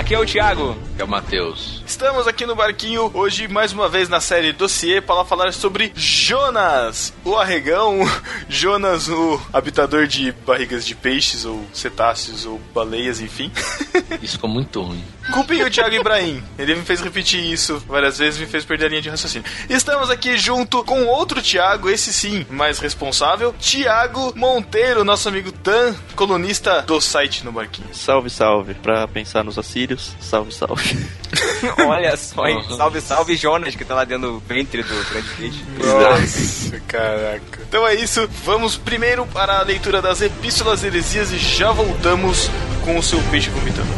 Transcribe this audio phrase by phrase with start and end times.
[0.00, 0.74] Aqui é o Thiago.
[0.98, 1.79] É o Matheus.
[1.90, 7.12] Estamos aqui no barquinho hoje, mais uma vez na série Dossiê, para falar sobre Jonas,
[7.24, 7.98] o arregão.
[8.48, 13.50] Jonas, o habitador de barrigas de peixes, ou cetáceos, ou baleias, enfim.
[14.22, 15.04] Isso ficou muito ruim.
[15.32, 16.40] Culpem o Thiago Ibrahim.
[16.56, 19.50] Ele me fez repetir isso várias vezes, me fez perder a linha de raciocínio.
[19.68, 25.94] Estamos aqui junto com outro Thiago, esse sim, mais responsável, Thiago Monteiro, nosso amigo Tan,
[26.14, 27.92] colunista do site no barquinho.
[27.92, 28.74] Salve, salve.
[28.74, 30.96] Pra pensar nos assírios, salve, salve.
[31.86, 32.62] Olha só, hein?
[32.76, 35.64] Salve, salve Jonas, que tá lá dentro do ventre do grande peixe.
[35.78, 37.60] Nossa, caraca.
[37.68, 42.50] Então é isso, vamos primeiro para a leitura das epístolas heresias e já voltamos
[42.84, 43.88] com o seu peixe vomitando.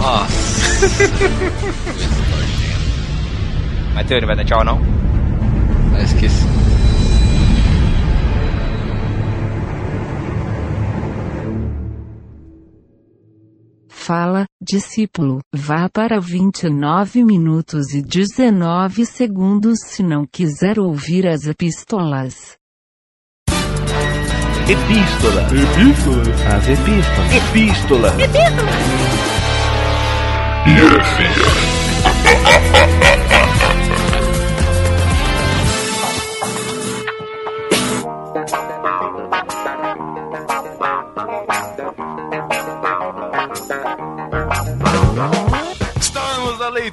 [0.00, 0.86] Nossa.
[3.94, 4.80] Matheus, não vai dar tchau não?
[5.96, 6.65] Ah, esqueci.
[14.06, 22.56] Fala, discípulo, vá para 29 minutos e 19 segundos se não quiser ouvir as epístolas.
[24.68, 25.42] Epístola.
[25.42, 26.22] Epístola.
[26.54, 27.34] As epístolas.
[27.34, 28.14] Epístola.
[28.22, 28.62] Estamos
[33.00, 33.05] na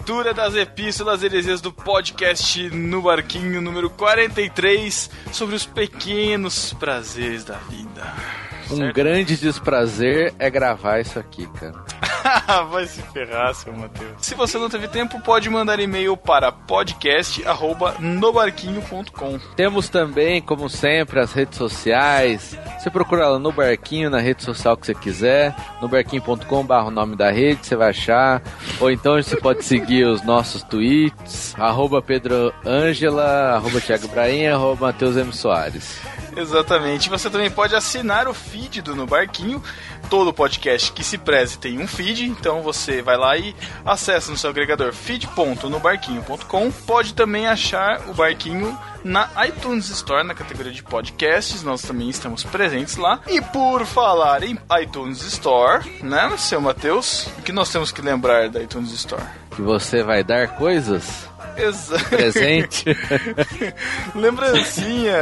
[0.04, 7.56] leitura das epístolas heresias do podcast no barquinho número 43 sobre os pequenos prazeres da
[7.56, 8.43] vida.
[8.72, 11.84] Um grande desprazer é gravar isso aqui, cara.
[12.70, 14.12] Vai se ferrar, seu Matheus.
[14.20, 19.40] Se você não teve tempo, pode mandar e-mail para podcast@nobarquinho.com.
[19.56, 22.58] Temos também, como sempre, as redes sociais.
[22.80, 26.92] Você procura lá no Barquinho, na rede social que você quiser, no barquinho.com barra o
[26.92, 28.42] nome da rede, você vai achar.
[28.80, 34.88] Ou então você pode seguir os nossos tweets, arroba Pedro Ângela, arroba Thiago Ibrahim, arroba
[34.88, 35.34] Matheus M.
[35.34, 36.00] Soares.
[36.36, 37.10] Exatamente.
[37.10, 39.64] Você também pode assinar o feed do No Barquinho.
[40.12, 44.38] Todo podcast que se preze tem um feed, então você vai lá e acessa no
[44.38, 46.72] seu agregador feed.nobarquinho.com.
[46.86, 51.64] Pode também achar o Barquinho na iTunes Store, na categoria de podcasts.
[51.64, 53.22] Nós também estamos presentes lá.
[53.28, 57.28] E por falar em iTunes Store, né, seu Matheus?
[57.40, 59.24] O que nós temos que lembrar da iTunes Store?
[59.56, 61.28] Que você vai dar coisas?
[61.58, 62.06] Exato.
[62.10, 62.86] Presente.
[64.16, 65.16] Lembrancinha.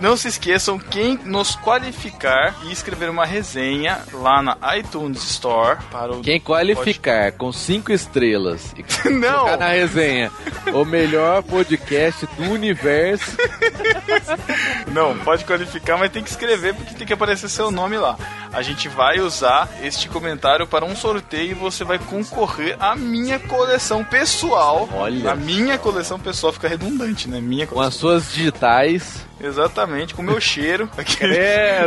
[0.00, 6.12] Não se esqueçam, quem nos qualificar e escrever uma resenha lá na iTunes Store para
[6.12, 6.20] o.
[6.20, 9.56] Quem qualificar com cinco estrelas e Não.
[9.56, 10.30] na resenha
[10.72, 13.36] o melhor podcast do universo.
[14.92, 18.16] Não, pode qualificar, mas tem que escrever porque tem que aparecer seu nome lá.
[18.52, 23.38] A gente vai usar este comentário para um sorteio e você vai concorrer à minha
[23.38, 24.88] coleção pessoal.
[24.92, 25.32] Olha.
[25.32, 27.40] A minha coleção pessoal fica redundante, né?
[27.40, 27.88] Minha Com coleção.
[27.88, 29.27] as suas digitais.
[29.40, 30.88] Exatamente, com o meu cheiro.
[31.30, 31.86] É,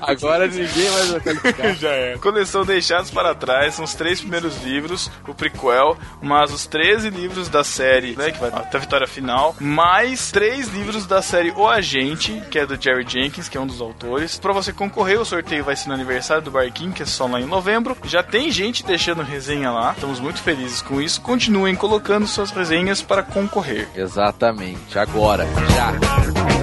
[0.00, 1.74] agora ninguém mais vai qualificar.
[1.76, 2.18] Já é.
[2.18, 7.48] Coleção Deixados para Trás, são os três primeiros livros, o prequel, mas os 13 livros
[7.48, 11.68] da série, né, que vai até a vitória final, mais três livros da série O
[11.68, 14.38] Agente, que é do Jerry Jenkins, que é um dos autores.
[14.38, 17.40] Pra você concorrer, o sorteio vai ser no aniversário do Barquinho, que é só lá
[17.40, 17.96] em novembro.
[18.04, 21.20] Já tem gente deixando resenha lá, estamos muito felizes com isso.
[21.20, 23.88] Continuem colocando suas resenhas para concorrer.
[23.94, 26.57] Exatamente, agora, já.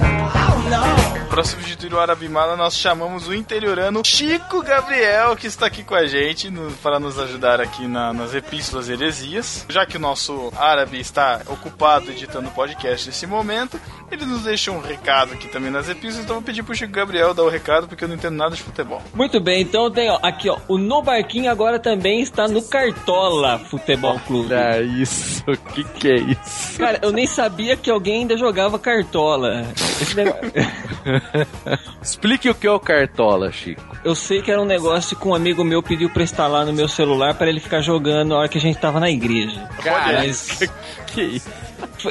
[1.28, 6.06] Para substituir o Arabimala, nós chamamos o interiorano Chico Gabriel, que está aqui com a
[6.06, 9.66] gente no- para nos ajudar aqui na- nas epístolas heresias.
[9.68, 13.78] Já que o nosso árabe está ocupado editando o podcast nesse momento,
[14.10, 16.92] ele nos deixou um recado aqui também nas epístolas, então eu vou pedir pro Chico
[16.92, 19.02] Gabriel dar o recado, porque eu não entendo nada de futebol.
[19.14, 23.58] Muito bem, então tem ó, aqui ó, o No Barquinho agora também está no Cartola
[23.58, 24.52] Futebol Clube.
[24.54, 26.78] Olha isso, o que que é isso?
[26.78, 29.66] Cara, eu nem sabia que alguém ainda jogava Cartola.
[30.00, 30.52] Esse negócio-
[32.02, 33.82] Explique o que é o Cartola, Chico.
[34.04, 36.88] Eu sei que era um negócio que um amigo meu pediu pra instalar no meu
[36.88, 39.68] celular para ele ficar jogando na hora que a gente tava na igreja.
[39.82, 40.58] Cara, Mas
[41.08, 41.48] que isso?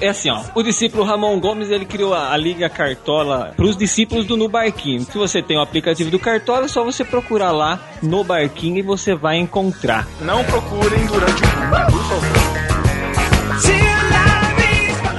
[0.01, 0.43] É assim, ó.
[0.53, 5.03] O discípulo Ramon Gomes, ele criou a, a Liga Cartola pros discípulos do No Barquinho.
[5.03, 8.81] Se você tem o aplicativo do Cartola, é só você procurar lá no Barquinho e
[8.81, 10.07] você vai encontrar.
[10.21, 12.74] Não procurem durante o por favor.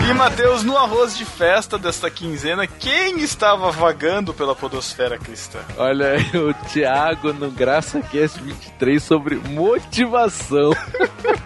[0.08, 5.58] E Matheus, no arroz de festa desta quinzena, quem estava vagando pela podosfera cristã?
[5.76, 10.70] Olha aí o Thiago no GraçaCast 23 sobre motivação.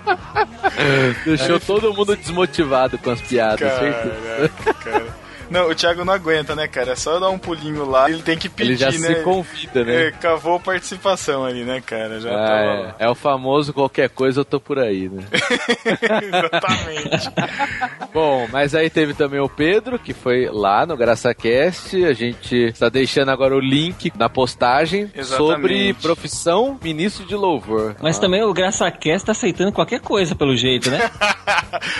[1.24, 4.50] Deixou todo mundo desmotivado com as piadas, certeza.
[4.62, 5.29] Caraca, cara.
[5.50, 6.92] Não, o Thiago não aguenta, né, cara?
[6.92, 8.92] É só dar um pulinho lá, ele tem que pedir, Ele já né?
[8.92, 10.06] se convida, né?
[10.06, 12.20] É, cavou participação ali, né, cara?
[12.20, 13.06] Já Ah, tava é.
[13.06, 15.24] é o famoso qualquer coisa eu tô por aí, né?
[16.22, 17.30] Exatamente.
[18.14, 22.04] Bom, mas aí teve também o Pedro, que foi lá no GraçaCast.
[22.04, 25.52] A gente está deixando agora o link na postagem Exatamente.
[25.52, 27.96] sobre profissão ministro de louvor.
[28.00, 31.10] Mas também o GraçaCast tá aceitando qualquer coisa, pelo jeito, né?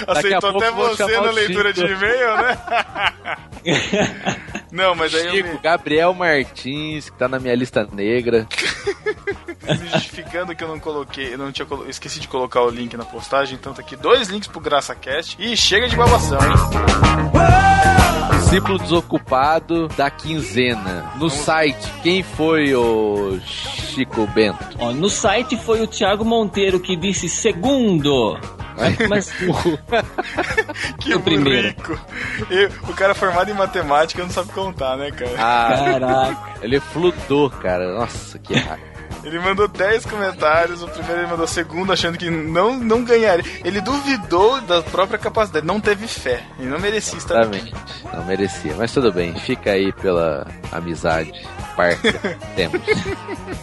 [0.07, 2.59] Aceitou até você na leitura de e-mail, né?
[4.73, 8.47] Não, mas aí eu Chico, me, Gabriel Martins, que tá na minha lista negra.
[9.93, 13.05] justificando que eu não coloquei, eu não tinha colo- esqueci de colocar o link na
[13.05, 16.55] postagem, então tá aqui dois links pro GraçaCast e chega de babação, hein?
[18.41, 21.13] Discípulo desocupado da quinzena.
[21.17, 24.77] No site, quem foi o Chico Bento?
[24.79, 28.37] Ó, no site foi o Thiago Monteiro que disse segundo.
[29.09, 29.31] Mas
[30.99, 31.69] Que O primeiro.
[31.69, 31.99] rico.
[32.89, 35.31] O cara formado em matemática não sabe contar, né, cara?
[35.39, 36.55] Ah, Caraca.
[36.63, 37.93] ele fludou, cara.
[37.95, 38.90] Nossa, que raiva.
[39.23, 43.45] Ele mandou 10 comentários, o primeiro ele mandou o segundo achando que não, não ganharia.
[43.65, 46.43] Ele duvidou da própria capacidade, não teve fé.
[46.59, 47.57] Ele não merecia estar aqui.
[47.57, 47.91] Exatamente.
[48.13, 49.35] Não merecia, mas tudo bem.
[49.41, 51.33] Fica aí pela amizade.
[51.77, 52.13] Parca.
[52.57, 52.81] Temos.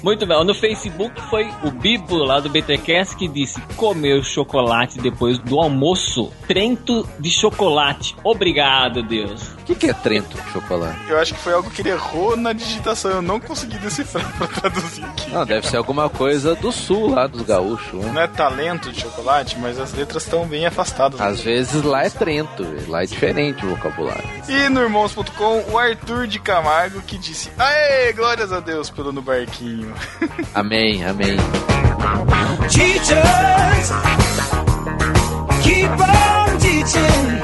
[0.01, 0.45] Muito bem.
[0.45, 6.31] No Facebook foi o Bibo lá do BTCast que disse: comeu chocolate depois do almoço.
[6.47, 8.15] Trento de chocolate.
[8.23, 9.49] Obrigado, Deus.
[9.49, 10.97] O que, que é Trento de chocolate?
[11.09, 14.47] Eu acho que foi algo que ele errou na digitação, eu não consegui decifrar pra
[14.47, 15.31] traduzir aqui.
[15.31, 18.03] Não, deve ser alguma coisa do sul lá dos gaúchos.
[18.03, 18.11] né?
[18.11, 21.19] Não é talento de chocolate, mas as letras estão bem afastadas.
[21.19, 24.23] Às vezes lá é Trento, lá é diferente o vocabulário.
[24.47, 29.21] E no irmãos.com, o Arthur de Camargo que disse: Aê, glórias a Deus pelo no
[29.21, 29.93] barquinho.
[30.53, 31.37] Amém, amém.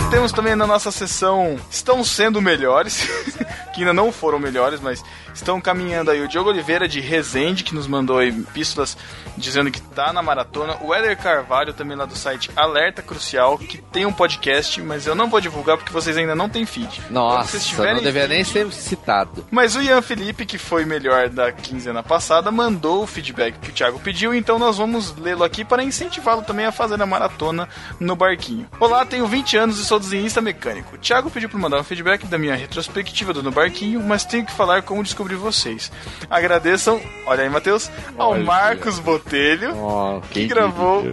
[0.09, 3.07] Temos também na nossa sessão Estão Sendo Melhores,
[3.73, 5.03] que ainda não foram melhores, mas
[5.33, 8.97] estão caminhando aí o Diogo Oliveira de Resende, que nos mandou epístolas
[9.37, 10.77] dizendo que tá na maratona.
[10.81, 15.15] O Éder Carvalho, também lá do site Alerta Crucial, que tem um podcast, mas eu
[15.15, 17.01] não vou divulgar porque vocês ainda não têm feed.
[17.01, 19.45] Quando Nossa, tiverem não devia nem ser citado.
[19.49, 23.73] Mas o Ian Felipe, que foi melhor da quinzena passada, mandou o feedback que o
[23.73, 27.67] Thiago pediu, então nós vamos lê-lo aqui para incentivá-lo também a fazer a maratona
[27.99, 28.67] no barquinho.
[28.79, 30.95] Olá, tenho 20 anos e sou desenhista mecânico.
[30.95, 34.45] O Thiago pediu para mandar um feedback da minha retrospectiva do No Barquinho, mas tenho
[34.45, 35.91] que falar como descobri vocês.
[36.29, 38.37] Agradeçam, olha aí, Matheus, ao.
[38.39, 41.03] Marcos Botelho, Oh, que gravou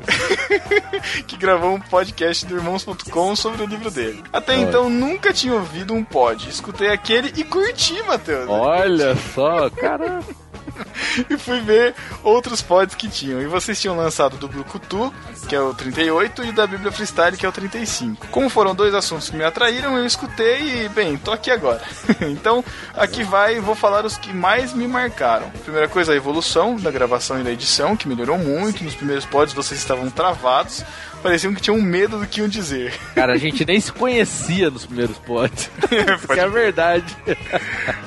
[1.26, 4.22] que gravou um podcast do Irmãos.com sobre o livro dele.
[4.32, 4.62] Até Olha.
[4.62, 6.48] então nunca tinha ouvido um pod.
[6.48, 8.48] Escutei aquele e curti, Matheus.
[8.48, 10.20] Olha só, cara.
[11.28, 13.40] e fui ver outros pods que tinham.
[13.40, 15.12] E vocês tinham lançado do Brucutu,
[15.48, 18.28] que é o 38, e da Bíblia Freestyle, que é o 35.
[18.28, 21.82] Como foram dois assuntos que me atraíram, eu escutei e, bem, tô aqui agora.
[22.22, 25.50] então, aqui vai, vou falar os que mais me marcaram.
[25.62, 28.84] Primeira coisa, a evolução da gravação e da edição, que melhorou muito.
[28.84, 30.84] Nos primeiros pods vocês estavam travados,
[31.22, 32.92] pareciam que tinham medo do que iam dizer.
[33.14, 35.70] Cara, a gente nem se conhecia nos primeiros pods.
[35.90, 37.16] Isso que é verdade.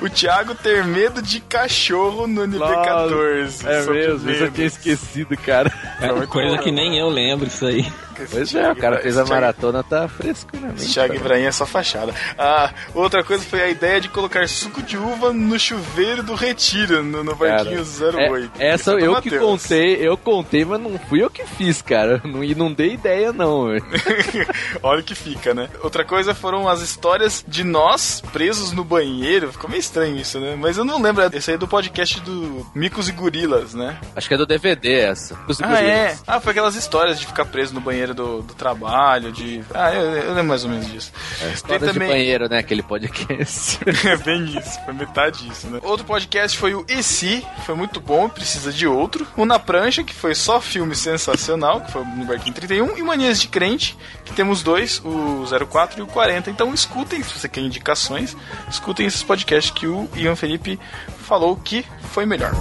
[0.00, 3.64] o Thiago ter medo de cachorro no NP14.
[3.64, 4.50] É mesmo, isso eu medo.
[4.50, 5.72] tinha esquecido, cara.
[6.00, 7.86] É uma coisa que nem eu lembro isso aí.
[8.30, 10.76] Pois é, o cara fez a maratona, tá fresco mente.
[10.82, 12.12] Esse Thiago Ibrahim é só fachada.
[12.38, 17.02] Ah, outra coisa foi a ideia de colocar suco de uva no chuveiro do Retiro,
[17.02, 18.50] no, no Cara, barquinho 08.
[18.58, 19.42] é- essa é eu que Matheus.
[19.62, 22.20] contei, eu contei, mas não fui eu que fiz, cara.
[22.24, 23.66] Não, e não dei ideia, não.
[24.82, 25.68] Olha o que fica, né?
[25.82, 29.52] Outra coisa foram as histórias de nós presos no banheiro.
[29.52, 30.56] Ficou meio estranho isso, né?
[30.58, 31.24] Mas eu não lembro.
[31.32, 33.98] Esse aí é do podcast do Micos e Gorilas, né?
[34.14, 35.38] Acho que é do DVD essa.
[35.62, 36.16] Ah, é?
[36.26, 39.62] Ah, foi aquelas histórias de ficar preso no banheiro do, do trabalho, de...
[39.72, 41.12] Ah, eu, eu lembro mais ou menos disso.
[41.38, 42.58] Tem História de banheiro, né?
[42.58, 43.78] Aquele podcast.
[44.04, 45.80] É bem isso, foi metade disso, né?
[45.82, 49.26] Outro podcast foi o E se, foi muito bom, precisa de outro.
[49.36, 52.98] O Na Prancha, que foi só filme sensacional, que foi no Barquinho 31.
[52.98, 56.50] E Manias de Crente, que temos dois, o 04 e o 40.
[56.50, 58.36] Então escutem, se você quer indicações,
[58.68, 60.78] escutem esses podcasts que o Ian Felipe
[61.24, 62.52] falou que foi melhor.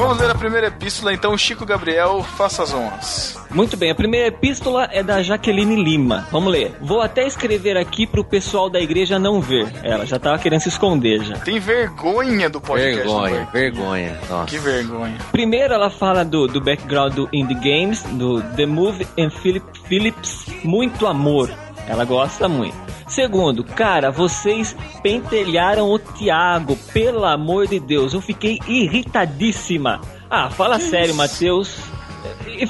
[0.00, 3.38] Vamos ler a primeira epístola, então, Chico Gabriel, faça as honras.
[3.50, 6.26] Muito bem, a primeira epístola é da Jaqueline Lima.
[6.32, 6.74] Vamos ler.
[6.80, 9.70] Vou até escrever aqui pro pessoal da igreja não ver.
[9.82, 11.34] Ela já tava querendo se esconder já.
[11.40, 13.02] Tem vergonha do podcast.
[13.02, 14.20] do vergonha, vergonha.
[14.30, 14.46] Nossa.
[14.46, 15.18] Que vergonha.
[15.30, 20.46] Primeiro ela fala do, do background do Indie Games, do The Movie and Philip Phillips,
[20.64, 21.50] muito amor.
[21.86, 22.76] Ela gosta muito.
[23.08, 30.00] Segundo, cara, vocês pentelharam o Thiago, pelo amor de Deus, eu fiquei irritadíssima.
[30.30, 31.76] Ah, fala sério, Matheus.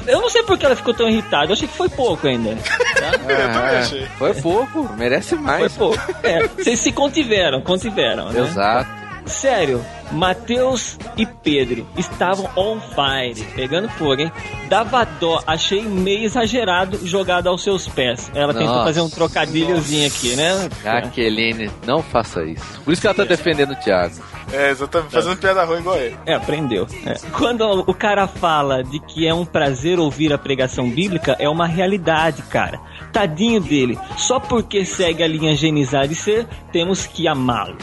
[0.06, 2.56] Eu não sei por que ela ficou tão irritada, eu achei que foi pouco ainda.
[2.56, 3.78] tá?
[3.80, 4.06] Achei.
[4.18, 5.76] Foi pouco, merece Foi mais.
[5.76, 5.98] pouco.
[6.22, 8.40] É, vocês se contiveram, contiveram, né?
[8.40, 8.99] Exato.
[9.26, 14.32] Sério, Matheus e Pedro estavam on fire, pegando fogo, hein?
[14.68, 18.30] Dava dó, achei meio exagerado jogado aos seus pés.
[18.34, 18.84] Ela tentou Nossa.
[18.84, 20.68] fazer um trocadilhozinho aqui, né?
[20.82, 22.80] Jaqueline, não faça isso.
[22.84, 24.14] Por isso que ela tá defendendo o Thiago.
[24.52, 25.12] É, exatamente.
[25.12, 26.16] Fazendo piada ruim igual ele.
[26.26, 26.86] É, aprendeu.
[27.06, 27.14] É.
[27.32, 31.66] Quando o cara fala de que é um prazer ouvir a pregação bíblica, é uma
[31.66, 32.80] realidade, cara.
[33.12, 33.98] Tadinho dele.
[34.16, 37.76] Só porque segue a linha genizar de ser, temos que amá-lo.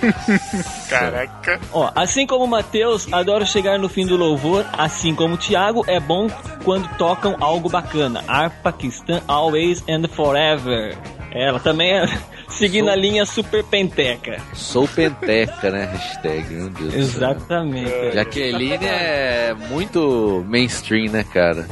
[0.88, 1.60] Caraca.
[1.72, 5.84] Ó, assim como o Matheus, adoro chegar no fim do louvor, assim como o Thiago,
[5.86, 6.28] é bom
[6.64, 8.24] quando tocam algo bacana.
[8.26, 10.96] Arpa Cristã Always and Forever.
[11.30, 12.06] Ela também é
[12.48, 14.40] seguindo a linha super penteca.
[14.52, 15.84] Sou penteca, né?
[15.92, 16.94] Hashtag, meu Deus.
[16.94, 18.12] Exatamente.
[18.12, 21.66] Jaqueline é muito mainstream, né, cara?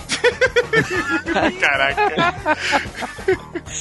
[1.60, 2.34] Caraca.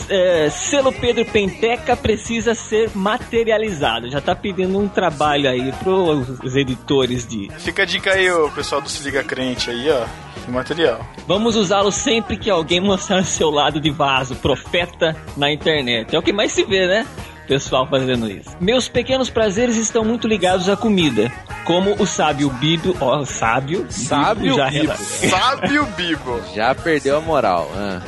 [0.09, 4.09] É, selo Pedro Penteca precisa ser materializado.
[4.09, 7.49] Já tá pedindo um trabalho aí pros editores de.
[7.59, 10.05] Fica a dica aí, o pessoal do Se Liga Crente aí, ó.
[10.47, 11.05] O material.
[11.27, 16.15] Vamos usá-lo sempre que alguém mostrar seu lado de vaso, profeta na internet.
[16.15, 17.05] É o que mais se vê, né?
[17.47, 18.49] Pessoal fazendo isso.
[18.61, 21.29] Meus pequenos prazeres estão muito ligados à comida.
[21.65, 24.83] Como o sábio Bibo, ó, sábio, Sábio já Bibo.
[24.83, 26.41] rela- Sabe o Bibo.
[26.55, 27.69] Já perdeu a moral.
[27.75, 28.01] ah.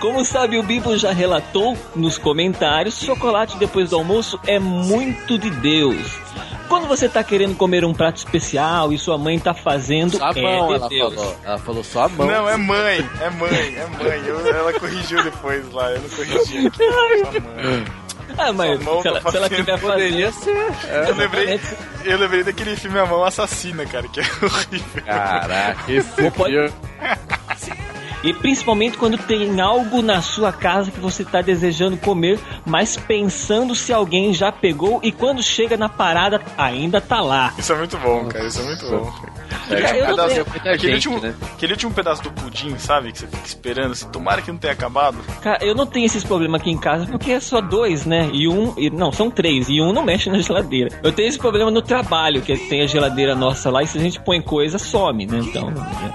[0.00, 5.50] Como o sábio Bibo já relatou nos comentários, chocolate depois do almoço é muito de
[5.50, 5.96] Deus.
[6.74, 10.32] Quando você tá querendo comer um prato especial e sua mãe tá fazendo, Só a
[10.34, 10.42] é
[10.74, 11.14] ela Deus.
[11.14, 11.36] falou.
[11.44, 12.26] Ela falou só a mão.
[12.26, 13.08] Não, é mãe.
[13.20, 14.22] É mãe, é mãe.
[14.26, 15.92] Eu- ela corrigiu depois lá.
[15.92, 16.70] Eu não corrigi.
[18.36, 21.60] Ah, mas mão se ela, tá se ela fazendo- quiser fazer, Eu lembrei,
[22.04, 25.02] eu lembrei daquele filme A Mão Assassina, cara, que é horrível.
[25.06, 26.72] Caraca, esse Ou pode- filme-
[28.24, 33.74] E principalmente quando tem algo na sua casa que você tá desejando comer, mas pensando
[33.74, 37.52] se alguém já pegou e quando chega na parada ainda tá lá.
[37.58, 38.46] Isso é muito bom, cara.
[38.46, 39.12] Isso é muito bom.
[39.68, 41.34] Cara, eu não pedaço- muita aquele, gente, último, né?
[41.54, 43.12] aquele último pedaço do pudim, sabe?
[43.12, 45.18] Que você fica esperando, assim, tomara que não tenha acabado.
[45.42, 48.28] Cara, eu não tenho esses problemas aqui em casa porque é só dois, né?
[48.32, 48.74] E um.
[48.76, 49.68] e- não, são três.
[49.68, 50.90] E um não mexe na geladeira.
[51.02, 54.00] Eu tenho esse problema no trabalho, que tem a geladeira nossa lá e se a
[54.00, 55.38] gente põe coisa, some, né?
[55.42, 55.72] Então,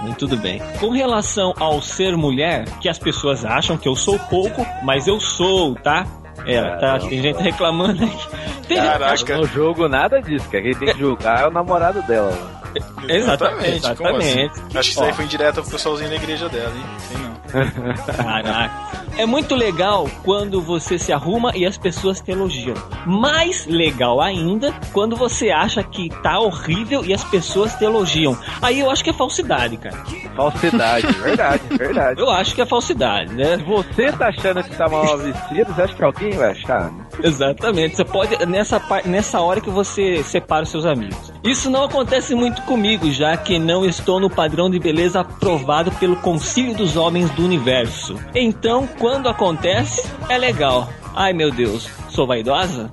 [0.08, 0.60] é, tudo bem.
[0.78, 5.18] Com relação ao ser mulher, que as pessoas acham que eu sou pouco, mas eu
[5.20, 6.06] sou, tá?
[6.46, 8.28] É, tá, tem gente reclamando aqui.
[8.66, 9.36] Tem gente- Caraca.
[9.36, 12.32] No jogo nada disso, que quem tem que julgar é o namorado dela.
[13.08, 14.40] Exatamente, Como assim?
[14.40, 14.78] exatamente.
[14.78, 16.84] Acho que isso aí foi indireta pro pessoalzinho da igreja dela, hein?
[16.98, 18.14] Sei não.
[18.16, 18.99] Caraca.
[19.16, 22.74] É muito legal quando você se arruma e as pessoas te elogiam.
[23.06, 28.36] Mais legal ainda quando você acha que tá horrível e as pessoas te elogiam.
[28.62, 29.96] Aí eu acho que é falsidade, cara.
[30.36, 32.20] Falsidade, verdade, verdade.
[32.20, 33.58] Eu acho que é falsidade, né?
[33.58, 36.92] Se você tá achando que tá mal vestido, você acha que alguém vai achar?
[37.22, 37.96] Exatamente.
[37.96, 41.32] Você pode nessa nessa hora que você separa os seus amigos.
[41.42, 46.16] Isso não acontece muito comigo, já que não estou no padrão de beleza aprovado pelo
[46.16, 48.16] Concílio dos Homens do Universo.
[48.34, 50.88] Então, quando acontece, é legal.
[51.16, 52.88] Ai meu Deus, sou vaidosa?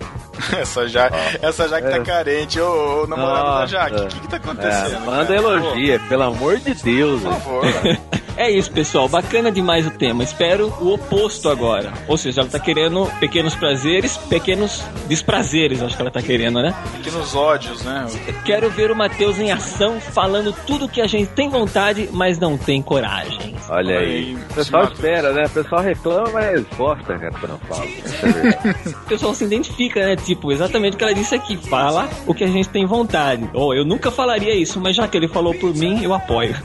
[0.58, 1.10] Essa já,
[1.42, 2.60] essa já que tá carente.
[2.60, 3.68] Ô, ô namorado da Nossa.
[3.68, 5.06] Jaque, o que que tá É, acontecendo?
[5.06, 5.36] manda cara?
[5.36, 7.22] elogia, pelo amor de Deus.
[7.24, 7.64] Por favor.
[8.38, 9.10] É isso, pessoal.
[9.10, 10.24] Bacana demais o tema.
[10.24, 11.92] Espero o oposto agora.
[12.08, 16.74] Ou seja, ela tá querendo pequenos prazeres, pequenos desprazeres, acho que ela tá querendo, né?
[16.98, 18.06] Pequenos ódios, né?
[18.46, 22.58] Quero ver o Matheus em ação, falando tudo que a gente tem vontade, mas não
[22.58, 23.56] tem coragem.
[23.70, 24.08] Olha aí.
[24.08, 25.46] Aí, O pessoal se espera, né?
[25.46, 27.90] O pessoal reclama, mas gosta, cara, quando eu falo.
[28.06, 28.96] Essa é a verdade.
[29.08, 30.16] O pessoal se identifica, né?
[30.16, 31.58] Tipo, exatamente o que ela disse aqui.
[31.58, 33.50] Fala o que a gente tem vontade.
[33.54, 36.56] Oh, eu nunca falaria isso, mas já que ele falou por mim, eu apoio.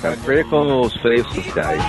[0.00, 1.82] Cara, percam os freios sociais.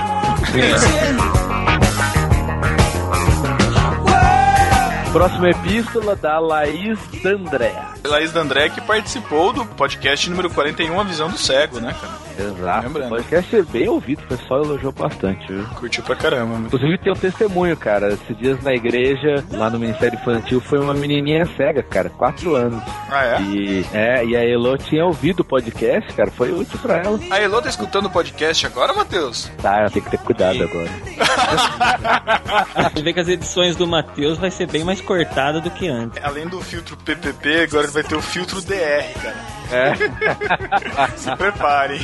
[5.11, 7.75] Próxima epístola da Laís D'André.
[8.03, 12.22] Laís D'André que participou do podcast número 41, A Visão do Cego, né, cara?
[12.37, 12.87] Exato.
[12.87, 13.05] Lembrando.
[13.05, 15.63] O podcast é bem ouvido, o pessoal elogiou bastante, viu?
[15.75, 16.53] Curtiu pra caramba.
[16.53, 16.67] mano.
[16.67, 18.13] Inclusive tem um testemunho, cara.
[18.13, 22.81] Esses dias na igreja, lá no Ministério Infantil, foi uma menininha cega, cara, quatro anos.
[23.09, 23.41] Ah, é?
[23.41, 27.19] E, é, e a Elo tinha ouvido o podcast, cara, foi útil pra ela.
[27.29, 29.49] A Elô tá escutando o podcast agora, Matheus?
[29.61, 30.89] Tá, ela tem que ter cuidado agora.
[32.93, 36.21] Você vê que as edições do Matheus vai ser bem mais cortada do que antes.
[36.23, 39.35] Além do filtro PPP, agora vai ter o filtro DR, cara.
[39.71, 39.93] É.
[41.17, 41.99] Se preparem.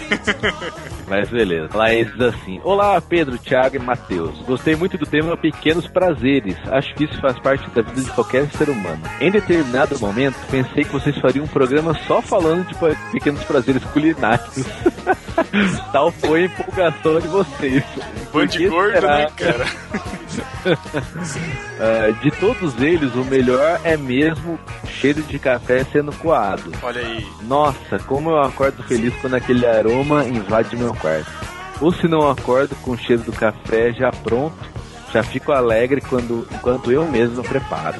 [1.07, 1.69] Mas beleza.
[1.75, 4.39] Laís diz assim: Olá, Pedro, Thiago e Matheus.
[4.41, 6.55] Gostei muito do tema Pequenos Prazeres.
[6.67, 9.01] Acho que isso faz parte da vida de qualquer ser humano.
[9.19, 12.75] Em determinado momento, pensei que vocês fariam um programa só falando de
[13.11, 14.65] pequenos prazeres culinários.
[15.91, 17.83] Tal foi a empolgação de vocês.
[18.31, 19.65] Band gordo, né, cara?
[21.79, 26.71] É, de todos eles, o melhor é mesmo cheiro de café sendo coado.
[26.81, 27.25] Olha aí.
[27.43, 31.31] Nossa, como eu acordo feliz quando aquele aroma invade meu quarto.
[31.81, 34.57] Ou se não acordo com o cheiro do café já pronto,
[35.13, 37.99] já fico alegre quando, enquanto eu mesmo preparo.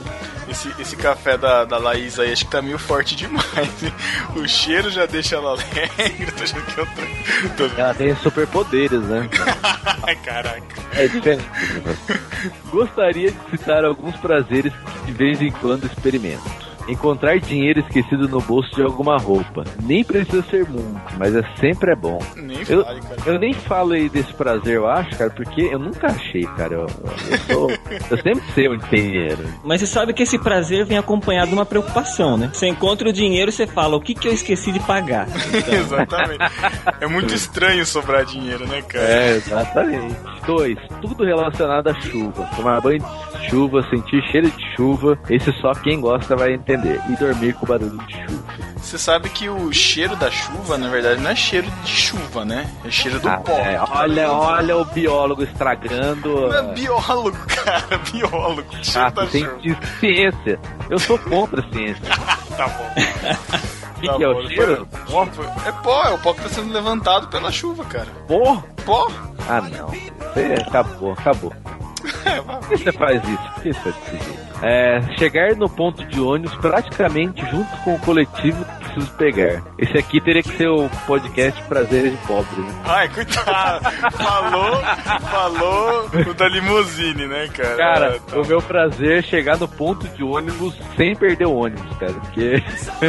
[0.49, 3.83] Esse, esse café da, da Laís aí acho que tá meio forte demais.
[3.83, 3.93] hein?
[4.35, 6.31] O cheiro já deixa ela alegre.
[6.35, 7.69] Tô achando que eu tô.
[7.69, 7.81] tô...
[7.81, 9.29] Ela tem superpoderes, né?
[10.25, 10.63] Caraca.
[10.93, 11.45] É diferente.
[12.71, 14.73] Gostaria de citar alguns prazeres
[15.05, 16.68] que de vez em quando experimento.
[16.89, 19.63] Encontrar dinheiro esquecido no bolso de alguma roupa.
[19.83, 22.19] Nem precisa ser muito, mas é sempre é bom.
[22.35, 23.21] Nem Eu, fale, cara.
[23.25, 26.73] eu nem falo aí desse prazer, eu acho, cara, porque eu nunca achei, cara.
[26.73, 27.71] Eu, eu, sou,
[28.09, 29.43] eu sempre sei onde tem dinheiro.
[29.63, 32.49] Mas você sabe que esse prazer vem acompanhado de uma preocupação, né?
[32.53, 35.27] Você encontra o dinheiro e você fala, o que, que eu esqueci de pagar?
[35.71, 36.39] Exatamente.
[36.99, 39.05] É muito estranho sobrar dinheiro, né, cara?
[39.05, 40.15] É, exatamente.
[40.45, 42.49] Dois, tudo relacionado à chuva.
[42.55, 45.17] Tomar banho de chuva, sentir cheiro de chuva.
[45.29, 46.99] Esse só quem gosta vai entender.
[47.09, 48.43] E dormir com barulho de chuva.
[48.77, 52.69] Você sabe que o cheiro da chuva, na verdade, não é cheiro de chuva, né?
[52.85, 53.51] É cheiro do Ah, pó.
[53.53, 56.47] é, olha, olha o biólogo estragando.
[56.49, 57.97] Não é biólogo, cara.
[58.11, 58.63] Biólogo.
[58.81, 59.57] Cheiro Ah, da tem chuva.
[59.59, 60.59] de ciência.
[60.89, 62.03] Eu sou contra a ciência.
[62.59, 62.89] Tá bom.
[62.91, 64.87] O que, Tá que é o cheiro?
[65.09, 65.23] Pó?
[65.65, 68.07] É pó, é o pó que tá sendo levantado pela chuva, cara.
[68.27, 68.57] Pô?
[68.85, 69.09] Pó?
[69.47, 69.87] Ah, não.
[69.87, 71.53] Você acabou, acabou.
[72.11, 73.53] Por que você faz isso?
[73.53, 74.49] Por que você faz desse jeito?
[74.61, 79.63] É, chegar no ponto de ônibus praticamente junto com o coletivo que preciso pegar.
[79.81, 82.59] Esse aqui teria que ser o podcast Prazeres de Pobre.
[82.61, 82.73] Né?
[82.85, 83.89] Ai, coitado.
[84.11, 84.81] Falou,
[85.31, 87.75] falou o da limusine, né, cara?
[87.77, 88.39] Cara, Ah, tá.
[88.41, 92.11] o meu prazer é chegar no ponto de ônibus sem perder o ônibus, cara.
[92.13, 92.61] Porque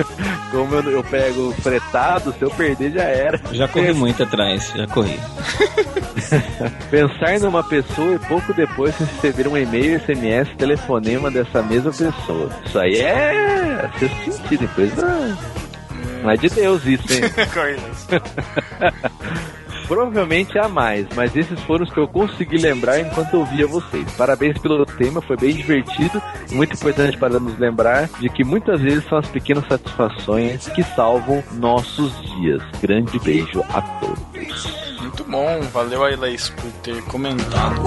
[0.52, 3.40] como eu, eu pego fretado, se eu perder já era.
[3.52, 5.18] Já corri muito atrás, já corri.
[6.90, 12.48] Pensar numa pessoa e pouco depois receber um e-mail, SMS, telefonema dessa mesma pessoa.
[12.64, 15.36] Isso aí é sexto sentido, coisa.
[16.22, 17.20] Não é de Deus isso, hein?
[19.90, 24.08] Provavelmente há mais, mas esses foram os que eu consegui lembrar enquanto eu via vocês.
[24.12, 28.80] Parabéns pelo tema, foi bem divertido e muito importante para nos lembrar de que muitas
[28.80, 32.62] vezes são as pequenas satisfações que salvam nossos dias.
[32.80, 34.96] Grande beijo a todos.
[35.00, 37.82] Muito bom, valeu aí, Laís, por ter comentado.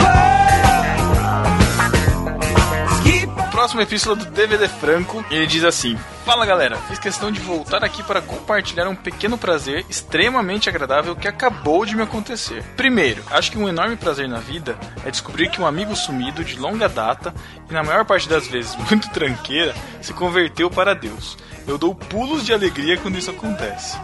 [3.63, 8.03] Próxima epístola do DVD Franco, ele diz assim: Fala galera, fiz questão de voltar aqui
[8.03, 12.61] para compartilhar um pequeno prazer extremamente agradável que acabou de me acontecer.
[12.75, 16.59] Primeiro, acho que um enorme prazer na vida é descobrir que um amigo sumido de
[16.59, 17.33] longa data
[17.69, 21.37] e na maior parte das vezes muito tranqueira se converteu para Deus.
[21.65, 23.97] Eu dou pulos de alegria quando isso acontece.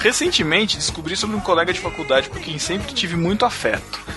[0.00, 4.00] Recentemente descobri sobre um colega de faculdade por quem sempre tive muito afeto.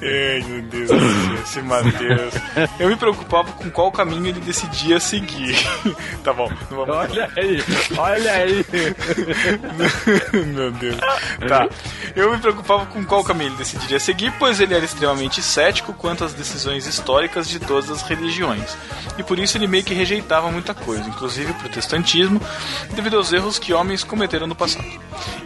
[0.00, 2.34] Ai, meu Deus do céu, esse Matheus.
[2.78, 5.56] Eu me preocupava com qual caminho ele decidia seguir.
[6.22, 6.96] tá bom, não vamos.
[6.96, 7.62] Olha aí,
[7.96, 8.66] olha aí.
[10.54, 10.96] Meu Deus.
[11.48, 11.68] Tá.
[12.14, 16.24] Eu me preocupava com qual caminho ele decidiria seguir, pois ele era extremamente cético quanto
[16.24, 18.76] às decisões históricas de todas as religiões.
[19.16, 22.40] E por isso ele meio que rejeitava muita coisa, inclusive o protestantismo,
[22.94, 24.84] devido aos erros que homens cometeram no passado.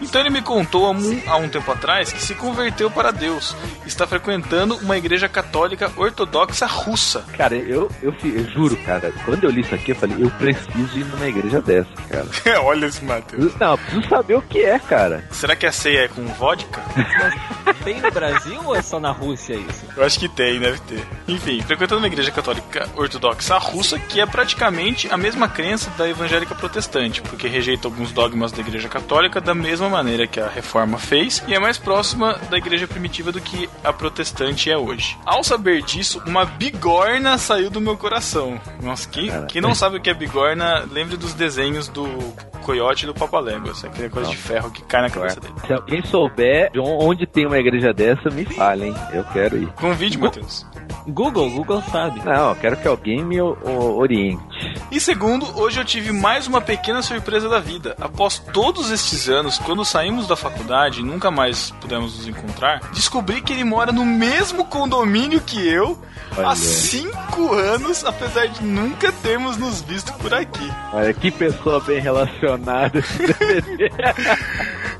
[0.01, 3.55] Então ele me contou há um, há um tempo atrás que se converteu para Deus
[3.85, 7.25] e está frequentando uma igreja católica ortodoxa russa.
[7.37, 10.99] Cara, eu, eu, eu juro, cara, quando eu li isso aqui, eu falei, eu preciso
[10.99, 12.27] ir numa igreja dessa, cara.
[12.65, 13.55] Olha esse Matheus.
[13.59, 15.25] Não, eu preciso saber o que é, cara.
[15.31, 16.83] Será que a ceia é com vodka?
[17.85, 19.87] Tem no Brasil ou é só na Rússia isso?
[19.97, 21.05] Eu acho que tem, deve ter.
[21.27, 26.55] Enfim, frequentando uma igreja católica ortodoxa russa, que é praticamente a mesma crença da evangélica
[26.55, 31.43] protestante, porque rejeita alguns dogmas da igreja católica da mesma maneira que a reforma fez,
[31.47, 35.17] e é mais próxima da igreja primitiva do que a protestante é hoje.
[35.25, 38.61] Ao saber disso, uma bigorna saiu do meu coração.
[38.83, 42.07] Nossa, quem, quem não sabe o que é bigorna, lembre dos desenhos do
[42.63, 43.85] coiote e do papaléguas.
[43.85, 45.55] Aquela coisa de ferro que cai na cabeça dele.
[45.67, 48.95] Se alguém souber de onde tem uma igreja dessa, me fale, hein?
[49.13, 49.67] Eu quero ir.
[49.73, 50.67] Convide, Matheus.
[51.07, 52.25] Google, Google sabe.
[52.25, 54.43] Não, eu quero que alguém me oriente.
[54.91, 57.97] E segundo, hoje eu tive mais uma pequena surpresa da vida.
[58.01, 63.41] Após todos estes anos, quando saímos da faculdade e nunca mais pudemos nos encontrar, descobri
[63.41, 65.99] que ele mora no mesmo condomínio que eu
[66.37, 66.49] Olha.
[66.49, 70.71] há cinco anos, apesar de nunca termos nos visto por aqui.
[70.93, 73.03] Olha, que pessoa bem relacionada.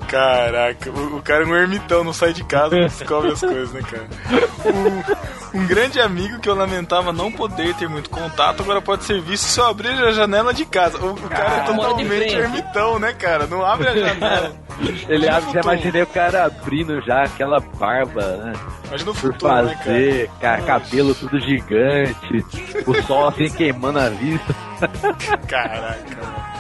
[0.09, 3.73] Caraca, o, o cara é um ermitão, não sai de casa, não descobre as coisas,
[3.73, 4.07] né, cara?
[5.55, 9.21] Um, um grande amigo que eu lamentava não poder ter muito contato, agora pode ser
[9.23, 10.99] visto eu abrir a janela de casa.
[10.99, 13.47] O, o cara é mora de totalmente ermitão, né, cara?
[13.47, 14.53] Não abre a janela.
[15.09, 18.53] Ele abre, já imaginei o cara abrindo já aquela barba, né?
[18.89, 20.63] Imagina o Por futuro, né, fazer, cara?
[20.63, 22.45] ca- cabelo tudo gigante,
[22.87, 24.55] o sol assim queimando a vista.
[25.47, 26.52] Caraca.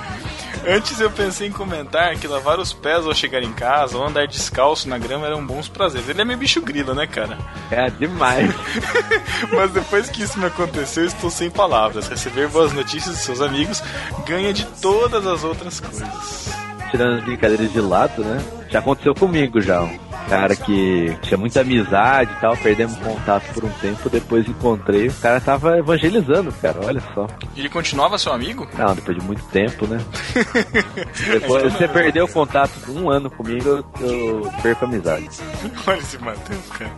[0.66, 4.27] Antes eu pensei em comentar que lavar os pés ao chegar em casa ou andar
[4.27, 6.09] descalço na grama eram bons prazeres.
[6.09, 7.38] Ele é meio bicho grilo, né, cara?
[7.70, 8.51] É demais.
[9.53, 12.09] Mas depois que isso me aconteceu, eu estou sem palavras.
[12.09, 13.83] Receber boas notícias de seus amigos
[14.27, 16.71] ganha de todas as outras coisas.
[16.92, 18.38] Tirando as brincadeiras de lado, né?
[18.68, 19.83] Já aconteceu comigo já.
[19.83, 25.09] Um cara que tinha muita amizade e tal, perdemos contato por um tempo, depois encontrei,
[25.09, 27.26] o cara tava evangelizando, cara, olha só.
[27.57, 28.66] Ele continuava seu amigo?
[28.78, 29.98] Não, depois de muito tempo, né?
[31.33, 35.28] Depois você perdeu o contato de um ano comigo, eu, perco a amizade.
[35.87, 36.92] Olha esse Matheus, cara.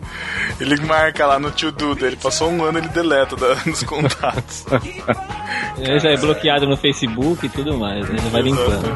[0.59, 4.65] Ele marca lá no tio Duda, ele passou um ano ele deleta da- nos contatos.
[5.77, 8.17] Ele já é bloqueado no Facebook e tudo mais, né?
[8.23, 8.95] Já vai limpando.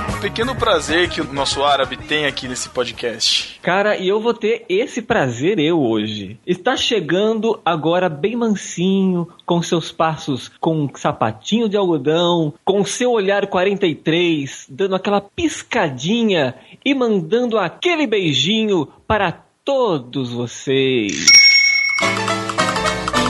[0.00, 3.58] Outro pequeno prazer que o nosso árabe tem aqui nesse podcast?
[3.62, 6.38] Cara, e eu vou ter esse prazer eu hoje.
[6.46, 13.12] Está chegando agora bem mansinho, com seus passos com um sapatinho de algodão, com seu
[13.12, 19.32] olhar 43, dando aquela piscadinha e mandando aquele beijinho para
[19.64, 21.26] todos vocês.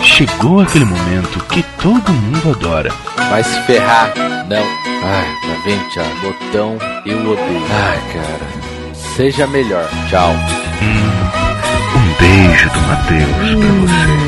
[0.02, 2.90] Chegou aquele momento que todo mundo adora.
[3.30, 4.12] Vai se ferrar.
[4.48, 4.79] Não.
[5.02, 6.20] Ai, tá vendo, Thiago?
[6.20, 7.66] Botão, eu odeio.
[7.70, 8.94] Ai, cara.
[8.94, 9.88] Seja melhor.
[10.08, 10.32] Tchau.
[11.96, 14.20] Um beijo do Matheus pra você.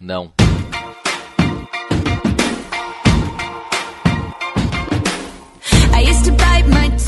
[0.00, 0.32] Não.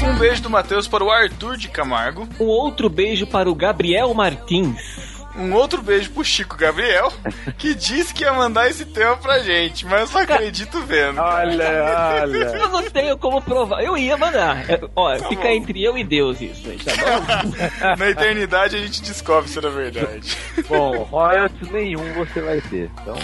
[0.06, 2.28] Um beijo do Matheus para o Arthur de Camargo.
[2.38, 5.13] Um outro beijo para o Gabriel Martins.
[5.36, 7.12] Um outro beijo pro Chico Gabriel,
[7.58, 11.20] que disse que ia mandar esse tema pra gente, mas eu só acredito vendo.
[11.20, 12.36] Olha, olha.
[12.56, 13.82] Eu não tenho como provar.
[13.82, 14.70] Eu ia mandar.
[14.70, 15.48] É, Ó, Tá fica bom.
[15.48, 17.96] entre eu e Deus isso aí, tá bom?
[17.98, 20.36] Na eternidade a gente descobre se era verdade.
[20.68, 22.88] Bom, royalties nenhum você vai ter.
[23.02, 23.16] Então,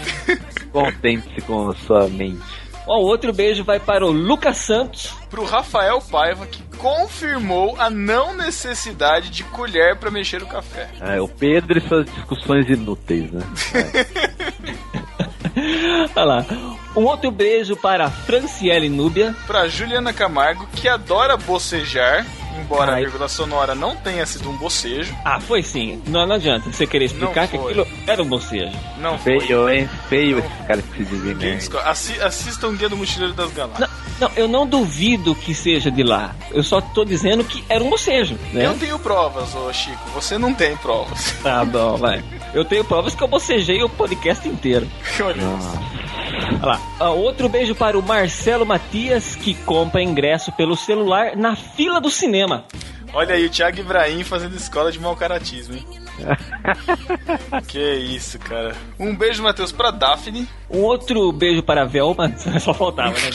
[0.72, 2.59] contente-se com a sua mente.
[2.86, 5.14] Ó, outro beijo vai para o Lucas Santos.
[5.28, 10.88] Pro Rafael Paiva, que confirmou a não necessidade de colher pra mexer o café.
[11.00, 13.42] É, o Pedro e suas discussões inúteis, né?
[16.16, 16.46] Olha lá.
[16.96, 19.34] Um outro beijo para a Franciele Núbia.
[19.46, 22.26] Pra Juliana Camargo, que adora bocejar,
[22.58, 23.02] embora a Ai.
[23.02, 25.14] vírgula sonora não tenha sido um bocejo.
[25.24, 26.00] Ah, foi sim.
[26.06, 27.72] Não, não adianta você querer explicar Não que foi.
[27.72, 28.72] aquilo era um bocejo.
[28.98, 29.40] Não foi.
[29.40, 29.88] Feio, hein?
[30.08, 33.88] Feio esse cara que se disco- Assi assistam o Guia do Mochileiro das Galáxias.
[34.20, 36.34] Não, não, eu não duvido que seja de lá.
[36.50, 38.66] Eu só tô dizendo que era um bocejo, né?
[38.66, 39.98] Eu tenho provas, ô Chico.
[40.14, 41.34] Você não tem provas.
[41.42, 42.22] Tá bom, vai.
[42.52, 44.86] Eu tenho provas que eu bocejei o podcast inteiro.
[45.22, 46.80] Olha Olha lá.
[46.98, 52.10] Ah, outro beijo para o Marcelo Matias, que compra ingresso pelo celular na fila do
[52.10, 52.49] cinema.
[53.12, 55.84] Olha aí, o Thiago Ibrahim fazendo escola de mau caratismo, hein?
[57.66, 58.74] que isso, cara.
[58.98, 60.46] Um beijo, Matheus, pra Daphne.
[60.68, 63.30] Um outro beijo para a Velma, só faltava, né?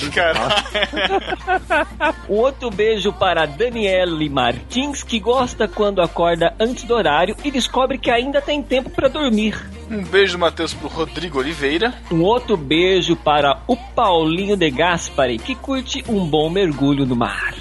[2.30, 7.52] Um outro beijo para a Daniele Martins, que gosta quando acorda antes do horário e
[7.52, 9.58] descobre que ainda tem tempo para dormir.
[9.90, 11.94] um beijo, Matheus, pro Rodrigo Oliveira.
[12.10, 17.54] Um outro beijo para o Paulinho de Gaspari, que curte um bom mergulho no mar.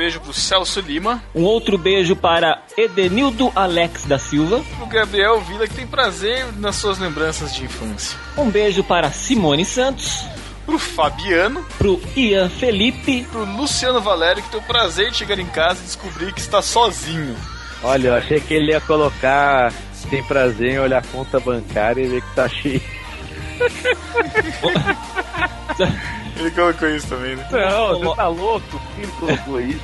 [0.00, 1.22] Um beijo pro Celso Lima.
[1.34, 4.64] Um outro beijo para Edenildo Alex da Silva.
[4.78, 8.18] Pro Gabriel Vila, que tem prazer nas suas lembranças de infância.
[8.34, 10.24] Um beijo para Simone Santos.
[10.64, 11.62] Pro Fabiano.
[11.76, 13.24] Pro Ian Felipe.
[13.30, 16.62] Pro Luciano Valério, que tem o prazer de chegar em casa e descobrir que está
[16.62, 17.36] sozinho.
[17.82, 19.70] Olha, eu achei que ele ia colocar
[20.08, 22.82] tem prazer em olhar a conta bancária e ver que tá cheio.
[26.36, 27.46] Ele colocou isso também, né?
[27.50, 28.80] Não, você tá louco?
[28.96, 29.80] Quem colocou isso?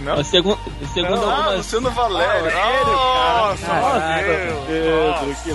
[0.00, 0.22] Não?
[0.22, 0.58] Segundo,
[0.92, 1.56] segundo ah, algumas...
[1.58, 2.52] Luciano Valério.
[2.54, 4.26] Ah, Nossa, Caralho,
[4.66, 4.66] Deus.
[4.66, 5.48] Pedro, que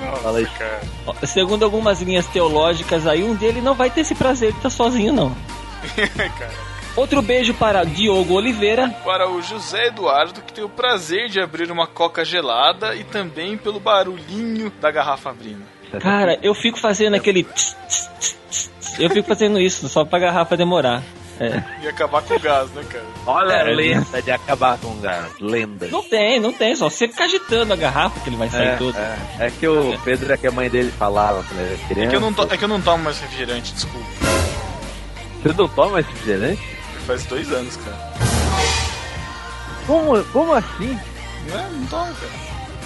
[0.00, 0.16] merda.
[0.16, 0.46] Fala aí.
[0.46, 0.80] cara.
[1.26, 5.12] Segundo algumas linhas teológicas aí, um dele não vai ter esse prazer de estar sozinho,
[5.12, 5.36] não.
[6.38, 6.72] cara.
[6.94, 8.90] Outro beijo para Diogo Oliveira.
[9.04, 13.56] Para o José Eduardo, que tem o prazer de abrir uma coca gelada e também
[13.56, 15.64] pelo barulhinho da garrafa abrindo.
[16.00, 17.44] Cara, eu fico fazendo aquele...
[17.44, 18.08] tss, tss,
[18.50, 19.00] tss, tss.
[19.00, 21.02] Eu fico fazendo isso só pra garrafa demorar.
[21.40, 21.62] É.
[21.82, 23.04] E acabar com o gás, né, cara?
[23.26, 25.26] Olha a É, lenda de acabar com o gás.
[25.40, 25.88] Lenda.
[25.88, 26.76] Não tem, não tem.
[26.76, 28.96] Só você ficar agitando a garrafa que ele vai sair É, todo.
[28.96, 29.16] é.
[29.40, 32.10] É que o Pedro é que a mãe dele falava quando ele era É criança.
[32.10, 34.06] que, eu não to- é que eu não tomo mais refrigerante, desculpa.
[35.42, 36.62] Você não toma esse refrigerante?
[37.06, 37.96] Faz dois anos, cara.
[39.86, 40.98] Como, como assim?
[41.48, 42.32] Não, é, não tomo, cara.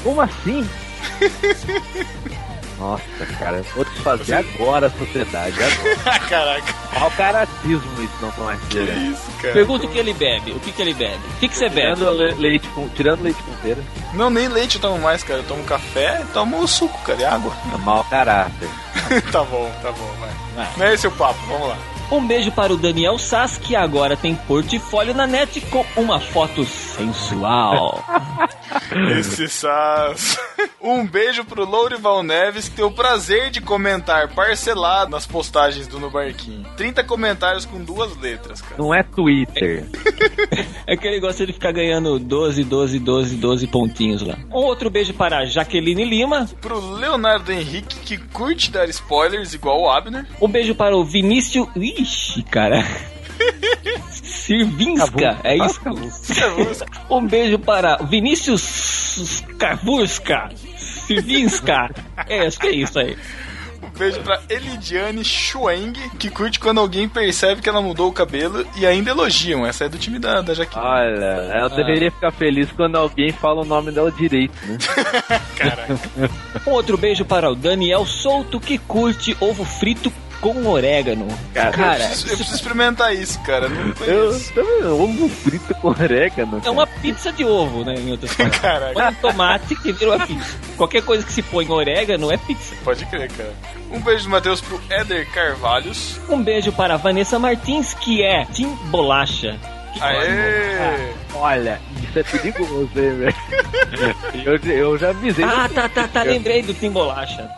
[0.02, 0.66] Como assim?
[2.78, 3.02] Nossa,
[3.38, 5.56] cara, eu vou desfazer agora a sociedade.
[5.62, 6.18] Agora.
[6.28, 9.54] Caraca, Qual caratismo isso não mais que isso, cara.
[9.54, 10.52] Pergunta o que ele bebe.
[10.52, 11.20] O que, que ele bebe?
[11.26, 11.94] O que, que você bebe?
[11.96, 15.40] Tirando le- leite com, tirando leite com pera, Não, nem leite eu tomo mais, cara.
[15.40, 17.52] Eu tomo café e tomo suco, cara, e água.
[17.74, 18.68] é mau caráter.
[19.32, 20.30] tá bom, tá bom, vai.
[20.54, 20.68] Vai.
[20.76, 21.76] Não é esse o papo, vamos lá.
[22.10, 26.64] Um beijo para o Daniel Sass, que agora tem portfólio na net com uma foto
[26.64, 28.04] sensual.
[29.18, 30.38] Esse sas.
[30.80, 35.98] Um beijo pro Lourival Neves, que tem o prazer de comentar parcelado nas postagens do
[35.98, 36.64] No Barquinho.
[36.76, 38.76] 30 comentários com duas letras, cara.
[38.78, 39.86] Não é Twitter.
[40.86, 44.38] É que ele gosta de ficar ganhando 12, 12, 12, 12 pontinhos lá.
[44.50, 46.48] Um outro beijo para a Jaqueline Lima.
[46.60, 50.24] Pro Leonardo Henrique, que curte dar spoilers igual o Abner.
[50.40, 51.66] Um beijo para o Vinícius.
[51.96, 52.84] Ixi, cara.
[54.12, 55.80] Sirvinska, é isso?
[57.10, 60.50] Um beijo para Vinícius Kavurska.
[60.76, 61.90] Sirvinska.
[62.28, 63.16] É, acho que é isso aí.
[63.82, 68.66] Um beijo pra Elidiane Schweng, que curte quando alguém percebe que ela mudou o cabelo
[68.76, 69.66] e ainda elogiam.
[69.66, 70.86] Essa é do time da, da Jaqueline.
[70.86, 74.78] Olha, ela deveria ficar feliz quando alguém fala o nome dela direito, né?
[75.56, 75.98] Caraca.
[76.66, 81.26] Um outro beijo para o Daniel Souto, que curte ovo frito com orégano.
[81.54, 83.68] eu, Cara, preciso, eu preciso experimentar isso, cara.
[83.68, 86.60] Não Eu, também, ovo frito com orégano.
[86.64, 87.94] é uma pizza de ovo, né?
[87.94, 88.60] Em outras palavras.
[88.60, 90.56] Caraca, Põe tomate que vira uma pizza.
[90.76, 92.74] Qualquer coisa que se põe orégano é pizza.
[92.84, 93.52] pode crer, cara.
[93.90, 96.20] Um beijo do Matheus pro Éder Carvalhos.
[96.28, 99.58] Um beijo para a Vanessa Martins, que é Tim Bolacha.
[100.00, 101.12] Aê!
[101.34, 103.34] Olha, isso é perigoso, hein, velho?
[104.44, 105.44] Eu, eu já avisei.
[105.44, 106.22] Ah, tá, tá, tá.
[106.22, 107.48] Lembrei do Tim Bolacha.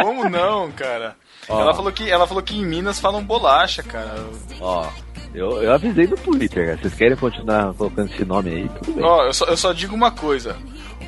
[0.00, 1.16] Como não, cara?
[1.48, 1.60] Ó.
[1.60, 4.14] Ela, falou que, ela falou que em Minas falam bolacha, cara.
[4.60, 4.86] Ó,
[5.34, 6.78] eu, eu avisei no Twitter, cara.
[6.78, 8.68] Vocês querem continuar colocando esse nome aí?
[8.68, 9.04] Tudo bem.
[9.04, 10.56] Ó, eu só, eu só digo uma coisa.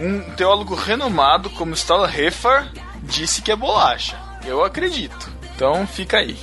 [0.00, 2.68] Um teólogo renomado como Stala Heffer
[3.02, 4.18] disse que é bolacha.
[4.44, 5.30] Eu acredito.
[5.54, 6.36] Então fica aí.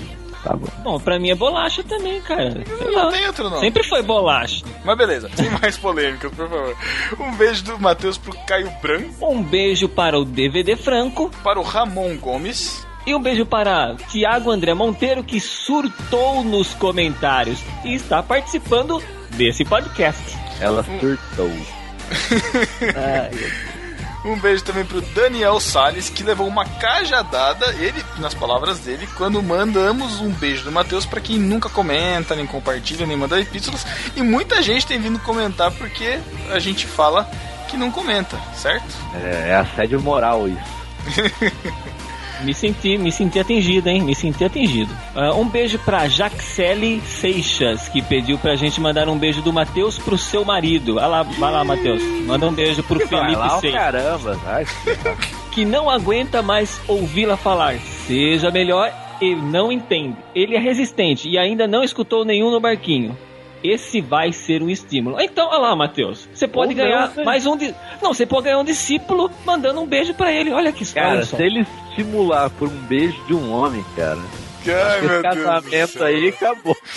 [0.44, 0.68] Tá bom.
[0.84, 2.54] Bom, pra mim é bolacha também, cara.
[2.54, 3.12] Sei Não lá.
[3.12, 3.60] tem outro nome.
[3.60, 4.64] Sempre foi bolacha.
[4.86, 6.76] Mas beleza, sem mais polêmicas, por favor.
[7.20, 11.30] Um beijo do Matheus pro Caio Branco, Um beijo para o DVD Franco.
[11.44, 17.60] para o Ramon Gomes, E um beijo para Tiago André Monteiro, que surtou nos comentários
[17.84, 20.38] e está participando desse podcast.
[20.60, 21.50] Ela surtou.
[24.24, 29.42] Um beijo também pro Daniel Salles, que levou uma cajadada, ele, nas palavras dele, quando
[29.42, 33.86] mandamos um beijo do Matheus pra quem nunca comenta, nem compartilha, nem manda epístolas.
[34.18, 36.20] E muita gente tem vindo comentar porque
[36.52, 37.30] a gente fala
[37.70, 38.94] que não comenta, certo?
[39.24, 41.40] É, é assédio moral isso.
[42.44, 44.02] Me senti, me senti atingido, hein?
[44.02, 44.94] Me senti atingido.
[45.16, 49.98] Ah, um beijo pra Jaxele Seixas, que pediu pra gente mandar um beijo do Matheus
[50.00, 50.96] pro seu marido.
[50.96, 52.02] Vai lá, vai lá, Matheus.
[52.26, 53.80] Manda um beijo pro Vai Felipe lá, ó, Seixas.
[53.80, 54.66] caramba, vai.
[55.52, 57.76] que não aguenta mais ouvi-la falar.
[57.80, 60.16] Seja melhor e não entende.
[60.34, 63.18] Ele é resistente e ainda não escutou nenhum no barquinho.
[63.64, 65.20] Esse vai ser um estímulo.
[65.20, 66.28] Então, olha lá, Matheus.
[66.34, 67.24] Você pode Ou não, ganhar né?
[67.24, 67.58] mais um.
[67.58, 67.74] Di...
[68.02, 70.52] Não, você pode ganhar um discípulo mandando um beijo pra ele.
[70.52, 71.36] Olha que Cara, olha só.
[71.38, 74.20] se ele estimular por um beijo de um homem, cara,
[74.66, 76.78] Ai, esse casamento aí acabou.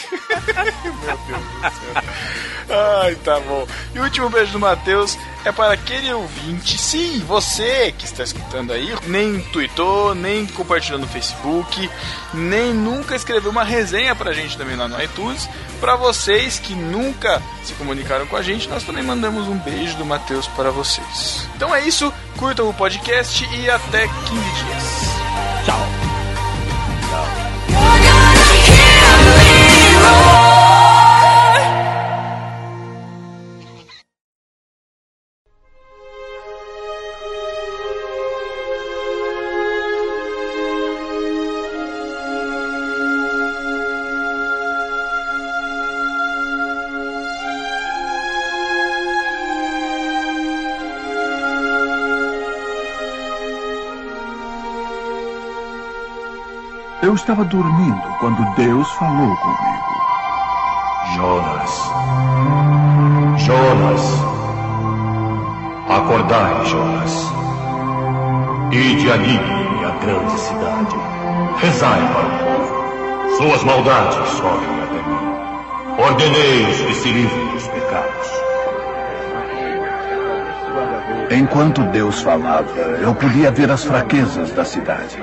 [2.68, 3.66] Ai, tá bom.
[3.94, 8.72] E o último beijo do Matheus é para aquele ouvinte, sim, você que está escutando
[8.72, 11.90] aí, nem tweetou, nem compartilhou no Facebook,
[12.32, 15.48] nem nunca escreveu uma resenha pra gente também lá no iTunes.
[15.80, 20.04] Pra vocês que nunca se comunicaram com a gente, nós também mandamos um beijo do
[20.04, 21.48] Matheus para vocês.
[21.56, 24.84] Então é isso, curtam o podcast e até 15 dias.
[25.64, 26.11] Tchau.
[57.12, 59.84] Eu estava dormindo quando Deus falou comigo.
[61.14, 61.92] Jonas.
[63.36, 64.00] Jonas.
[65.90, 67.30] Acordai, Jonas.
[68.72, 70.96] Ide a Nínive, a grande cidade.
[71.58, 73.36] Rezai para o povo.
[73.36, 76.02] Suas maldades sobem até mim.
[76.02, 78.32] Ordenei-os que se livrem dos pecados.
[81.30, 82.70] Enquanto Deus falava,
[83.02, 85.18] eu podia ver as fraquezas da cidade.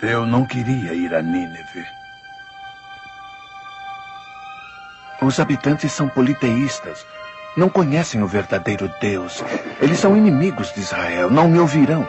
[0.00, 1.97] Eu não queria ir a Nínive.
[5.28, 7.04] Os habitantes são politeístas.
[7.54, 9.44] Não conhecem o verdadeiro Deus.
[9.78, 11.30] Eles são inimigos de Israel.
[11.30, 12.08] Não me ouvirão.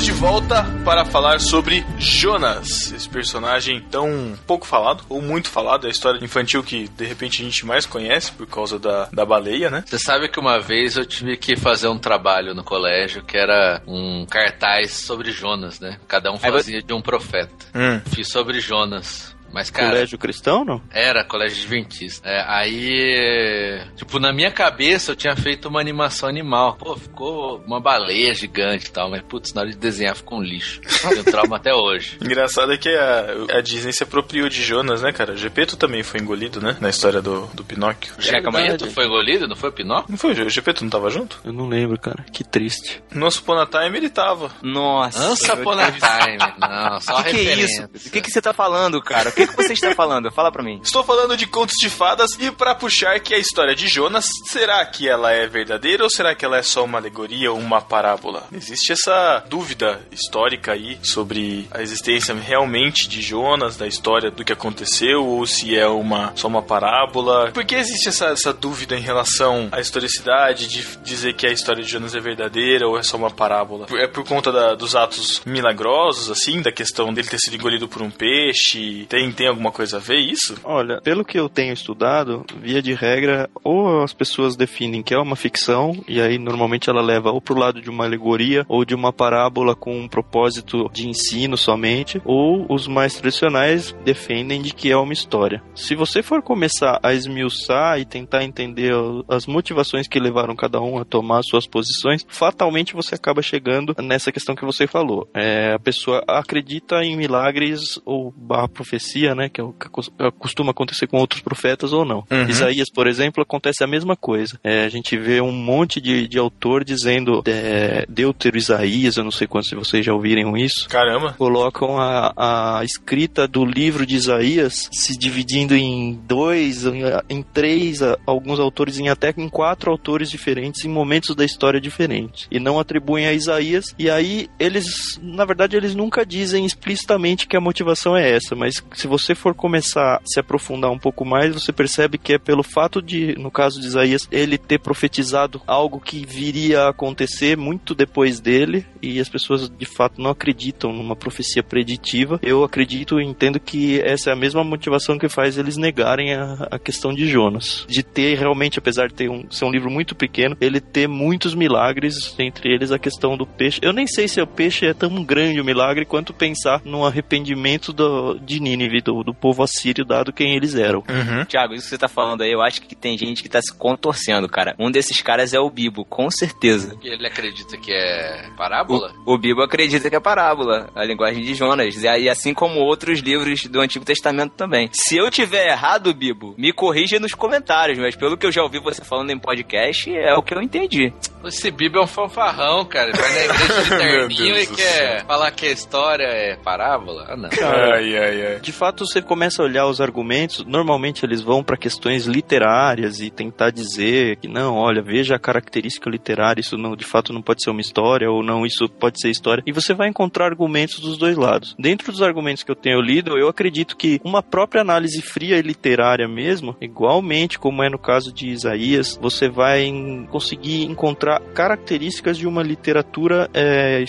[0.00, 5.84] Estamos de volta para falar sobre Jonas, esse personagem tão pouco falado, ou muito falado,
[5.84, 9.26] é a história infantil que de repente a gente mais conhece por causa da, da
[9.26, 9.84] baleia, né?
[9.86, 13.82] Você sabe que uma vez eu tive que fazer um trabalho no colégio que era
[13.86, 15.98] um cartaz sobre Jonas, né?
[16.08, 17.66] Cada um fazia de um profeta.
[17.74, 18.00] Hum.
[18.06, 19.36] Fiz sobre Jonas.
[19.52, 19.88] Mas, cara.
[19.88, 20.80] Colégio cristão, não?
[20.90, 22.28] Era colégio adventista.
[22.28, 26.76] É, aí, tipo, na minha cabeça eu tinha feito uma animação animal.
[26.76, 30.42] Pô, ficou uma baleia gigante e tal, mas putz, na hora de desenhar ficou um
[30.42, 30.80] lixo.
[30.80, 32.18] Tenho trauma até hoje.
[32.22, 35.36] Engraçado é que a, a Disney se apropriou de Jonas, né, cara?
[35.36, 36.76] Gepeto também foi engolido, né?
[36.80, 38.14] Na história do, do Pinóquio.
[38.18, 40.10] O Gepeto foi engolido, não foi o Pinóquio?
[40.10, 40.32] Não foi?
[40.32, 41.40] O Gepeto não tava junto?
[41.44, 42.24] Eu não lembro, cara.
[42.32, 43.02] Que triste.
[43.12, 44.50] No Nosso Time ele tava.
[44.62, 45.28] Nossa.
[45.28, 46.38] Nossa, Time.
[46.58, 47.80] Não, só O que, que é isso?
[47.80, 47.90] referência.
[48.06, 49.30] O que, que você tá falando, cara?
[49.40, 50.30] Que, que você está falando?
[50.30, 50.80] Fala pra mim.
[50.82, 54.84] Estou falando de contos de fadas e para puxar que a história de Jonas, será
[54.86, 58.46] que ela é verdadeira ou será que ela é só uma alegoria ou uma parábola?
[58.52, 64.52] Existe essa dúvida histórica aí sobre a existência realmente de Jonas, da história do que
[64.52, 67.50] aconteceu ou se é uma só uma parábola.
[67.52, 71.82] Por que existe essa, essa dúvida em relação à historicidade de dizer que a história
[71.82, 73.86] de Jonas é verdadeira ou é só uma parábola?
[73.92, 78.02] É por conta da- dos atos milagrosos, assim, da questão dele ter sido engolido por
[78.02, 79.06] um peixe?
[79.08, 80.56] Tem, tem alguma coisa a ver isso?
[80.64, 85.18] Olha, pelo que eu tenho estudado, via de regra, ou as pessoas definem que é
[85.18, 88.94] uma ficção, e aí normalmente ela leva ou pro lado de uma alegoria ou de
[88.94, 94.90] uma parábola com um propósito de ensino somente, ou os mais tradicionais defendem de que
[94.90, 95.62] é uma história.
[95.74, 98.92] Se você for começar a esmiuçar e tentar entender
[99.28, 104.32] as motivações que levaram cada um a tomar suas posições, fatalmente você acaba chegando nessa
[104.32, 105.28] questão que você falou.
[105.34, 111.06] É, a pessoa acredita em milagres ou barra profecia, né, que é cos- costuma acontecer
[111.06, 112.24] com outros profetas ou não.
[112.30, 112.48] Uhum.
[112.48, 114.58] Isaías, por exemplo, acontece a mesma coisa.
[114.64, 119.30] É, a gente vê um monte de, de autor dizendo é, Deutero Isaías, eu não
[119.30, 121.34] sei quantos de vocês já ouviram isso, Caramba.
[121.36, 128.00] colocam a, a escrita do livro de Isaías se dividindo em dois, em, em três,
[128.26, 132.78] alguns autores em até em quatro autores diferentes em momentos da história diferentes e não
[132.78, 138.16] atribuem a Isaías e aí eles, na verdade, eles nunca dizem explicitamente que a motivação
[138.16, 142.16] é essa, mas se você for começar a se aprofundar um pouco mais, você percebe
[142.16, 146.82] que é pelo fato de, no caso de Isaías, ele ter profetizado algo que viria
[146.82, 152.38] a acontecer muito depois dele e as pessoas de fato não acreditam numa profecia preditiva.
[152.40, 156.68] Eu acredito e entendo que essa é a mesma motivação que faz eles negarem a,
[156.70, 157.84] a questão de Jonas.
[157.88, 161.52] De ter realmente, apesar de ter um, ser um livro muito pequeno, ele ter muitos
[161.52, 163.80] milagres, entre eles a questão do peixe.
[163.82, 167.92] Eu nem sei se o peixe é tão grande o milagre quanto pensar no arrependimento
[167.92, 171.00] do, de Nínive, do, do povo assírio, dado quem eles eram.
[171.08, 171.44] Uhum.
[171.44, 173.74] Tiago, isso que você tá falando aí, eu acho que tem gente que tá se
[173.74, 174.74] contorcendo, cara.
[174.78, 176.96] Um desses caras é o Bibo, com certeza.
[177.02, 179.12] Ele acredita que é parábola?
[179.26, 183.20] O Bibo acredita que é parábola, a linguagem de Jonas, e aí, assim como outros
[183.20, 184.88] livros do Antigo Testamento também.
[184.92, 188.78] Se eu tiver errado, Bibo, me corrija nos comentários, mas pelo que eu já ouvi
[188.78, 191.12] você falando em podcast, é o que eu entendi.
[191.44, 193.08] Esse Bibo é um fanfarrão, cara.
[193.10, 195.26] Ele vai na igreja de terninho e quer céu.
[195.26, 197.26] falar que a história é parábola?
[197.28, 197.48] Ah, não.
[197.62, 198.60] Ai, ai, ai.
[198.60, 203.28] De fato, você começa a olhar os argumentos, normalmente eles vão para questões literárias e
[203.28, 207.62] tentar dizer que não, olha, veja a característica literária, isso não, de fato não pode
[207.62, 209.62] ser uma história ou não, isso pode ser história.
[209.66, 211.76] E você vai encontrar argumentos dos dois lados.
[211.78, 215.62] Dentro dos argumentos que eu tenho lido, eu acredito que uma própria análise fria e
[215.62, 219.92] literária mesmo, igualmente como é no caso de Isaías, você vai
[220.30, 224.02] conseguir encontrar características de uma literatura é,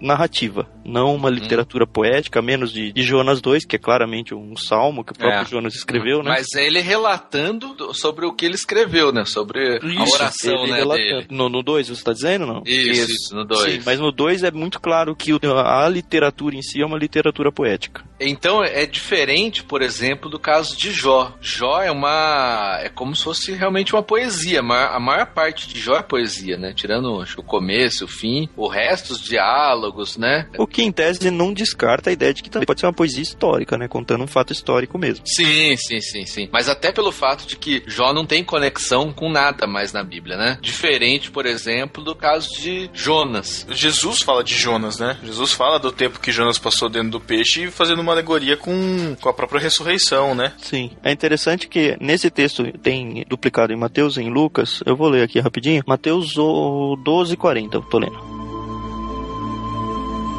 [0.00, 4.56] narrativa, não uma literatura poética, a menos de, de Jonas 2, que é claramente um
[4.56, 5.44] salmo que o próprio É.
[5.44, 6.30] Jonas escreveu, né?
[6.30, 9.24] Mas é ele relatando do- sobre o que ele escreveu, né?
[9.24, 11.06] Sobre a oração, ele né, relatando.
[11.08, 11.26] dele.
[11.30, 12.62] No, no 2, você está dizendo, não?
[12.66, 13.60] Isso, isso, no 2.
[13.74, 15.32] Sim, mas no 2 é muito claro que
[15.64, 18.02] a literatura em si é uma literatura poética.
[18.18, 21.32] Então é diferente, por exemplo, do caso de Jó.
[21.40, 22.78] Jó é uma.
[22.82, 24.60] é como se fosse realmente uma poesia.
[24.60, 26.72] A maior, a maior parte de Jó é poesia, né?
[26.74, 30.46] Tirando o começo, o fim, o resto, os diálogos, né?
[30.58, 33.22] O que em tese não descarta a ideia de que também pode ser uma poesia
[33.22, 33.88] histórica, né?
[33.88, 35.26] Contando um fato histórico mesmo.
[35.26, 36.48] Sim, sim, sim, sim.
[36.52, 40.36] Mas até pelo fato de que Jó não tem conexão com nada mais na Bíblia,
[40.36, 40.58] né?
[40.62, 43.66] Diferente, por exemplo, do caso de Jonas.
[43.70, 45.18] Jesus fala de Jonas, né?
[45.22, 49.28] Jesus fala do tempo que Jonas passou dentro do peixe, fazendo uma alegoria com, com
[49.28, 50.52] a própria ressurreição, né?
[50.58, 50.90] Sim.
[51.02, 54.82] É interessante que nesse texto tem duplicado em Mateus e em Lucas.
[54.86, 55.82] Eu vou ler aqui rapidinho.
[55.86, 58.39] Mateus 12, 40, eu tô lendo.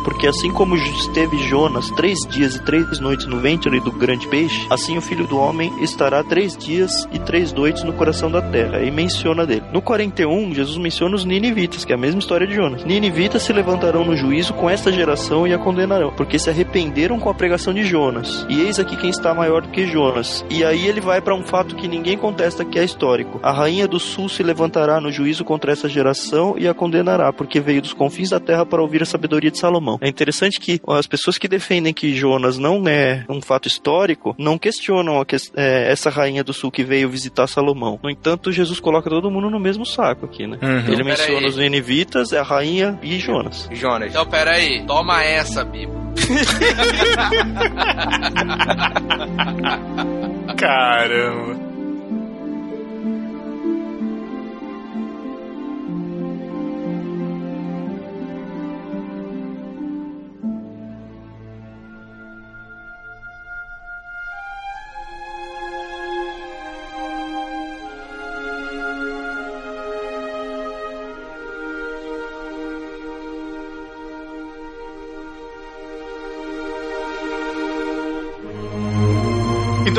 [0.03, 4.65] Porque assim como esteve Jonas três dias e três noites no ventre do grande peixe,
[4.69, 8.79] assim o filho do homem estará três dias e três noites no coração da terra.
[8.81, 9.63] E menciona dele.
[9.71, 12.83] No 41, Jesus menciona os ninivitas, que é a mesma história de Jonas.
[12.83, 17.29] Ninivitas se levantarão no juízo com esta geração e a condenarão, porque se arrependeram com
[17.29, 18.45] a pregação de Jonas.
[18.49, 20.45] E eis aqui quem está maior do que Jonas.
[20.49, 23.39] E aí ele vai para um fato que ninguém contesta que é histórico.
[23.43, 27.59] A rainha do sul se levantará no juízo contra essa geração e a condenará, porque
[27.59, 29.90] veio dos confins da terra para ouvir a sabedoria de Salomão.
[30.01, 34.57] É interessante que as pessoas que defendem que Jonas não é um fato histórico não
[34.57, 37.99] questionam que, é, essa rainha do sul que veio visitar Salomão.
[38.03, 40.57] No entanto, Jesus coloca todo mundo no mesmo saco aqui, né?
[40.61, 40.69] Uhum.
[40.79, 41.45] Ele Então, menciona peraí.
[41.49, 43.69] os ninivitas, a rainha e Jonas.
[43.71, 44.09] Jonas.
[44.11, 44.83] Então, pera aí.
[44.85, 46.01] Toma essa, Bíblia.
[50.57, 51.70] Caramba.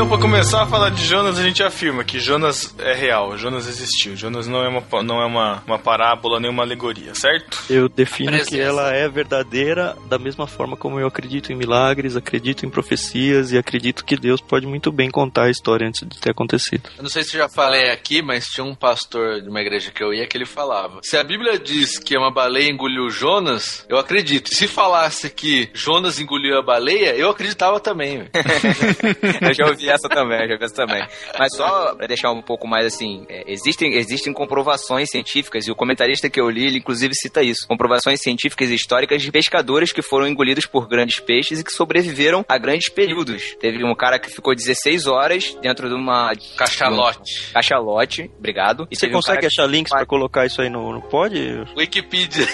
[0.02, 3.68] Então, pra começar a falar de Jonas, a gente afirma que Jonas é real, Jonas
[3.68, 4.16] existiu.
[4.16, 7.56] Jonas não é uma, não é uma, uma parábola nem uma alegoria, certo?
[7.70, 8.50] Eu defino Presença.
[8.50, 13.52] que ela é verdadeira da mesma forma como eu acredito em milagres, acredito em profecias
[13.52, 16.90] e acredito que Deus pode muito bem contar a história antes de ter acontecido.
[16.96, 19.92] Eu não sei se eu já falei aqui, mas tinha um pastor de uma igreja
[19.92, 23.86] que eu ia que ele falava: se a Bíblia diz que uma baleia engoliu Jonas,
[23.88, 24.50] eu acredito.
[24.50, 28.28] E se falasse que Jonas engoliu a baleia, eu acreditava também.
[29.40, 31.02] eu já ouvi essa também, já ouvi essa também.
[31.38, 35.74] Mas só pra deixar um pouco mais assim, é, existem, existem comprovações científicas, e o
[35.76, 37.66] comentarista que eu li, ele inclusive cita isso.
[37.68, 42.44] Comprovações científicas e históricas de pescadores que foram engolidos por grandes peixes e que sobreviveram
[42.48, 43.54] a grandes períodos.
[43.60, 46.32] Teve um cara que ficou 16 horas dentro de uma...
[46.56, 47.50] Cachalote.
[47.52, 48.86] Cachalote, obrigado.
[48.90, 51.34] E Você um consegue que- achar links pra colocar isso aí no, no pod?
[51.76, 52.46] Wikipedia.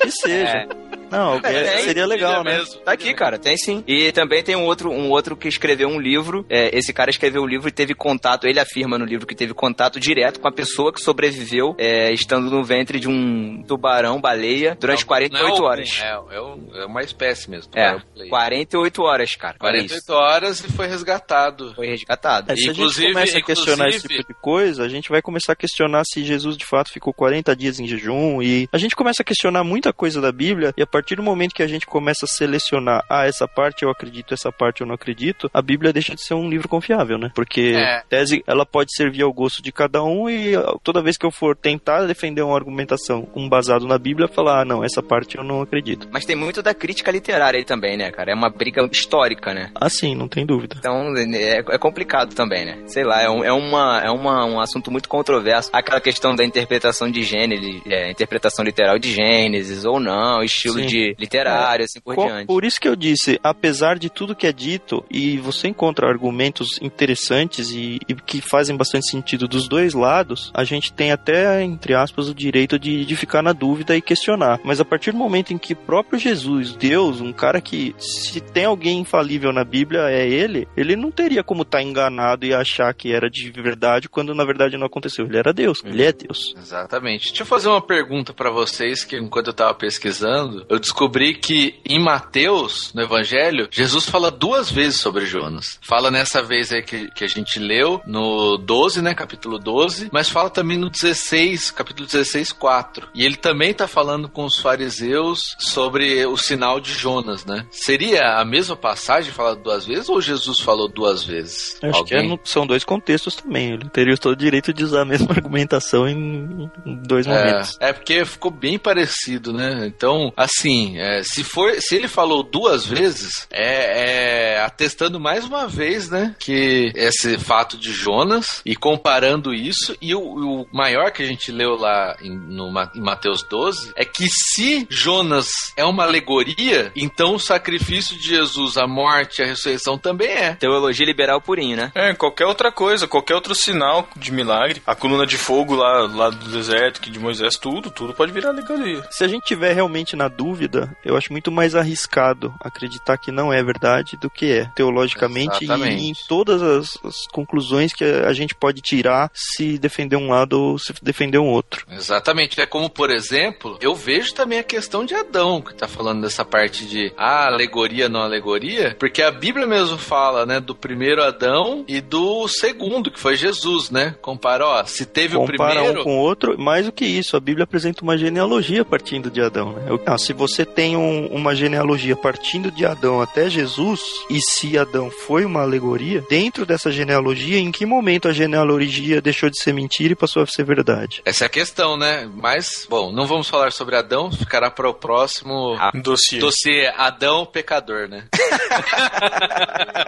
[0.00, 0.58] Que seja.
[0.58, 0.89] É.
[1.10, 2.58] Não, É, é- tem, seria legal, né?
[2.58, 2.80] mesmo.
[2.80, 3.82] Tá aqui, cara, tem sim.
[3.86, 6.44] E também tem um outro, um outro que escreveu um livro.
[6.48, 8.46] é, esse cara escreveu um livro e teve contato.
[8.46, 12.50] Ele afirma no livro que teve contato direto com a pessoa que sobreviveu é, estando
[12.50, 16.00] no ventre de um tubarão, baleia, durante 48 Não é o- horas.
[16.02, 17.70] É, é, é uma espécie mesmo.
[17.74, 18.28] É, tubarão play.
[18.28, 19.56] 48 horas, cara.
[19.60, 20.12] Olha 48 isso.
[20.12, 21.74] horas e foi resgatado.
[21.74, 22.50] Foi resgatado.
[22.52, 25.08] É, se a gente Inclusive- começa a questionar esse inclusive- tipo de coisa, a gente
[25.08, 28.78] vai começar a questionar se Jesus de fato ficou 40 dias em jejum e a
[28.78, 31.66] gente começa a questionar muita coisa da Bíblia e a partir do momento que a
[31.66, 35.62] gente começa a selecionar, ah, essa parte eu acredito, essa parte eu não acredito, a
[35.62, 37.30] Bíblia deixa de ser um livro confiável, né?
[37.34, 38.02] Porque É.
[38.08, 41.30] tese ela pode servir ao gosto de cada um e ah, toda vez que eu
[41.30, 45.44] for tentar defender uma argumentação com basado na Bíblia, falar, ah, não, essa parte eu
[45.44, 46.08] não acredito.
[46.12, 48.32] Mas tem muito da crítica literária aí também, né, cara?
[48.32, 49.70] É uma briga histórica, né?
[49.74, 50.76] Assim, não tem dúvida.
[50.78, 52.82] Então é, é complicado também, né?
[52.86, 55.70] Sei lá, é, um, é, uma, é uma, um assunto muito controverso.
[55.72, 60.86] Aquela questão da interpretação de Gênesis, é, interpretação literal de Gênesis ou não, estilo Sim.
[60.86, 62.46] de literário, assim por Co- diante.
[62.46, 66.78] Por isso que eu disse, apesar de tudo que é dito, e você encontra argumentos
[66.82, 71.94] interessantes e, e que fazem bastante sentido dos dois lados, a gente tem até, entre
[71.94, 74.60] aspas, o direito de, de ficar na dúvida e questionar.
[74.64, 78.64] Mas a partir do momento em que próprio Jesus, Deus, um cara que, se tem
[78.64, 83.12] alguém infalível na Bíblia, é ele, ele não teria como estar enganado e achar que
[83.12, 85.26] era de verdade quando na verdade não aconteceu.
[85.26, 86.54] Ele era Deus, ele é Deus.
[86.56, 87.28] Exatamente.
[87.28, 91.78] Deixa eu fazer uma pergunta pra vocês que enquanto eu tava pesquisando, eu descobri que
[91.84, 95.78] em Mateus, no Evangelho, Jesus fala duas vezes sobre Jonas.
[95.80, 100.28] Fala nessa vez aí que, que a gente leu, no 12, né, capítulo 12, mas
[100.28, 103.08] fala também no 16, capítulo 16, 4.
[103.14, 107.66] E ele também tá falando com os fariseus sobre o sinal de Jonas, né?
[107.70, 111.78] Seria a mesma passagem falada duas vezes ou Jesus falou duas vezes?
[111.82, 113.74] Eu Acho que é são dois contextos também.
[113.74, 117.76] Ele teria todo o direito de usar a mesma argumentação em, em dois momentos.
[117.80, 119.86] É, é porque ficou bem parecido, né?
[119.86, 125.44] Então, assim, assim, é, se for, se ele falou duas vezes, é, é atestando mais
[125.44, 131.10] uma vez, né, que esse fato de Jonas e comparando isso e o, o maior
[131.10, 135.84] que a gente leu lá em, no, em Mateus 12 é que se Jonas é
[135.84, 140.54] uma alegoria, então o sacrifício de Jesus, a morte, a ressurreição também é.
[140.54, 141.92] Teologia liberal purinho, né?
[141.94, 146.30] É, qualquer outra coisa, qualquer outro sinal de milagre, a coluna de fogo lá, lá
[146.30, 149.02] do deserto, que de Moisés, tudo, tudo pode virar alegoria.
[149.10, 150.59] Se a gente tiver realmente na dúvida,
[151.04, 156.02] eu acho muito mais arriscado acreditar que não é verdade do que é, teologicamente Exatamente.
[156.02, 160.60] e em todas as, as conclusões que a gente pode tirar se defender um lado
[160.60, 161.86] ou se defender um outro.
[161.90, 162.60] Exatamente.
[162.60, 166.44] É como, por exemplo, eu vejo também a questão de Adão, que tá falando dessa
[166.44, 171.84] parte de ah, alegoria, não alegoria, porque a Bíblia mesmo fala, né, do primeiro Adão
[171.88, 174.14] e do segundo, que foi Jesus, né?
[174.20, 176.00] Compara, ó, se teve o Compara primeiro.
[176.00, 179.40] um com o outro, mais do que isso, a Bíblia apresenta uma genealogia partindo de
[179.40, 179.72] Adão.
[179.72, 179.86] Né?
[179.88, 184.78] Eu- ah, se você tem um- uma genealogia partindo de Adão até Jesus, e se
[184.78, 189.74] Adão foi uma alegoria, dentro dessa genealogia, em que momento a genealogia deixou de ser
[189.74, 191.20] mentira e passou a ser verdade?
[191.26, 192.26] Essa é a questão, né?
[192.34, 196.38] Mas, bom, não vamos falar sobre Adão, ficará para o próximo Dossiê.
[196.38, 198.24] dossiê Adão Pecador, né?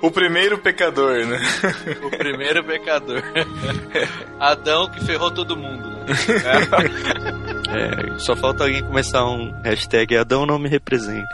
[0.00, 1.40] O primeiro pecador, né?
[2.04, 3.22] O primeiro pecador.
[4.38, 5.97] Adão que ferrou todo mundo, né?
[7.68, 11.28] É, só falta alguém começar um hashtag Adão não me representa.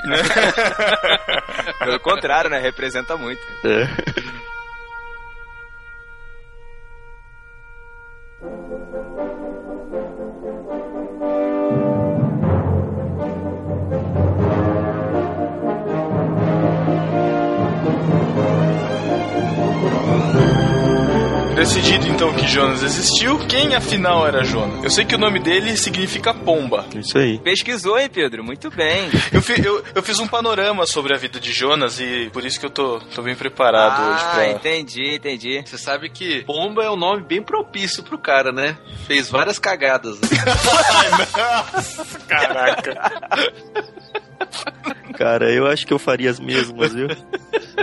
[1.79, 2.59] Pelo contrário, né?
[2.59, 3.41] Representa muito.
[3.65, 3.89] É.
[21.65, 24.85] Decidido então que Jonas existiu, quem afinal era Jonas?
[24.85, 26.85] Eu sei que o nome dele significa pomba.
[26.95, 27.39] Isso aí.
[27.39, 28.45] Pesquisou, hein, Pedro?
[28.45, 29.09] Muito bem.
[29.33, 32.61] Eu, fi- eu- eu fiz um panorama sobre a vida de Jonas e por isso
[32.61, 34.51] que eu tô, tô bem preparado hoje Ah, pra.
[34.51, 35.63] entendi, entendi.
[35.65, 38.77] Você sabe que Pomba é um nome bem propício pro cara, né?
[39.07, 40.19] Fez várias cagadas.
[42.29, 42.95] Caraca.
[45.17, 47.07] Cara, eu acho que eu faria as mesmas, viu?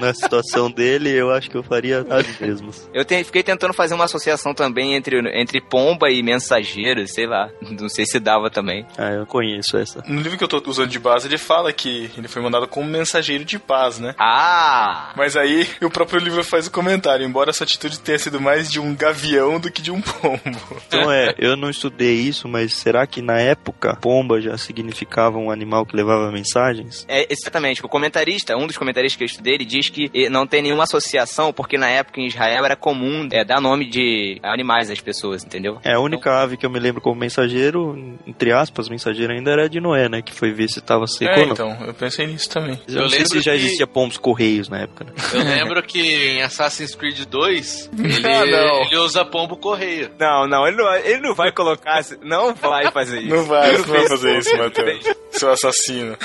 [0.01, 2.89] Na situação dele, eu acho que eu faria as mesmas.
[2.93, 7.49] Eu te- fiquei tentando fazer uma associação também entre, entre pomba e mensageiro, sei lá.
[7.61, 8.85] Não sei se dava também.
[8.97, 10.03] Ah, eu conheço essa.
[10.07, 12.87] No livro que eu tô usando de base, ele fala que ele foi mandado como
[12.89, 14.13] mensageiro de paz, né?
[14.17, 15.11] Ah!
[15.15, 18.79] Mas aí o próprio livro faz o comentário, embora essa atitude tenha sido mais de
[18.79, 20.41] um gavião do que de um pombo.
[20.87, 25.49] Então é, eu não estudei isso, mas será que na época pomba já significava um
[25.51, 27.05] animal que levava mensagens?
[27.07, 27.83] É, exatamente.
[27.85, 30.83] O comentarista, um dos comentaristas que eu estudei, ele diz que eh, não tem nenhuma
[30.83, 35.43] associação, porque na época em Israel era comum é, dar nome de animais às pessoas,
[35.43, 35.79] entendeu?
[35.83, 39.65] É, a única ave que eu me lembro como mensageiro, entre aspas, mensageiro ainda era
[39.65, 40.21] a de Noé, né?
[40.21, 41.53] Que foi ver se tava seco É, ou não.
[41.53, 42.79] então, eu pensei nisso também.
[42.87, 45.11] Eu, Eu não sei lembro se já que- existia pombos correios na época, né?
[45.33, 48.81] Eu lembro que em Assassin's Creed 2, ele, Ah, não.
[48.83, 50.11] ele usa pombo correio.
[50.19, 53.29] Não, não, ele não, vai- ele não vai colocar, não vai fazer isso.
[53.35, 54.57] Não vai, não vai fazer isso.
[54.57, 55.05] Matheus.
[55.31, 56.17] Seu assassino.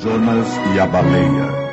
[0.00, 1.68] Jonas e a baleia.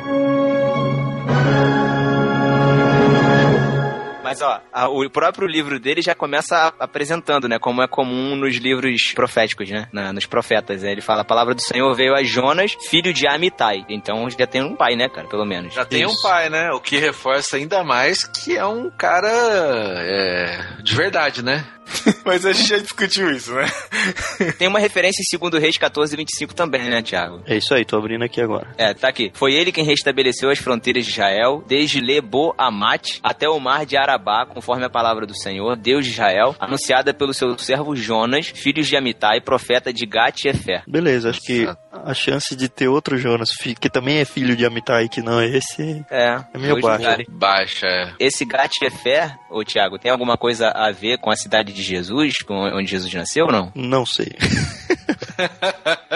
[4.26, 7.58] Mas ó, a- o próprio livro dele já começa apresentando, né?
[7.58, 9.86] Como é comum nos livros proféticos, né?
[9.92, 10.82] na- nos profetas.
[10.82, 10.92] né?
[10.92, 13.84] Ele fala: a palavra do Senhor veio a Jonas, filho de Amitai.
[13.88, 15.28] Então já tem um pai, né, cara?
[15.28, 15.72] Pelo menos.
[15.74, 16.22] Já tem um Isso.
[16.22, 16.70] pai, né?
[16.72, 21.64] O que reforça ainda mais que é um cara é, de verdade, né?
[22.24, 23.64] Mas a gente já discutiu isso, né?
[24.58, 27.42] Tem uma referência em 2 Reis 14, 25 também, né, Tiago?
[27.46, 28.66] É isso aí, tô abrindo aqui agora.
[28.76, 29.30] É, tá aqui.
[29.34, 33.96] Foi ele quem restabeleceu as fronteiras de Israel, desde Lebo Amat até o mar de
[34.16, 38.82] Arabá, conforme a palavra do Senhor, Deus de Israel, anunciada pelo seu servo Jonas, filho
[38.82, 40.82] de Amitai, profeta de Gat e Efer.
[40.86, 45.08] Beleza, acho que a chance de ter outro Jonas, que também é filho de Amitai,
[45.08, 47.02] que não é esse, É, É meio dois baixo.
[47.02, 47.26] lugares.
[47.28, 48.12] Baixa, é.
[48.18, 51.82] Esse Gat e Efer, ô Tiago, tem alguma coisa a ver com a cidade de
[51.82, 53.70] Jesus, com onde Jesus nasceu ou não?
[53.74, 54.32] não sei.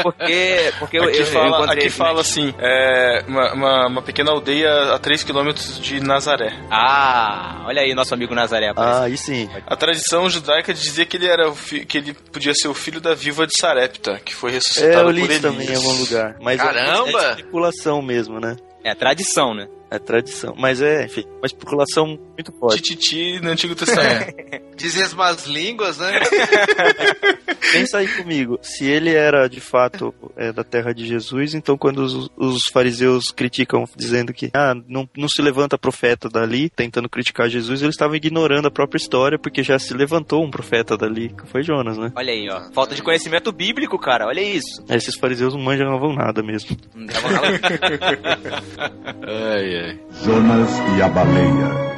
[0.02, 1.78] Porque, porque eu, Aqui eu, eu fala, encontrei...
[1.84, 6.52] aqui fala assim, é uma, uma, uma pequena aldeia a 3 km de Nazaré.
[6.70, 8.72] Ah, olha aí nosso amigo Nazaré.
[8.76, 9.48] Ah, aí sim.
[9.66, 11.50] A tradição judaica dizia que ele era
[11.88, 15.10] que ele podia ser o filho da viúva de Sarepta, que foi É, ressuscitada eu
[15.10, 15.52] li por isso Elias.
[15.54, 16.36] também em algum lugar.
[16.40, 17.22] Mas é- Caramba!
[17.22, 18.56] é especulação mesmo, né?
[18.84, 19.66] É tradição, né?
[19.90, 20.54] É tradição.
[20.56, 22.80] Mas é, enfim, uma especulação muito forte.
[22.80, 24.34] Tititi no Antigo Testamento.
[24.76, 26.20] Dizem as más línguas, né?
[27.72, 31.98] Pensa aí comigo, se ele era de fato é, da terra de Jesus, então quando
[31.98, 37.48] os, os fariseus criticam dizendo que ah, não, não se levanta profeta dali, tentando criticar
[37.48, 41.46] Jesus, eles estavam ignorando a própria história, porque já se levantou um profeta dali, que
[41.48, 42.12] foi Jonas, né?
[42.16, 42.72] Olha aí, ó.
[42.72, 44.26] Falta de conhecimento bíblico, cara.
[44.26, 44.82] Olha isso.
[44.88, 46.76] Esses fariseus não manjavam nada mesmo.
[46.94, 47.60] Não dava nada.
[49.22, 49.79] Ai, ai.
[50.22, 51.90] Jonas e a baleia.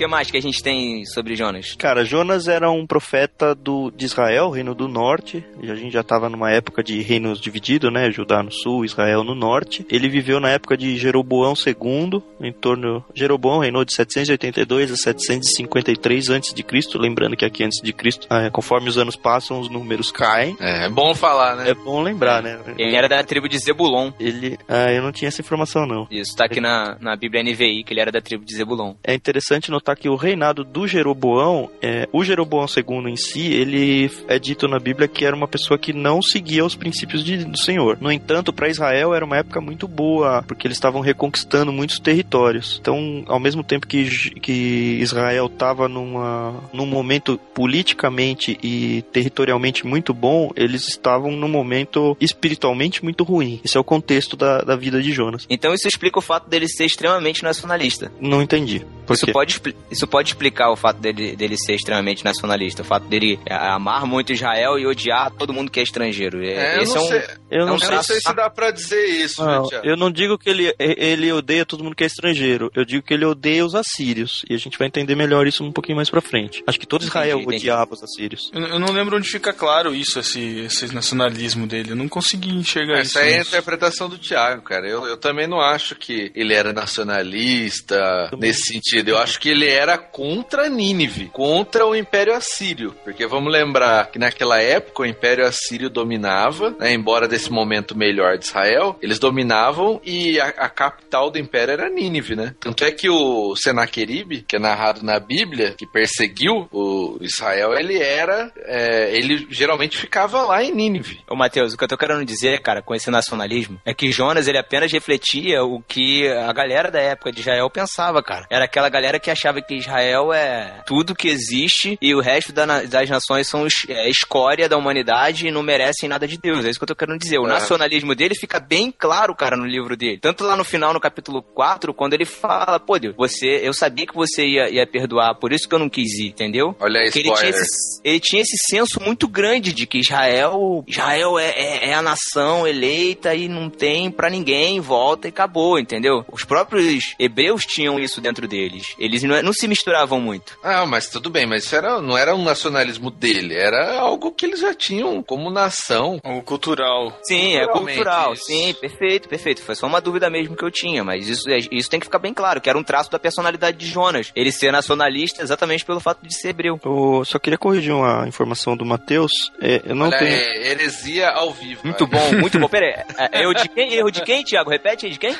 [0.00, 1.74] O que mais que a gente tem sobre Jonas?
[1.74, 6.00] Cara, Jonas era um profeta do, de Israel, reino do norte, e a gente já
[6.00, 8.10] estava numa época de reinos divididos, né?
[8.10, 9.84] Judá no sul, Israel no norte.
[9.90, 13.04] Ele viveu na época de Jeroboão II, em torno.
[13.14, 18.88] Jeroboão reinou de 782 a 753 a.C., lembrando que aqui antes de Cristo, ah, conforme
[18.88, 20.56] os anos passam, os números caem.
[20.60, 21.68] É, é bom falar, né?
[21.68, 22.58] É bom lembrar, né?
[22.78, 24.12] Ele era da tribo de Zebulon.
[24.18, 24.58] Ele.
[24.66, 26.08] Ah, eu não tinha essa informação, não.
[26.10, 28.94] Isso, tá aqui na, na Bíblia NVI, que ele era da tribo de Zebulon.
[29.04, 34.10] É interessante notar que o reinado do Jeroboão, é, o Jeroboão II em si, ele
[34.28, 37.58] é dito na Bíblia que era uma pessoa que não seguia os princípios de- do
[37.58, 37.98] Senhor.
[38.00, 42.78] No entanto, para Israel era uma época muito boa, porque eles estavam reconquistando muitos territórios.
[42.80, 50.50] Então, ao mesmo tempo que, que Israel estava num momento politicamente e territorialmente muito bom,
[50.56, 53.60] eles estavam num momento espiritualmente muito ruim.
[53.64, 55.46] Esse é o contexto da, da vida de Jonas.
[55.48, 58.10] Então isso explica o fato dele ser extremamente nacionalista.
[58.20, 58.84] Não entendi.
[59.06, 59.32] Por Isso quê?
[59.32, 59.60] pode,
[59.90, 62.82] isso pode explicar o fato dele, dele ser extremamente nacionalista.
[62.82, 66.42] O fato dele é, amar muito Israel e odiar todo mundo que é estrangeiro.
[66.44, 67.22] É, É, eu esse não é um, sei.
[67.50, 69.86] Eu é não um Eu sei traço- se dá pra dizer isso, Não, né, Thiago?
[69.86, 72.70] eu não digo que ele, ele odeia todo mundo que é estrangeiro.
[72.74, 74.42] Eu digo que ele odeia os assírios.
[74.48, 76.62] E a gente vai entender melhor isso um pouquinho mais pra frente.
[76.66, 77.70] Acho que todo Israel Entendi, entendi.
[77.70, 78.50] odiava os assírios.
[78.54, 81.90] Eu, eu não lembro onde fica claro isso, esse, esse nacionalismo dele.
[81.92, 83.18] Eu não consegui enxergar isso.
[83.18, 84.86] Essa é a interpretação do Thiago, cara.
[84.88, 89.08] Eu, eu também não acho que ele era nacionalista nesse sentido.
[89.08, 92.94] Eu acho que ele era contra Nínive, contra o Império Assírio.
[93.04, 98.38] Porque vamos lembrar que naquela época o Império Assírio dominava, né, embora desse momento melhor
[98.38, 102.54] de Israel, eles dominavam e a, a capital do Império era Nínive, né?
[102.60, 107.98] Tanto é que o Senaqueribe, que é narrado na Bíblia, que perseguiu o Israel, ele
[107.98, 108.52] era.
[108.64, 111.20] é, ele geralmente ficava lá em Nínive.
[111.28, 114.48] Ô, Matheus, o que eu tô querendo dizer, cara, com esse nacionalismo, é que Jonas,
[114.48, 118.46] ele apenas refletia o que a galera da época de Israel pensava, cara.
[118.50, 122.66] Era aquela galera que achava que Israel é tudo que existe e o resto da
[122.66, 126.64] na- das nações são é, escória da humanidade e não merecem nada de Deus.
[126.64, 127.38] É isso que eu tô querendo dizer.
[127.38, 127.48] O É.
[127.48, 130.18] nacionalismo dele fica bem claro, cara, no livro dele.
[130.20, 134.06] Tanto lá no final, no capítulo 4, quando ele fala, pô, Deus, você, eu sabia
[134.06, 136.74] que você ia, ia perdoar, por isso que eu não quis ir, entendeu?
[136.80, 140.84] Olha aí, Porque ele tinha, esse, ele tinha esse senso muito grande de que Israel,
[140.86, 145.78] Israel é, é- é a nação eleita e não tem pra ninguém, volta e acabou,
[145.78, 146.24] entendeu?
[146.32, 148.94] Os próprios hebreus tinham isso dentro deles.
[148.98, 150.58] Eles não, não se misturavam muito.
[150.62, 154.46] Ah, mas tudo bem, mas isso era, não era um nacionalismo dele, era algo que
[154.46, 156.18] eles já tinham como nação.
[156.24, 157.18] O cultural.
[157.22, 158.32] Sim, é cultural.
[158.34, 158.44] isso.
[158.44, 159.62] Sim, perfeito, perfeito.
[159.62, 162.18] Foi só uma dúvida mesmo que eu tinha, mas isso, é- isso tem que ficar
[162.18, 164.30] bem claro, que era um traço da personalidade de Jonas.
[164.34, 166.78] Ele ser nacionalista exatamente pelo fato de ser hebreu.
[166.84, 169.32] Eu só queria corrigir uma informação do Matheus.
[169.60, 170.30] É, eu não Olha, tenho.
[170.34, 171.80] é heresia ao vivo.
[171.84, 172.68] Muito bom, muito bom.
[172.68, 173.94] Pera aí, é erro de quem?
[173.94, 174.70] Erro de quem, Thiago?
[174.70, 175.34] Repete aí de quem?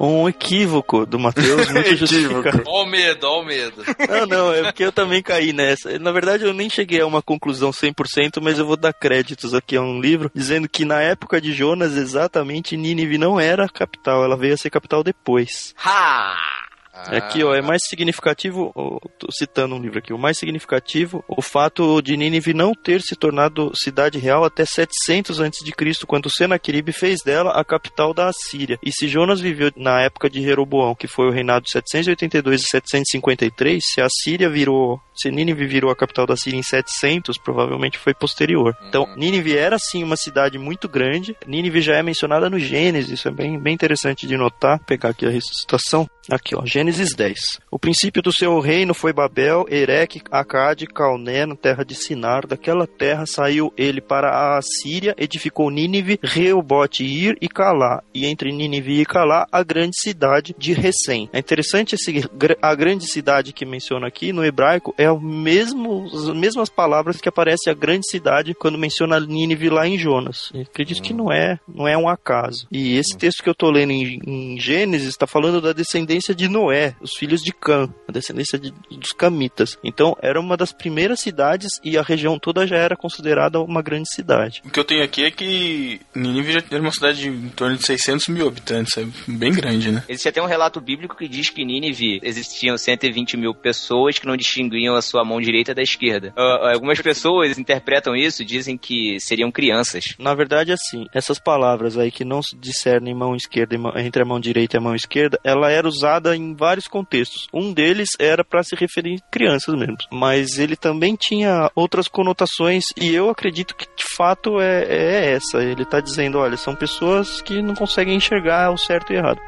[0.00, 2.62] Um equívoco do Matheus, muito justificado.
[2.66, 3.82] Ó o medo, ó o medo.
[4.08, 5.98] Não, não, é porque eu também caí nessa.
[5.98, 9.76] Na verdade, eu nem cheguei a uma conclusão 100%, mas eu vou dar créditos aqui
[9.76, 14.24] a um livro, dizendo que na época de Jonas, exatamente, Nínive não era a capital,
[14.24, 15.74] ela veio a ser capital depois.
[15.84, 16.67] Ha!
[17.06, 18.98] Aqui, ó, é mais significativo, ó,
[19.30, 23.72] citando um livro aqui, o mais significativo, o fato de Nínive não ter se tornado
[23.74, 28.78] cidade real até 700 a.C., quando Senaqueribe fez dela a capital da Assíria.
[28.82, 32.64] E se Jonas viveu na época de Jeroboão, que foi o reinado de 782 e
[32.64, 37.98] 753, se a Síria virou, se Nínive virou a capital da Síria em 700, provavelmente
[37.98, 38.76] foi posterior.
[38.88, 41.36] Então, Nínive era sim uma cidade muito grande.
[41.46, 44.78] Nínive já é mencionada no Gênesis, isso é bem, bem interessante de notar.
[44.78, 46.08] Vou pegar aqui a ressuscitação.
[46.30, 47.38] Aqui, ó, Gênesis 10.
[47.70, 52.46] O princípio do seu reino foi Babel, Ereque, Acade, Calné, na terra de Sinar.
[52.46, 58.02] Daquela terra saiu ele para a Assíria, edificou Nínive, Reobote, Ir e Calá.
[58.14, 61.30] E entre Nínive e Calá, a grande cidade de Recém.
[61.32, 62.28] É interessante esse,
[62.60, 67.28] a grande cidade que menciona aqui no hebraico é o mesmo, as mesmas palavras que
[67.28, 70.50] aparece a grande cidade quando menciona Nínive lá em Jonas.
[70.54, 72.66] Eu acredito que não é, não é um acaso.
[72.70, 76.34] E esse texto que eu tô lendo em, em Gênesis está falando da descendência descendência
[76.34, 79.78] de Noé, os filhos de Cã, a descendência de, dos camitas.
[79.82, 84.08] Então era uma das primeiras cidades e a região toda já era considerada uma grande
[84.12, 84.62] cidade.
[84.64, 87.76] O que eu tenho aqui é que Nínive já era uma cidade de em torno
[87.76, 90.04] de 600 mil habitantes, é bem grande, né?
[90.08, 94.26] Existe até um relato bíblico que diz que em Nínive existiam 120 mil pessoas que
[94.26, 96.32] não distinguiam a sua mão direita da esquerda.
[96.36, 100.04] Uh, algumas pessoas interpretam isso, dizem que seriam crianças.
[100.18, 104.22] Na verdade, assim, essas palavras aí que não se discernem mão esquerda e mão- entre
[104.22, 107.46] a mão direita e a mão esquerda, ela era usada em vários contextos.
[107.52, 112.84] Um deles era para se referir a crianças mesmo, mas ele também tinha outras conotações
[112.96, 115.62] e eu acredito que de fato é, é essa.
[115.62, 119.40] Ele tá dizendo, olha, são pessoas que não conseguem enxergar o certo e o errado.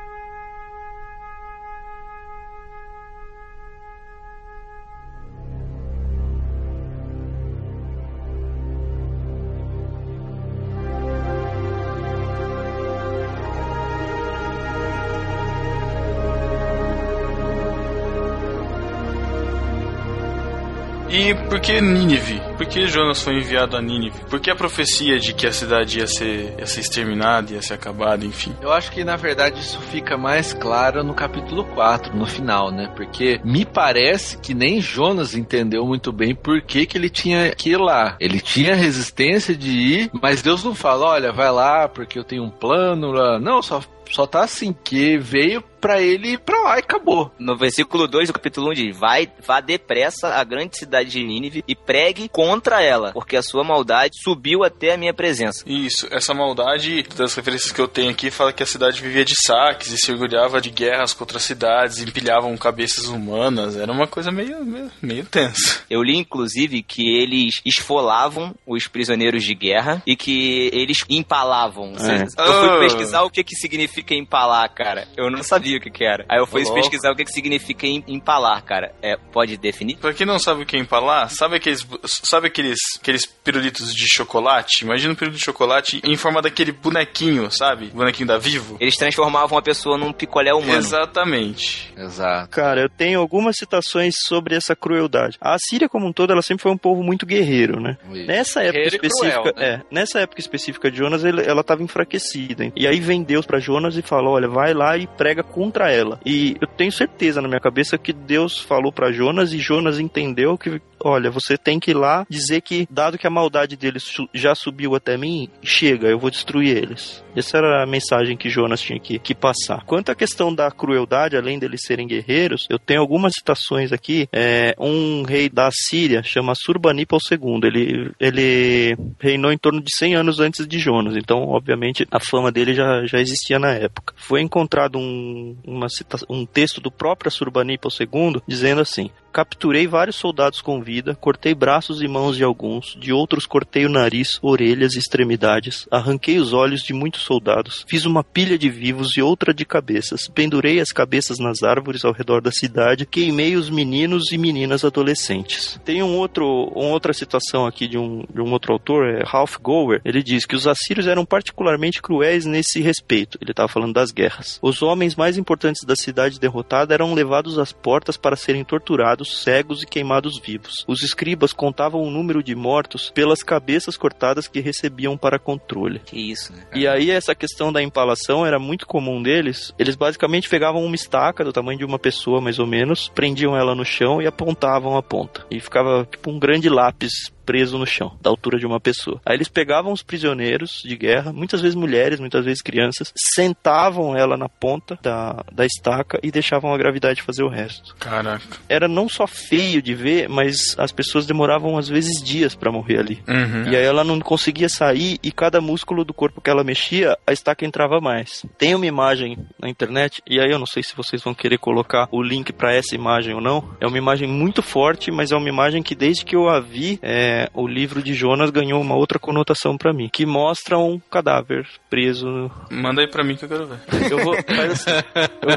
[21.51, 22.49] E por que Nínive?
[22.61, 24.20] Por que Jonas foi enviado a Nínive?
[24.28, 27.72] Por que a profecia de que a cidade ia ser, ia ser exterminada, ia ser
[27.72, 28.54] acabada, enfim?
[28.61, 32.92] Eu acho que na verdade isso fica mais claro no capítulo 4, no final, né?
[32.94, 37.70] Porque me parece que nem Jonas entendeu muito bem por que, que ele tinha que
[37.70, 38.18] ir lá.
[38.20, 42.44] Ele tinha resistência de ir, mas Deus não fala, olha, vai lá porque eu tenho
[42.44, 43.40] um plano lá.
[43.40, 43.80] Não, só,
[44.11, 47.32] só tá assim, que veio pra ele ir pra lá e acabou.
[47.38, 51.64] No versículo 2 do capítulo 1 diz: Vai, vá depressa à grande cidade de Nínive
[51.66, 55.62] e pregue contra ela, porque a sua maldade subiu até a minha presença.
[55.66, 59.34] Isso, essa maldade, das referências que eu tenho aqui, fala que a cidade vivia de
[59.46, 64.64] saques e se orgulhava de guerras contra cidades, empilhavam cabeças humanas, era uma coisa meio,
[64.64, 65.82] meio, meio tensa.
[65.88, 71.92] Eu li, inclusive, que eles esfolavam os prisioneiros de guerra e que eles empalavam.
[71.98, 72.22] É.
[72.22, 72.26] Eu
[72.61, 72.78] fui Ah.
[72.80, 75.07] pesquisar o que, que significa empalar, cara.
[75.16, 76.24] Eu não sabia o que, que era.
[76.28, 76.76] Aí eu fui louco.
[76.78, 78.94] pesquisar o que, que significa em- empalar, cara.
[79.03, 79.96] É, pode definir?
[79.96, 84.07] Pra quem não sabe o que é empalar, sabe aqueles, sabe aqueles, aqueles pirulitos de
[84.12, 84.84] chocolate?
[84.84, 87.86] Imagina um pirulito de chocolate em forma daquele bonequinho, sabe?
[87.86, 88.76] Bonequinho da Vivo.
[88.80, 90.78] Eles transformavam a pessoa num picolé humano.
[90.78, 91.93] Exatamente.
[91.97, 92.51] Exato.
[92.51, 95.36] Cara, eu tenho algumas citações sobre essa crueldade.
[95.41, 97.97] A Síria como um todo, ela sempre foi um povo muito guerreiro, né?
[98.09, 99.66] Nessa época Guerreiro específica, cruel, né?
[99.66, 102.64] é, nessa época específica de Jonas, ele- ela estava enfraquecida.
[102.64, 102.72] hein?
[102.76, 106.20] E aí vem Deus pra Jonas e fala: "Olha, vai lá e prega contra ela".
[106.24, 110.57] E eu tenho certeza na minha cabeça que Deus falou pra Jonas e Jonas entendeu
[110.57, 114.55] que Olha, você tem que ir lá dizer que, dado que a maldade deles já
[114.55, 117.24] subiu até mim, chega, eu vou destruir eles.
[117.34, 119.84] Essa era a mensagem que Jonas tinha que, que passar.
[119.84, 124.28] Quanto à questão da crueldade, além deles serem guerreiros, eu tenho algumas citações aqui.
[124.32, 127.61] É, um rei da Síria chama Surbanipal II.
[127.62, 132.51] Ele, ele reinou em torno de 100 anos antes de Jonas, então, obviamente, a fama
[132.51, 134.14] dele já, já existia na época.
[134.16, 140.16] Foi encontrado um, uma cita- um texto do próprio Surbanipal II dizendo assim: Capturei vários
[140.16, 144.95] soldados com vida, cortei braços e mãos de alguns, de outros cortei o nariz, orelhas
[144.95, 149.55] e extremidades, arranquei os olhos de muitos soldados, fiz uma pilha de vivos e outra
[149.55, 154.39] de cabeças, pendurei as cabeças nas árvores ao redor da cidade, queimei os meninos e
[154.39, 155.81] meninas adolescentes.
[155.85, 159.57] Tem um outro, uma outra citação aqui de um, de um outro autor, é Ralph
[159.62, 164.11] Gower, ele diz que os assírios eram particularmente cruéis nesse respeito, ele estava falando das
[164.11, 164.59] guerras.
[164.62, 169.83] Os homens mais importantes da cidade derrotada eram levados às portas para serem torturados, cegos
[169.83, 170.85] e queimados vivos.
[170.87, 176.01] Os escribas contavam o número de mortos pelas cabeças cortadas que recebiam para controle.
[176.01, 176.66] Que isso, né?
[176.75, 179.73] E aí essa questão da empalação era muito comum deles.
[179.79, 183.75] Eles basicamente pegavam uma estaca do tamanho de uma pessoa, mais ou menos, prendiam ela
[183.75, 185.45] no chão e apontavam a ponta.
[185.51, 189.20] E ficava tipo um grande lápis preso no chão, da altura de uma pessoa.
[189.26, 194.36] Aí eles pegavam os prisioneiros de guerra, muitas vezes mulheres, muitas vezes crianças, sentavam ela
[194.36, 197.96] na ponta da, da estaca e deixavam a gravidade fazer o resto.
[197.98, 198.59] Caraca.
[198.68, 203.01] Era não só feio de ver, mas as pessoas demoravam às vezes dias pra morrer
[203.01, 203.22] ali.
[203.26, 203.64] Uhum.
[203.68, 207.32] E aí ela não conseguia sair e cada músculo do corpo que ela mexia, a
[207.32, 208.46] estaca entrava mais.
[208.57, 212.09] Tem uma imagem na internet, e aí eu não sei se vocês vão querer colocar
[212.12, 213.74] o link pra essa imagem ou não.
[213.80, 216.98] É uma imagem muito forte, mas é uma imagem que desde que eu a vi,
[217.03, 221.66] é, o livro de Jonas ganhou uma outra conotação pra mim, que mostra um cadáver
[221.88, 222.26] preso.
[222.26, 223.78] no- Manda aí pra mim que eu quero ver.
[224.11, 224.91] Eu vou assim.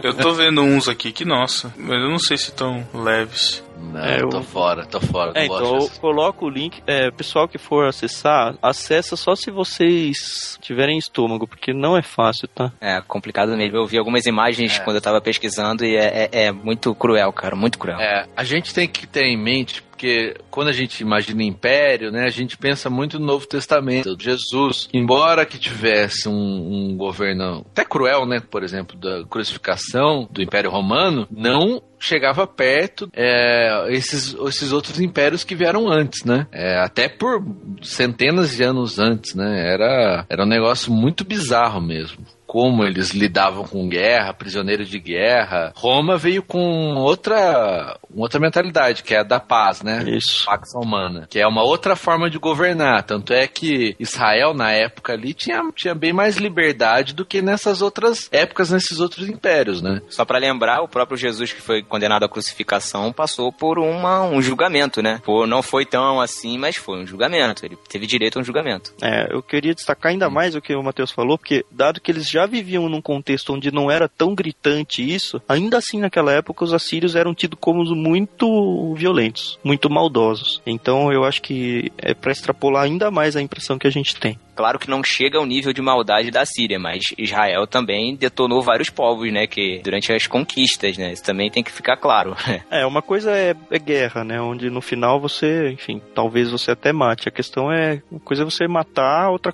[0.03, 3.63] Eu tô vendo uns aqui que, nossa, mas eu não sei se tão leves.
[3.75, 5.34] Não, É, eu- tô fora, tô fora.
[5.36, 6.81] É, então eu coloco o link.
[6.88, 12.47] É, pessoal que for acessar, acessa só se vocês tiverem estômago, porque não é fácil,
[12.47, 12.71] tá?
[12.79, 13.77] É complicado mesmo.
[13.77, 14.84] Eu vi algumas imagens É.
[14.84, 17.99] quando eu tava pesquisando e é, é- é muito cruel, cara, muito cruel.
[17.99, 22.25] É, a gente tem que ter em mente Porque quando a gente imagina império, né,
[22.25, 24.89] a gente pensa muito no Novo Testamento, Jesus.
[24.91, 30.71] Embora que tivesse um, um governo até cruel, né, por exemplo, da crucificação do Império
[30.71, 36.47] Romano, não chegava perto é, esses, esses outros impérios que vieram antes, né?
[36.51, 37.41] É, até por
[37.81, 39.73] centenas de anos antes, né?
[39.73, 45.73] Era, era um negócio muito bizarro mesmo como eles lidavam com guerra, prisioneiros de guerra.
[45.75, 50.03] Roma veio com outra, outra mentalidade, que é a da paz, né?
[50.07, 50.45] Isso.
[50.45, 53.01] Pax Romana, que é uma outra forma de governar.
[53.05, 57.81] Tanto é que Israel, na época ali, tinha, tinha bem mais liberdade do que nessas
[57.81, 60.03] outras épocas, nesses outros impérios, né?
[60.07, 64.43] Só pra lembrar, o próprio Jesus que foi condenado à crucificação passou por uma, um
[64.43, 65.19] julgamento, né?
[65.25, 67.65] Por, não foi tão assim, mas foi um julgamento.
[67.65, 68.93] Ele teve direito a um julgamento.
[69.01, 72.29] É, eu queria destacar ainda mais o que o Matheus falou, porque dado que eles
[72.29, 76.73] já viviam num contexto onde não era tão gritante isso, ainda assim naquela época os
[76.73, 80.61] assírios eram tidos como muito violentos, muito maldosos.
[80.65, 84.37] Então eu acho que é para extrapolar ainda mais a impressão que a gente tem.
[84.55, 88.89] Claro que não chega ao nível de maldade da Síria, mas Israel também detonou vários
[88.89, 89.47] povos, né?
[89.47, 91.13] Que durante as conquistas, né?
[91.13, 92.35] Isso também tem que ficar claro.
[92.69, 94.41] É, uma coisa é, é guerra, né?
[94.41, 97.27] Onde no final você, enfim, talvez você até mate.
[97.27, 99.53] A questão é, uma coisa é você matar, outra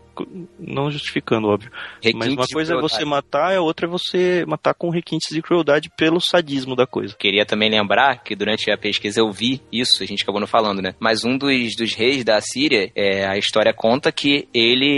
[0.57, 1.71] não justificando, óbvio.
[2.15, 5.89] Mas uma coisa é você matar, a outra é você matar com requintes de crueldade
[5.97, 7.15] pelo sadismo da coisa.
[7.17, 10.81] Queria também lembrar que durante a pesquisa eu vi isso, a gente acabou não falando,
[10.81, 10.93] né?
[10.99, 14.88] Mas um dos, dos reis da Síria, é, a história conta que ele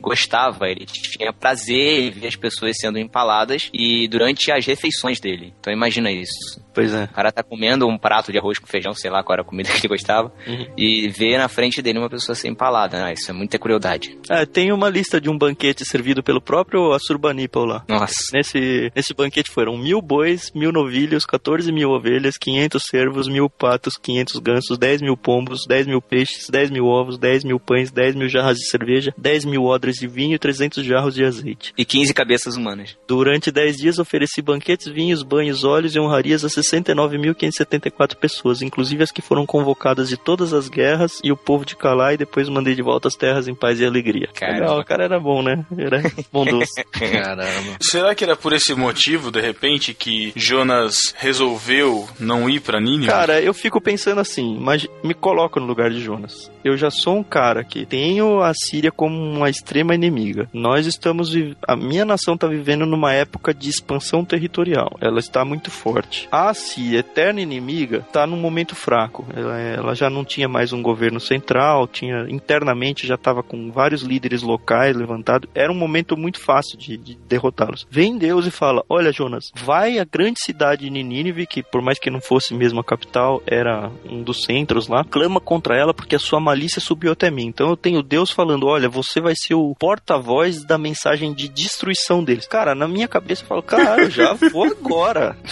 [0.00, 5.52] gostava, ele tinha prazer em ver as pessoas sendo empaladas e durante as refeições dele.
[5.60, 6.60] Então imagina isso.
[6.74, 7.04] Pois é.
[7.04, 9.44] O cara tá comendo um prato de arroz com feijão, sei lá qual era a
[9.44, 10.66] comida que ele gostava, Uhum.
[10.76, 13.04] e vê na frente dele uma pessoa ser empalada.
[13.04, 14.16] Ah, isso é muita crueldade.
[14.30, 17.84] É, tem uma lista de um banquete servido pelo próprio Assurbanipal lá.
[17.88, 18.14] Nossa.
[18.32, 23.96] Nesse, nesse banquete foram mil bois, mil novilhos, 14 mil ovelhas, 500 cervos, mil patos,
[23.96, 28.14] 500 gansos, 10 mil pombos, 10 mil peixes, 10 mil ovos, 10 mil pães, 10
[28.14, 31.72] mil jarras de cerveja, 10 mil odres de vinho e 300 jarros de azeite.
[31.76, 32.96] E 15 cabeças humanas.
[33.06, 39.10] Durante 10 dias ofereci banquetes, vinhos, banhos, óleos e honrarias a 69.574 pessoas, inclusive as
[39.10, 42.74] que foram convocadas de todas as guerras e o povo de Calá, e depois mandei
[42.74, 44.28] de volta as terras em paz e alegria.
[44.34, 44.60] Caramba.
[44.60, 45.64] Legal, o cara era bom, né?
[45.76, 46.70] Era bondoso.
[46.92, 47.76] Caramba.
[47.80, 53.06] Será que era por esse motivo, de repente, que Jonas resolveu não ir pra Nínive?
[53.06, 56.50] Cara, eu fico pensando assim, mas me coloco no lugar de Jonas.
[56.64, 60.48] Eu já sou um cara que tenho a Síria como uma extrema inimiga.
[60.52, 61.34] Nós estamos
[61.66, 64.96] a minha nação está vivendo numa época de expansão territorial.
[65.00, 66.28] Ela está muito forte.
[66.30, 69.26] A Síria, eterna inimiga, está num momento fraco.
[69.34, 74.02] Ela, ela já não tinha mais um governo central, tinha internamente já estava com vários
[74.02, 75.48] líderes locais levantados.
[75.54, 77.86] Era um momento muito fácil de, de derrotá-los.
[77.90, 81.98] Vem Deus e fala: Olha, Jonas, vai à grande cidade de Nínive, que por mais
[81.98, 86.16] que não fosse mesmo a capital, era um dos centros lá, clama contra ela porque
[86.16, 87.46] a sua malícia subiu até mim.
[87.46, 92.22] Então eu tenho Deus falando: Olha, você vai ser o porta-voz da mensagem de destruição
[92.22, 92.46] deles.
[92.46, 95.36] Cara, na minha cabeça eu falo: Cara, eu já vou agora.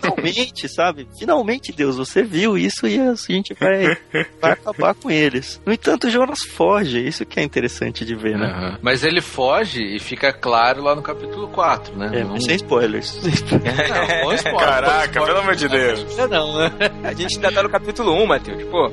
[0.00, 1.08] Finalmente, sabe?
[1.18, 3.96] Finalmente, Deus, você viu isso e a gente vai,
[4.40, 5.60] vai acabar com eles.
[5.64, 7.00] No entanto, Jonas foge.
[7.06, 8.46] Isso que é interessante de ver, né?
[8.46, 8.78] Aham.
[8.82, 12.10] Mas ele foge e fica claro lá no capítulo 4, né?
[12.12, 13.20] É, Não- mas sem spoilers.
[13.22, 15.26] Não, spoiler, Caraca, spoiler.
[15.26, 16.16] pelo amor de Deus.
[16.16, 16.70] Não, não, né?
[17.04, 18.62] A gente ainda tá no capítulo 1, Matheus.
[18.64, 18.90] Pô,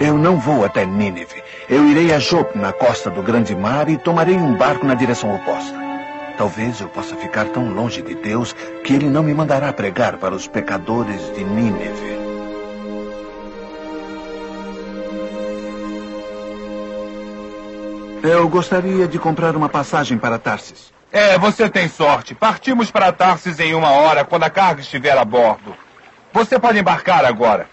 [0.00, 1.42] Eu não vou até Nínive.
[1.68, 5.34] Eu irei a Jope, na costa do Grande Mar, e tomarei um barco na direção
[5.34, 5.78] oposta.
[6.38, 10.34] Talvez eu possa ficar tão longe de Deus que ele não me mandará pregar para
[10.34, 12.18] os pecadores de Nínive.
[18.22, 20.94] Eu gostaria de comprar uma passagem para Tarsis.
[21.12, 22.34] É, você tem sorte.
[22.34, 25.76] Partimos para Tarsis em uma hora, quando a carga estiver a bordo.
[26.32, 27.68] Você pode embarcar agora.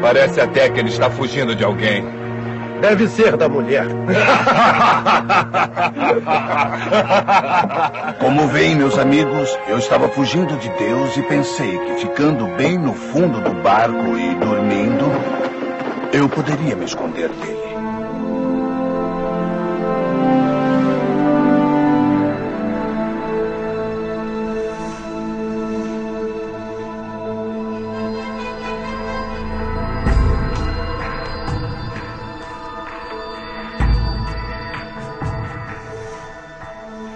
[0.00, 2.04] Parece até que ele está fugindo de alguém.
[2.80, 3.86] Deve ser da mulher.
[8.20, 12.92] Como veem, meus amigos, eu estava fugindo de Deus e pensei que ficando bem no
[12.92, 15.06] fundo do barco e dormindo,
[16.12, 17.63] eu poderia me esconder dele.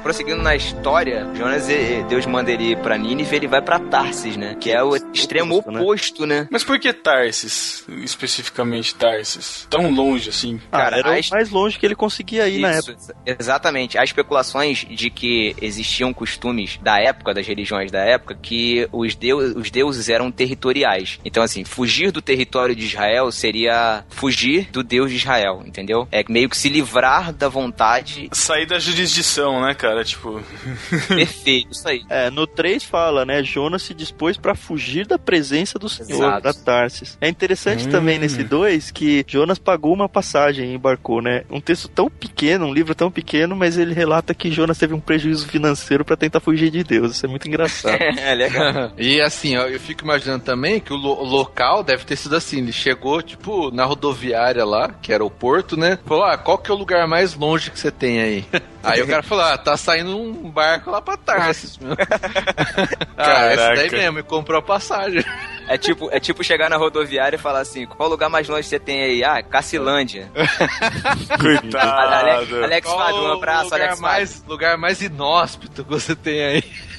[0.09, 1.67] Prosseguindo na história, Jonas,
[2.09, 4.57] Deus manda ele ir pra Nínive, ele vai pra Tarsis, né?
[4.59, 5.81] Que é o extremo Oposto, né?
[5.83, 6.49] oposto, né?
[6.51, 7.85] Mas por que Tarsis?
[8.03, 9.67] Especificamente Tarsis?
[9.69, 10.59] Tão longe assim.
[10.73, 13.15] Cara, Ah, era as- o mais longe que ele conseguia ir na Isso, época.
[13.27, 13.99] ex- exatamente.
[13.99, 19.37] Há especulações de que existiam costumes da época, das religiões da época, que os, deu
[19.37, 21.21] os deuses eram territoriais.
[21.23, 26.09] Então, assim, fugir do território de Israel seria fugir do Deus de Israel, entendeu?
[26.11, 29.98] É meio que se livrar da vontade Sair da jurisdição, né, cara?
[30.05, 30.41] Tipo.
[31.09, 31.69] perfeita.
[31.73, 32.03] Isso aí.
[32.09, 33.43] É, no 3 fala, né?
[33.43, 36.43] Jonas se dispôs pra fugir da presença do Senhor, Exato.
[36.43, 37.17] pra Tarsis.
[37.21, 37.91] É interessante Hum.
[37.91, 41.45] também nesse 2 que Jonas pagou uma passagem e embarcou, né?
[41.51, 45.01] Um texto tão pequeno, um livro tão pequeno, mas ele relata que Jonas teve um
[45.01, 47.13] prejuízo financeiro pra tentar fugir de Deus.
[47.13, 47.99] Isso é muito engraçado.
[48.01, 48.93] é legal.
[48.99, 52.59] E assim, ó, eu fico imaginando também que o lo- local deve ter sido assim.
[52.59, 55.99] Ele chegou, tipo, na rodoviária lá, que era o porto, né?
[56.05, 58.45] Falou, ah, qual que é o lugar mais longe que você tem aí?
[58.83, 61.97] Aí o cara falou, ah, tá saindo um barco lá pra Tarsis, meu.
[63.17, 65.25] ah, esse daí mesmo, e comprou a passagem.
[65.67, 68.79] É tipo, é tipo chegar na rodoviária e falar assim: qual lugar mais longe você
[68.79, 69.25] tem aí?
[69.25, 70.31] Ah, Cacilândia.
[71.41, 72.15] Coitado.
[72.15, 74.03] Ale- Alex Qual Fábio, um abraço, lugar Alex Fábio.
[74.03, 76.63] mais, lugar mais inóspito que você tem aí.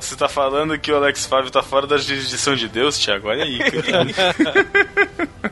[0.00, 3.28] Você tá falando que o Alex Fábio tá fora da jurisdição de Deus, Thiago?
[3.28, 4.10] Olha aí, coitado.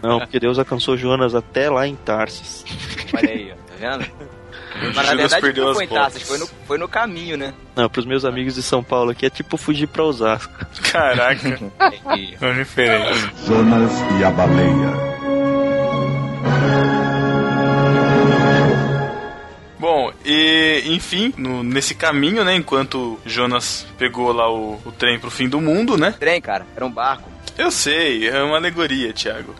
[0.02, 2.64] Não, porque Deus alcançou Jonas até lá em Tarsis.
[3.16, 4.06] Olha aí, ó, tá vendo?
[4.88, 5.88] Mas na Jonas verdade perdeu não foi em
[6.20, 7.54] foi no, foi no caminho, né?
[7.76, 10.52] Não, pros meus amigos de São Paulo aqui é tipo fugir pra Osasco.
[10.90, 11.60] Caraca.
[11.78, 13.30] É uma diferença.
[13.46, 15.12] Jonas e a baleia.
[19.78, 25.28] Bom, e enfim, no- nesse caminho, né, enquanto Jonas pegou lá o, o trem pro
[25.30, 26.14] fim do mundo, né?
[26.20, 27.28] Trem, cara, era um barco.
[27.58, 29.54] Eu sei, é uma alegoria, Thiago.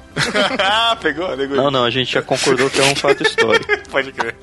[0.58, 1.62] Ah, pegou a alegoria.
[1.62, 3.70] Não, não, a gente já concordou que é um fato histórico.
[3.90, 4.34] Pode crer.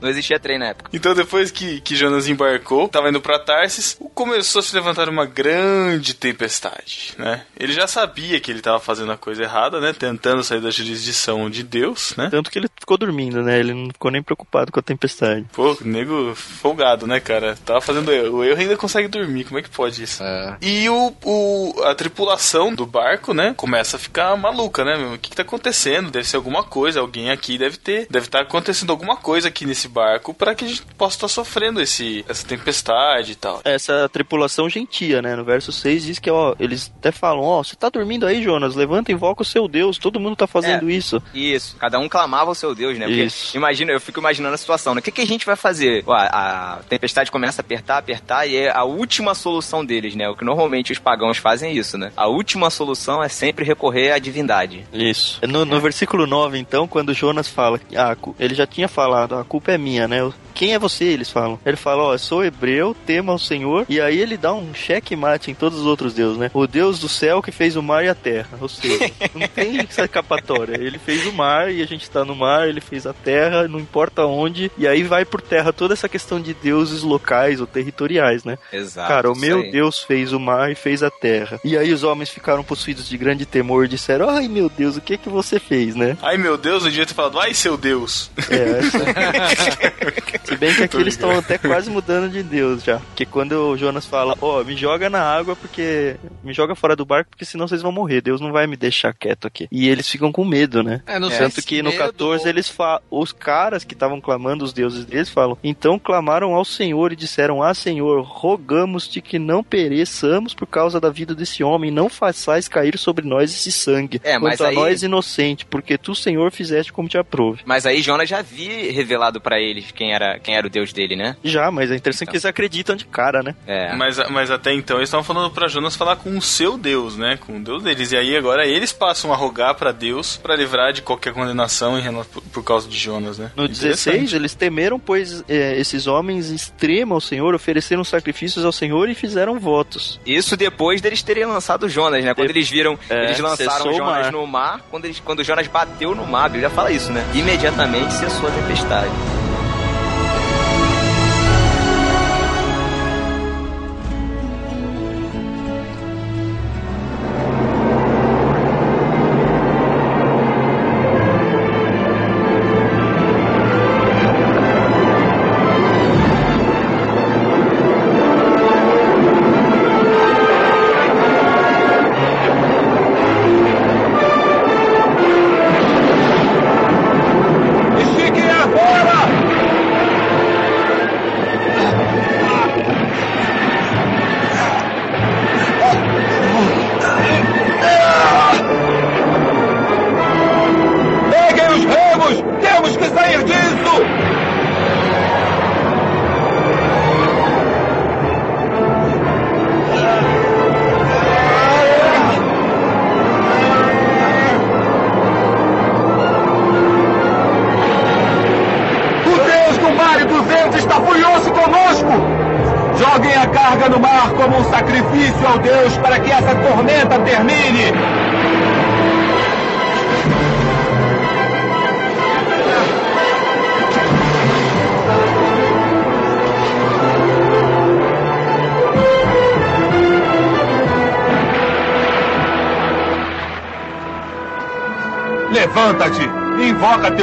[0.00, 0.90] Não existia trem na época.
[0.92, 5.24] Então, depois que, que Jonas embarcou, tava indo pra Tarsis, começou a se levantar uma
[5.24, 7.42] grande tempestade, né?
[7.58, 9.94] Ele já sabia que ele tava fazendo a coisa errada, né?
[9.98, 12.28] Tentando sair da jurisdição de Deus, né?
[12.30, 13.58] Tanto que ele ficou dormindo, né?
[13.58, 15.46] Ele não ficou nem preocupado com a tempestade.
[15.52, 17.56] Pô, nego folgado, né, cara?
[17.64, 18.38] Tava fazendo erro.
[18.38, 20.22] O erro ainda consegue dormir, como é que pode isso?
[20.22, 20.56] É.
[20.60, 24.93] E o, o- a tripulação do barco, né, começa a ficar maluca, né?
[24.96, 25.14] Meu?
[25.14, 26.10] O que, que tá acontecendo?
[26.10, 29.88] Deve ser alguma coisa, alguém aqui deve ter, deve estar acontecendo alguma coisa aqui nesse
[29.88, 33.60] barco para que a gente possa estar sofrendo esse, essa tempestade e tal.
[33.64, 35.36] Essa tripulação gentia, né?
[35.36, 38.74] No verso 6 diz que, ó, eles até falam, ó, você tá dormindo aí, Jonas?
[38.74, 41.22] Levanta e invoca o seu Deus, todo mundo tá fazendo isso.
[41.34, 43.06] Isso, cada um clamava o seu Deus, né?
[43.06, 43.56] Porque Isso.
[43.56, 45.00] imagina, eu fico imaginando a situação, né?
[45.00, 46.04] O que, que a gente vai fazer?
[46.06, 50.28] Ó, a, a tempestade começa a apertar, apertar, e é a última solução deles, né?
[50.28, 52.12] O que normalmente os pagãos fazem é isso, né?
[52.16, 54.83] A última solução é sempre recorrer à divindade.
[54.92, 55.40] Isso.
[55.46, 59.72] No, no versículo 9, então, quando Jonas fala, ah, ele já tinha falado, a culpa
[59.72, 60.30] é minha, né?
[60.54, 61.04] Quem é você?
[61.04, 61.58] Eles falam.
[61.66, 63.84] Ele fala, ó, eu sou hebreu, tema ao Senhor.
[63.88, 66.50] E aí ele dá um cheque mate em todos os outros deuses, né?
[66.54, 68.56] O Deus do céu que fez o mar e a terra.
[68.60, 70.76] Ou seja, não tem escapatória.
[70.80, 73.80] Ele fez o mar e a gente tá no mar, ele fez a terra, não
[73.80, 74.70] importa onde.
[74.78, 78.56] E aí vai por terra toda essa questão de deuses locais ou territoriais, né?
[78.72, 79.08] Exato.
[79.08, 79.64] Cara, o meu.
[79.70, 81.58] Deus fez o mar e fez a terra.
[81.64, 85.00] E aí os homens ficaram possuídos de grande temor e disseram: Ai meu Deus, o
[85.00, 86.16] que que você fez, né?
[86.22, 88.30] Ai meu Deus, eu devia ter falado, ai seu Deus.
[88.50, 92.98] É, essa- Se bem que aqui eles estão até quase mudando de Deus já.
[92.98, 96.16] Porque quando o Jonas fala, ó, me joga na água porque.
[96.42, 98.20] Me joga fora do barco porque senão vocês vão morrer.
[98.20, 99.66] Deus não vai me deixar quieto aqui.
[99.72, 101.00] E eles ficam com medo, né?
[101.06, 103.00] É, não sei Tanto que no medo 14 ou- eles falam.
[103.10, 105.56] Os caras que estavam clamando, os deuses deles, falam.
[105.64, 111.08] Então clamaram ao Senhor e disseram: Ah, Senhor, rogamos-te que não pereçamos por causa da
[111.08, 111.90] vida desse homem.
[111.90, 114.20] Não façais cair sobre nós esse sangue.
[114.22, 117.62] É, mas Quanto a aí- nós inocente, porque tu, Senhor, fizeste como te aprouve.
[117.64, 121.16] Mas aí Jonas já havia revelado pra eles quem era, quem era o Deus dele,
[121.16, 121.36] né?
[121.44, 123.54] Já, mas é interessante que eles acreditam de cara, né?
[123.66, 123.94] É.
[123.94, 127.38] Mas, mas até então eles estavam falando pra Jonas falar com o seu Deus, né?
[127.38, 128.12] Com o Deus deles.
[128.12, 131.94] E aí agora eles passam a rogar pra Deus pra livrar de qualquer condenação
[132.32, 133.50] por, por causa de Jonas, né?
[133.56, 133.94] No Interessante.
[134.20, 139.14] 16, eles temeram, pois é, esses homens extremam ao Senhor, ofereceram sacrifícios ao Senhor e
[139.14, 140.20] fizeram votos.
[140.26, 142.34] Isso depois deles terem lançado Jonas, né?
[142.34, 144.32] Quando eles viram, É, eles lançaram Jonas mar.
[144.32, 147.28] no mar, quando, eles, quando Jonas bateu no mar, a Bíblia fala isso, né?
[147.34, 149.43] Imediatamente cessou a tempestade.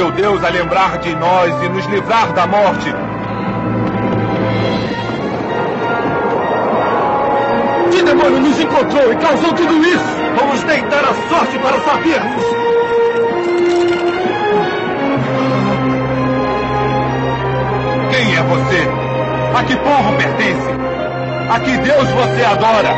[0.02, 2.92] Teu Deus a lembrar de nós e nos livrar da morte!
[7.92, 10.04] Que demônio nos encontrou e causou tudo isso?
[10.36, 12.44] Vamos tentar a sorte para sabermos.
[18.10, 18.88] Quem é você?
[19.56, 20.70] A que povo pertence?
[21.48, 22.92] A que Deus você adora?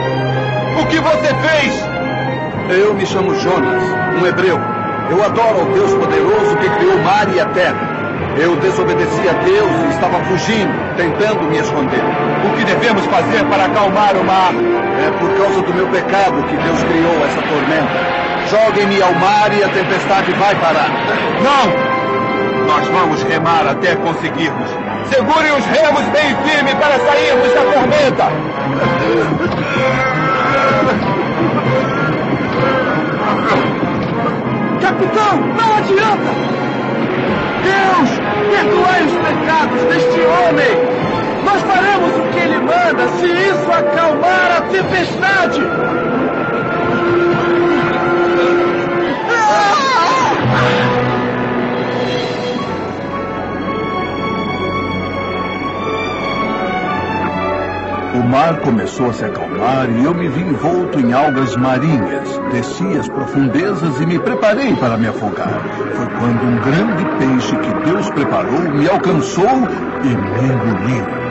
[0.80, 2.78] O que você fez?
[2.78, 3.82] Eu me chamo Jonas,
[4.22, 4.73] um hebreu.
[5.10, 7.94] Eu adoro ao Deus poderoso que criou o mar e a terra.
[8.36, 12.02] Eu desobedeci a Deus e estava fugindo, tentando me esconder.
[12.44, 14.52] O que devemos fazer para acalmar o mar?
[14.54, 18.24] É por causa do meu pecado que Deus criou essa tormenta.
[18.50, 20.90] Joguem-me ao mar e a tempestade vai parar.
[21.42, 21.94] Não!
[22.66, 24.70] Nós vamos remar até conseguirmos.
[25.10, 28.32] Segurem os remos bem firme para sairmos da tormenta!
[34.84, 36.30] Capitão, não adianta!
[37.62, 38.10] Deus,
[38.50, 40.68] perdoai os pecados deste homem!
[41.42, 45.62] Nós faremos o que ele manda se isso acalmar a tempestade!
[58.34, 62.28] Mar começou a se acalmar e eu me vi envolto em algas marinhas.
[62.50, 65.62] Desci as profundezas e me preparei para me afogar.
[65.94, 69.46] Foi quando um grande peixe que Deus preparou me alcançou
[70.02, 71.23] e me engoliu.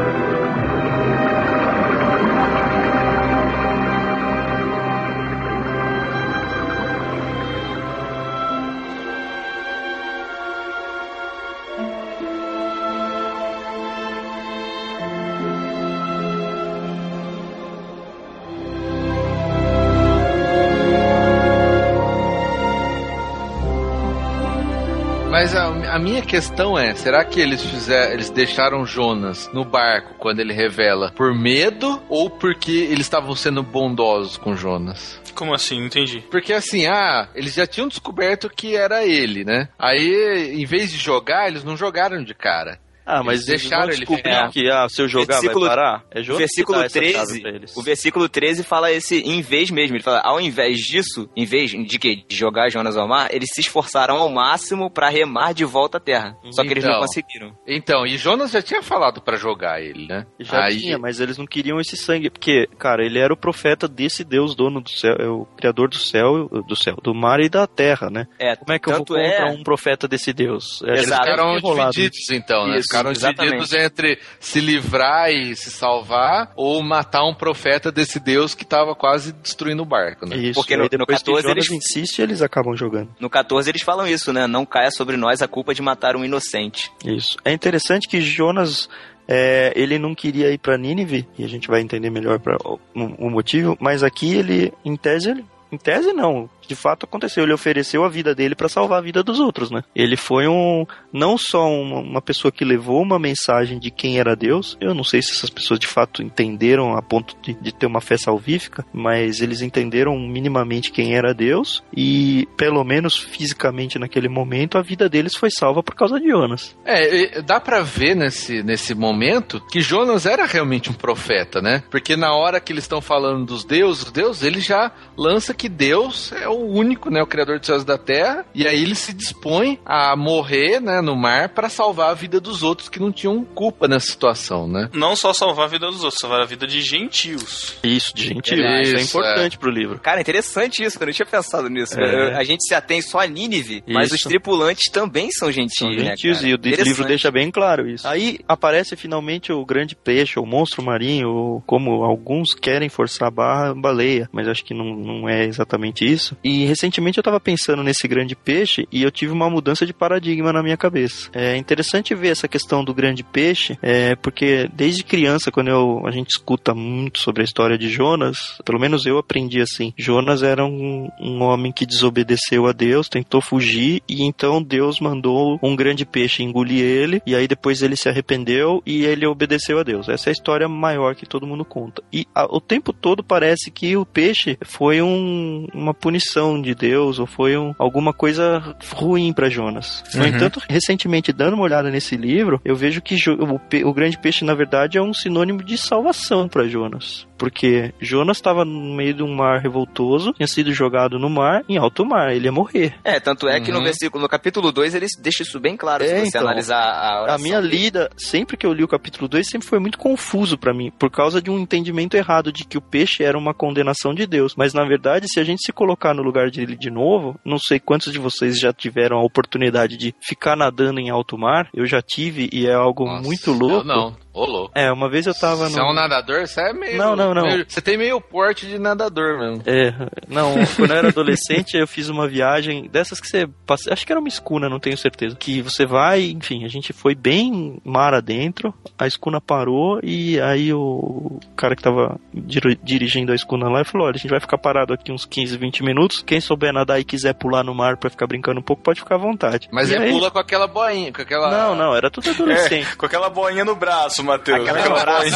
[25.93, 30.51] A, minha questão é, será que eles fizeram, eles deixaram Jonas no barco quando ele
[30.51, 35.21] revela por medo ou porque eles estavam sendo bondosos com Jonas?
[35.35, 35.79] Como assim?
[35.79, 36.21] Não entendi.
[36.31, 39.69] Porque assim, ah, eles já tinham descoberto que era ele, né?
[39.77, 42.79] Aí, em vez de jogar, eles não jogaram de cara.
[43.05, 44.49] Ah, mas Eles deixaram ele descobrir ficar.
[44.49, 46.03] que ah, se eu jogar Versículo- vai parar?
[46.11, 47.77] É O Jonas versículo que dá essa chave 13, pra eles.
[47.77, 49.95] o versículo 13 fala esse em vez mesmo.
[49.97, 53.49] Ele fala, ao invés disso, em vez de que de jogar Jonas ao mar, eles
[53.53, 56.35] se esforçaram ao máximo pra remar de volta à terra.
[56.51, 57.01] Só que eles não Então.
[57.01, 57.57] conseguiram.
[57.67, 60.25] Então, e Jonas já tinha falado pra jogar ele, né?
[60.39, 63.87] Já Aí- tinha, mas eles não queriam esse sangue, porque, cara, ele era o profeta
[63.87, 67.49] desse Deus, dono do céu, é o criador do céu, do céu, do mar e
[67.49, 68.27] da terra, né?
[68.39, 70.81] É, Como é que eu vou tanto é- contra um profeta desse Deus?
[70.85, 72.77] É, Eles ficaram divididos, então, né?
[72.77, 78.53] Isso, ficaram divididos entre se livrar e se salvar ou matar um profeta desse Deus
[78.55, 80.35] que tava quase destruindo o barco, né?
[80.37, 83.09] Isso, Porque no- no depois 14 que Jonas eles- insiste, eles acabam jogando.
[83.19, 84.47] No 14 eles falam isso, né?
[84.47, 86.91] Não caia sobre nós a culpa de matar um inocente.
[87.05, 87.37] Isso.
[87.43, 88.89] É interessante que Jonas,
[89.27, 92.79] é, ele não queria ir pra Nínive, e a gente vai entender melhor pra, o,
[92.95, 97.53] o motivo, mas aqui ele, em tese, ele, em tese não, de fato aconteceu, ele
[97.53, 99.83] ofereceu a vida dele pra salvar a vida dos outros, né?
[99.95, 104.35] Ele foi um, não só uma, uma pessoa que levou uma mensagem de quem era
[104.35, 107.85] Deus, eu não sei se essas pessoas de fato entenderam a ponto de, de ter
[107.85, 114.29] uma fé salvífica, mas eles entenderam minimamente quem era Deus, e pelo menos fisicamente naquele
[114.29, 116.75] momento, a vida deles foi salva por causa de Jonas.
[116.85, 121.83] É, dá pra ver nesse, nesse momento que Jonas era realmente um profeta, né?
[121.89, 126.31] Porque na hora que eles estão falando dos deuses, Deus, ele já lança que Deus
[126.31, 127.21] é o único, né?
[127.21, 128.45] O criador dos céus e da terra.
[128.53, 131.01] E aí ele se dispõe a morrer, né?
[131.01, 134.89] No mar para salvar a vida dos outros que não tinham culpa nessa situação, né?
[134.93, 137.75] Não só salvar a vida dos outros, salvar a vida de gentios.
[137.83, 138.63] Isso, de gentil.
[138.63, 139.99] É Isso, é importante pro livro.
[139.99, 141.99] Cara, interessante isso, eu não tinha pensado nisso.
[141.99, 142.35] É.
[142.35, 146.11] A gente se atém só a Nínive, mas os tripulantes também são gentios, São né,
[146.11, 146.49] gentios cara?
[146.49, 148.07] e o livro deixa bem claro isso.
[148.07, 153.31] Aí aparece finalmente o grande peixe, o monstro marinho, ou como alguns querem forçar a
[153.31, 156.37] barra, baleia, mas acho que não, não é exatamente isso.
[156.43, 160.51] E recentemente eu tava pensando nesse grande peixe e eu tive uma mudança de paradigma
[160.51, 161.29] na minha cabeça.
[161.33, 166.11] É interessante ver essa questão do grande peixe, é, porque desde criança, quando eu, a
[166.11, 169.93] gente escuta muito sobre a história de Jonas, pelo menos eu aprendi assim.
[169.97, 175.57] Jonas era um, um homem que desobedeceu a Deus, tentou fugir e então Deus mandou
[175.63, 179.83] um grande peixe engolir ele e aí depois ele se arrependeu e ele obedeceu a
[179.83, 180.09] Deus.
[180.09, 182.03] Essa é a história maior que todo mundo conta.
[182.11, 187.19] E a, o tempo todo parece que o peixe foi um, uma punição de Deus
[187.19, 190.03] ou foi um, alguma coisa ruim para Jonas.
[190.13, 190.27] No Uhum.
[190.27, 194.43] entanto, recentemente dando uma olhada nesse livro, eu vejo que Jo- o, o grande peixe
[194.45, 197.27] na verdade é um sinônimo de salvação para Jonas.
[197.37, 201.77] Porque Jonas estava no meio de um mar revoltoso, tinha sido jogado no mar, em
[201.77, 202.93] alto mar, ele ia morrer.
[203.03, 203.83] É, tanto é que no Uhum.
[203.83, 207.13] versículo, no capítulo 2, ele deixa isso bem claro, se É, você então, analisar a
[207.19, 207.75] A oração minha dele.
[207.75, 211.09] lida, sempre que eu li o capítulo 2, sempre foi muito confuso pra mim, por
[211.11, 214.55] causa de um entendimento errado de que o peixe era uma condenação de Deus.
[214.55, 217.79] Mas na verdade, se a gente se colocar no lugar dele de novo, não sei
[217.79, 221.69] quantos de vocês já tiveram a oportunidade de ficar nadando em alto mar.
[221.73, 223.85] Eu já tive e é algo muito louco.
[223.85, 224.71] Não, ô louco.
[224.75, 225.85] É, uma vez eu tava Você no.
[225.85, 226.47] é um nadador?
[226.47, 226.97] Você é meio.
[226.97, 227.43] Não, não, não.
[227.43, 229.63] meio- você tem meio porte de nadador mesmo.
[229.65, 229.93] É,
[230.27, 234.11] não, quando eu era adolescente eu fiz uma viagem dessas que você passa, acho que
[234.11, 235.35] era uma escuna, não tenho certeza.
[235.35, 240.73] Que você vai, enfim, a gente foi bem mar adentro, a escuna parou e aí
[240.73, 244.57] o cara que tava dir- dirigindo a escuna lá falou: olha, a gente vai ficar
[244.57, 246.23] parado aqui uns 15, 20 minutos.
[246.25, 249.15] Quem souber nadar e quiser pular no mar pra ficar brincando um pouco, pode ficar
[249.15, 249.67] à vontade.
[249.71, 251.51] Mas E ele aí- pula com aquela boinha, com aquela.
[251.51, 252.87] Não, não, era tudo adolescente.
[252.91, 254.67] É, com aquela boinha no braço, Matheus.
[254.67, 255.35] Aquela braço.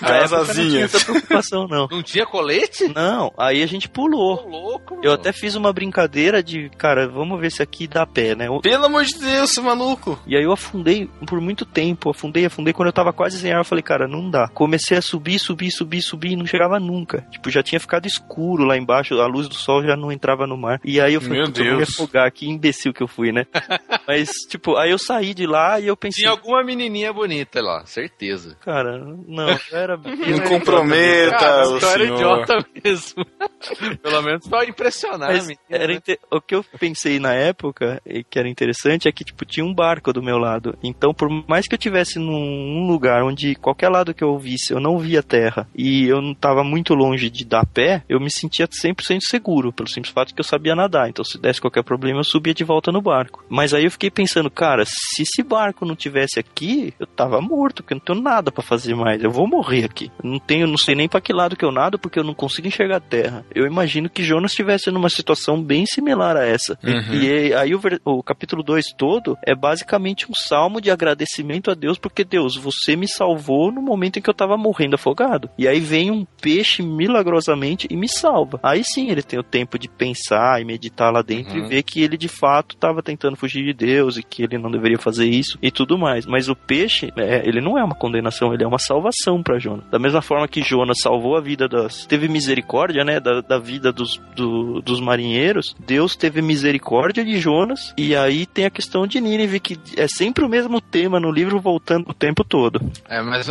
[0.00, 1.04] Aquelas época não tinha asinhas.
[1.04, 1.88] preocupação, não.
[1.90, 2.88] Não tinha colete?
[2.94, 4.48] Não, aí a gente pulou.
[4.48, 8.48] louco, Eu até fiz uma brincadeira de, cara, vamos ver se aqui dá pé, né?
[8.48, 10.18] Eu- Pelo amor de Deus, seu maluco.
[10.26, 12.72] E aí eu afundei por muito tempo, afundei, afundei.
[12.72, 14.48] Quando eu tava quase sem ar, eu falei, cara, não dá.
[14.48, 17.26] Comecei a subir, subir, subir, subir e não chegava nunca.
[17.30, 20.56] Tipo, já tinha ficado escuro lá embaixo, a luz do sol já não entrava no
[20.56, 20.80] mar.
[20.84, 21.90] E aí eu falei, Meu "Putz, eu vou me Deus.
[22.00, 23.46] afogar, que imbecil que eu fui, né?
[24.06, 27.84] Mas, tipo, aí eu saí de lá e eu pensei, Tinha alguma menininha bonita lá,
[27.86, 28.11] certeza.
[28.60, 29.96] Cara, não, era.
[29.96, 32.14] Não comprometa Cara, o era senhor.
[32.14, 33.26] idiota mesmo.
[34.02, 35.60] Pelo menos pra impressionar a Mas menina.
[35.70, 39.44] era inte- o que eu pensei na época, e que era interessante, é que tipo,
[39.44, 40.76] tinha um barco do meu lado.
[40.82, 44.80] Então, por mais que eu tivesse num lugar onde qualquer lado que eu visse, eu
[44.80, 48.66] não via terra e eu não estava muito longe de dar pé, eu me sentia
[48.66, 51.08] 100% seguro, pelo simples fato que eu sabia nadar.
[51.08, 53.44] Então, se desse qualquer problema, eu subia de volta no barco.
[53.48, 57.82] Mas aí eu fiquei pensando, cara, se esse barco não tivesse aqui, eu tava morto,
[57.82, 59.22] porque eu não tenho nada pra fazer mais.
[59.22, 60.10] Eu vou morrer aqui.
[60.22, 62.68] Não tenho, não sei nem pra que lado que eu nado, porque eu não consigo
[62.68, 63.44] enxergar a terra.
[63.54, 66.78] Eu imagino que Jonas estivesse numa situação bem similar a essa.
[66.82, 67.14] Uhum.
[67.14, 71.98] E aí o, o capítulo 2 todo é basicamente um salmo de agradecimento a Deus,
[71.98, 75.48] porque Deus, você me salvou no momento em que eu tava morrendo afogado.
[75.58, 78.58] E aí vem um peixe milagrosamente e me salva.
[78.62, 81.64] Aí sim ele tem o tempo de pensar e meditar lá dentro Uhum.
[81.66, 84.70] e ver que ele de fato tava tentando fugir de Deus e que ele não
[84.70, 86.24] deveria fazer isso e tudo mais.
[86.24, 89.84] Mas o peixe, é, ele não é uma condenação, ele é uma salvação para Jonas.
[89.90, 92.06] Da mesma forma que Jonas salvou a vida das.
[92.06, 93.20] teve misericórdia, né?
[93.20, 97.92] Da, da vida dos, do- dos marinheiros, Deus teve misericórdia de Jonas.
[97.96, 101.60] E aí tem a questão de Nínive, que é sempre o mesmo tema no livro,
[101.60, 102.80] voltando o tempo todo.
[103.08, 103.46] É, mas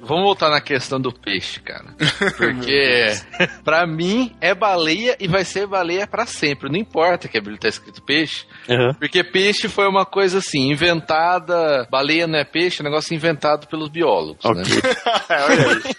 [0.00, 1.86] vamos voltar na questão do peixe, cara.
[2.36, 3.06] Porque
[3.64, 6.68] pra mim é baleia e vai ser baleia pra sempre.
[6.70, 8.44] Não importa que a Bíblia tá escrito peixe.
[8.68, 8.94] Uhum.
[8.94, 11.86] Porque peixe foi uma coisa assim, inventada.
[11.90, 14.62] Baleia não é peixe, é um negócio inventado pelos biólogos, né?
[15.30, 15.82] olha aí.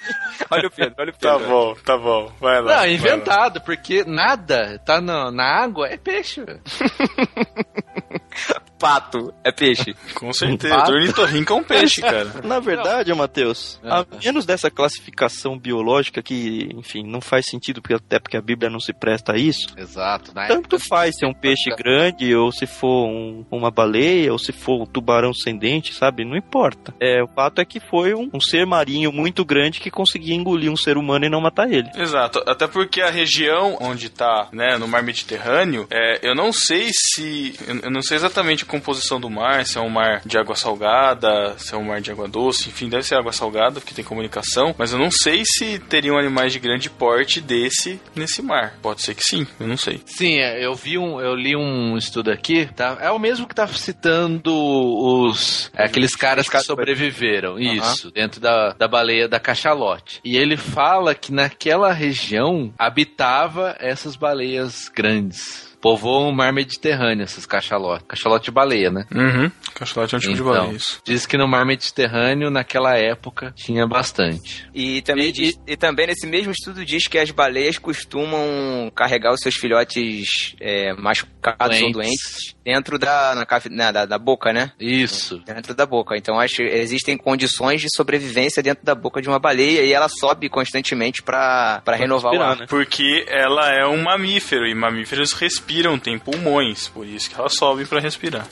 [0.53, 1.47] Olha o Pedro, olha o Tá Pedro.
[1.47, 2.29] bom, tá bom.
[2.41, 2.61] Vai lá.
[2.61, 2.89] Não, vai lá.
[2.89, 6.43] inventado, porque nada tá na, na água é peixe.
[8.81, 9.93] Pato é peixe.
[10.15, 10.75] Com certeza.
[10.89, 12.31] Ornitorrinco é um peixe, cara.
[12.43, 18.17] Na verdade, Matheus, a menos dessa classificação biológica que, enfim, não faz sentido, porque até
[18.19, 20.33] porque a Bíblia não se presta a isso, Exato.
[20.33, 24.39] Na Tanto faz se é um peixe grande, ou se for um- uma baleia, ou
[24.39, 26.25] se for um tubarão sem dente, sabe?
[26.25, 26.91] Não importa.
[26.99, 30.71] É, o fato é que foi um, um ser marinho muito grande que conseguia engolir
[30.71, 31.89] um ser humano e não matar ele.
[31.95, 36.89] Exato, até porque a região onde tá, né, no mar Mediterrâneo, é, eu não sei
[36.91, 37.53] se.
[37.67, 40.55] Eu eu não sei exatamente a composição do mar, se é um mar de água
[40.55, 44.03] salgada, se é um mar de água doce, enfim, deve ser água salgada, porque tem
[44.03, 48.75] comunicação, mas eu não sei se teriam animais de grande porte desse nesse mar.
[48.81, 50.01] Pode ser que sim, eu não sei.
[50.05, 52.97] Sim, é, eu vi um, eu li um estudo aqui, tá?
[53.01, 58.73] É o mesmo que tá citando os é, aqueles caras que sobreviveram, isso, dentro da,
[58.73, 60.19] da baleia da cachalote.
[60.23, 65.70] E ele fala que naquela região habitava essas baleias grandes.
[65.81, 68.05] Povoam o mar Mediterrâneo, esses cachalotes.
[68.07, 69.05] Cachalote de baleia, né?
[69.13, 69.51] Uhum.
[69.73, 71.01] Cachalote é um tipo de Então, baleia, isso.
[71.03, 74.67] Diz que no mar Mediterrâneo, naquela época, tinha bastante.
[74.73, 79.39] E também, diz- e também nesse mesmo estudo diz que as baleias costumam carregar os
[79.41, 82.55] seus filhotes é, machucados ou Doentes.
[82.63, 84.71] Dentro da, na na- da, da boca, né?
[84.79, 85.39] Isso.
[85.45, 86.15] Dentro da boca.
[86.17, 90.07] Então acho que existem condições de sobrevivência dentro da boca de uma baleia e ela
[90.09, 92.59] sobe constantemente pra pra renovar o respirar, ar.
[92.59, 92.65] né?
[92.69, 97.85] Porque ela é um mamífero e mamíferos respiram, têm pulmões, por isso que elas sobem
[97.85, 98.47] pra respirar.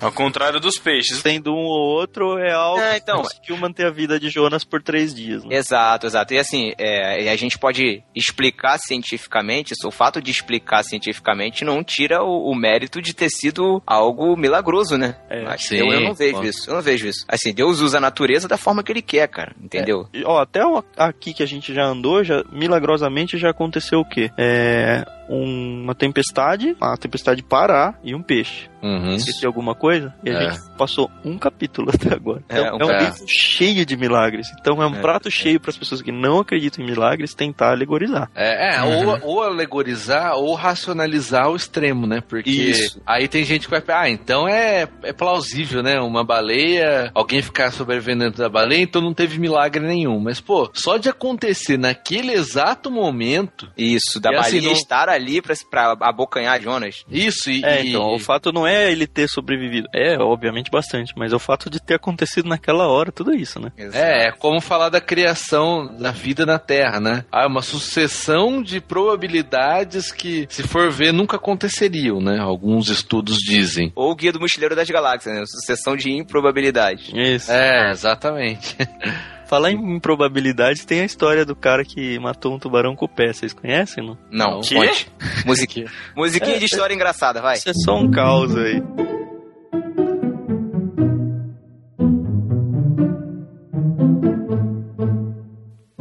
[0.00, 1.22] Ao contrário dos peixes.
[1.22, 3.22] Tendo um ou outro é algo É, que então.
[3.22, 5.44] conseguiu manter a vida de Jonas por três dias.
[5.44, 5.56] Né?
[5.56, 6.32] Exato, exato.
[6.34, 12.22] E assim, é, a gente pode explicar cientificamente, o fato de explicar cientificamente não tira
[12.22, 15.16] o, o mérito de ter sido algo milagroso, né?
[15.28, 16.44] É, Mas sim, eu, eu não vejo pô.
[16.44, 17.24] isso, eu não vejo isso.
[17.28, 20.08] Assim, Deus usa a natureza da forma que ele quer, cara, entendeu?
[20.14, 20.60] E, Ó, até
[20.96, 24.30] aqui que a gente já andou, já milagrosamente já aconteceu o quê?
[24.38, 28.68] É uma tempestade, a tempestade parar e um peixe.
[28.82, 29.14] Uhum.
[29.14, 30.14] Esqueci alguma coisa?
[30.24, 30.50] E a É.
[30.50, 32.42] gente passou um capítulo até agora.
[32.48, 32.98] É, Então, um é um é.
[33.04, 34.46] livro cheio de milagres.
[34.60, 35.00] Então é um É.
[35.00, 38.30] prato cheio para as pessoas que não acreditam em milagres tentar alegorizar.
[38.34, 39.08] É, é, Uhum.
[39.08, 42.20] ou, ou alegorizar ou racionalizar o extremo, né?
[42.26, 43.00] Porque Isso.
[43.06, 46.00] aí tem gente que vai ah, então é, é plausível, né?
[46.00, 50.18] Uma baleia, alguém ficar sobrevivendo dentro da baleia, então não teve milagre nenhum.
[50.20, 55.08] Mas, pô, só de acontecer naquele exato momento, Isso, da E assim, baleia não- estar
[55.08, 57.04] ali pra, pra abocanhar Jonas.
[57.10, 57.64] isso e.
[57.64, 59.88] É, e- então, o fato não é ele ter sobrevivido.
[59.94, 61.12] É, obviamente, bastante.
[61.16, 63.72] Mas é o fato de ter acontecido naquela hora, tudo isso, né?
[63.76, 67.24] É, é como falar da criação da vida na Terra, né?
[67.32, 72.38] Ah, é uma sucessão de probabilidades que, se for ver, nunca aconteceriam, né?
[72.38, 73.92] Alguns estudos dizem.
[73.94, 75.44] Ou o Guia do Mochileiro das Galáxias, né?
[75.46, 77.10] Sucessão de improbabilidades.
[77.14, 77.50] Isso.
[77.50, 78.76] É, exatamente.
[79.50, 83.32] Falar em improbabilidades, tem a história do cara que matou um tubarão com o pé.
[83.32, 84.16] Vocês conhecem, não?
[84.30, 85.10] Não, conte.
[85.44, 87.56] Musiquinha, musiquinha de história engraçada, vai.
[87.56, 88.80] Isso é só um caos aí.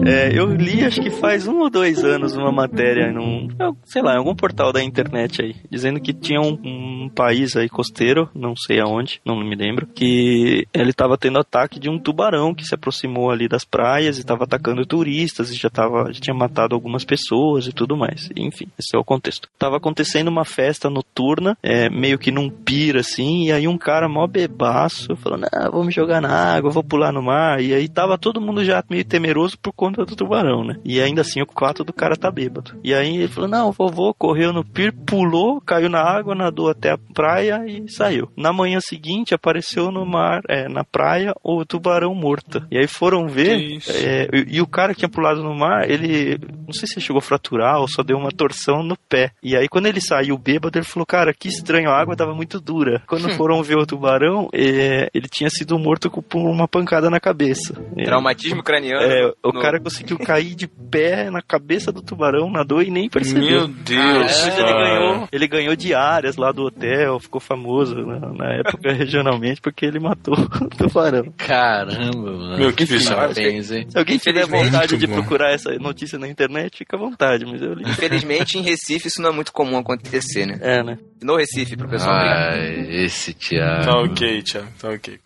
[0.06, 3.48] É, eu li, acho que faz um ou dois anos, uma matéria num,
[3.84, 7.68] sei lá, em algum portal da internet aí, dizendo que tinha um, um país aí
[7.68, 12.56] costeiro, não sei aonde, não me lembro, que ele estava tendo ataque de um tubarão
[12.56, 16.36] que se aproximou ali das praias e estava atacando turistas e já, tava, já tinha
[16.36, 18.30] matado algumas pessoas e tudo mais.
[18.38, 19.50] Enfim, esse é o contexto.
[19.58, 24.08] Tava acontecendo uma festa noturna, é, meio que num pira assim, e aí um cara
[24.08, 27.88] mó bebaço falando, ah, vou me jogar na água, vou pular no mar, e aí
[27.90, 30.76] tava todo mundo já meio temeroso por conta do tubarão, né?
[30.84, 32.80] E ainda assim o fato do cara tá bêbado.
[32.84, 36.92] E aí ele falou, não, vovô correu no pir, pulou, caiu na água, nadou até
[36.92, 38.30] a praia e saiu.
[38.38, 42.66] Na manhã seguinte apareceu no mar, é, na praia, o tubarão morto.
[42.72, 46.38] E aí foram ver, é, e, e o cara que tinha pulado no mar, ele,
[46.66, 49.32] não sei se chegou a fraturar ou só deu uma torção no pé.
[49.44, 52.60] E aí quando ele saiu bêbado, ele falou, cara, que estranho, a água tava muito
[52.60, 53.02] dura.
[53.08, 57.20] Quando foram ver o tubarão, é, ele tinha sido morto com por uma pancada na
[57.20, 57.74] cabeça.
[57.98, 59.02] É, Traumatismo craniano.
[59.02, 63.10] é, o no- cara conseguiu cair de pé na cabeça do tubarão, nadou e nem
[63.10, 63.42] percebeu.
[63.42, 64.84] Meu Deus, Depois ele cara.
[64.84, 70.00] ganhou, ele ganhou diárias lá do hotel, ficou famoso na, na época regionalmente porque ele
[70.00, 71.34] matou o tubarão.
[71.38, 72.58] Caramba, mano.
[72.58, 73.20] Meu, que bizarro.
[73.34, 73.86] Parabéns, hein?
[73.90, 75.16] Se alguém tiver vontade de bom.
[75.16, 77.84] procurar essa notícia na internet, fica à vontade, mas eu li.
[77.90, 80.60] Infelizmente, em Recife isso não é muito comum acontecer, né?
[80.62, 80.98] É, né?
[81.22, 82.14] No Recife, pro pessoal.
[82.16, 83.84] Ai, esse Thiago.
[83.86, 85.20] Tá ok, Thiago, tá ok.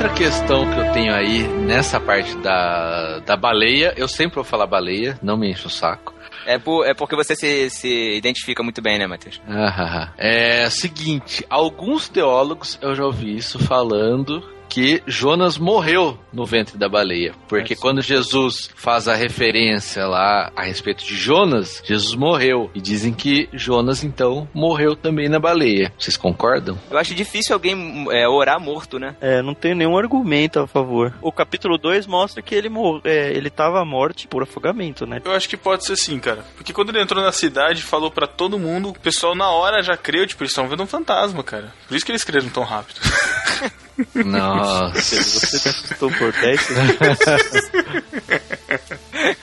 [0.00, 4.64] Outra questão que eu tenho aí nessa parte da, da baleia, eu sempre vou falar
[4.64, 6.14] baleia, não me enche o saco.
[6.46, 9.40] É, por- é porque você se, se identifica muito bem, né, Matheus?
[9.48, 16.44] Ah, é o seguinte, alguns teólogos eu já ouvi isso falando que Jonas morreu no
[16.44, 22.14] ventre da baleia, porque quando Jesus faz a referência lá a respeito de Jonas, Jesus
[22.14, 25.92] morreu e dizem que Jonas então morreu também na baleia.
[25.98, 26.78] Vocês concordam?
[26.90, 29.16] Eu acho difícil alguém é, orar morto, né?
[29.20, 31.14] É, não tem nenhum argumento a favor.
[31.22, 35.20] O capítulo 2 mostra que ele, mor é, ele tava à morte por afogamento, né?
[35.24, 36.44] Eu acho que pode ser sim, cara.
[36.56, 39.96] Porque quando ele entrou na cidade, falou pra todo mundo, o pessoal na hora já
[39.96, 41.72] creu, tipo, eles estão vendo um fantasma, cara.
[41.86, 43.00] Por isso que eles creram tão rápido.
[44.24, 45.00] Nossa.
[45.00, 46.68] Você assustou por 10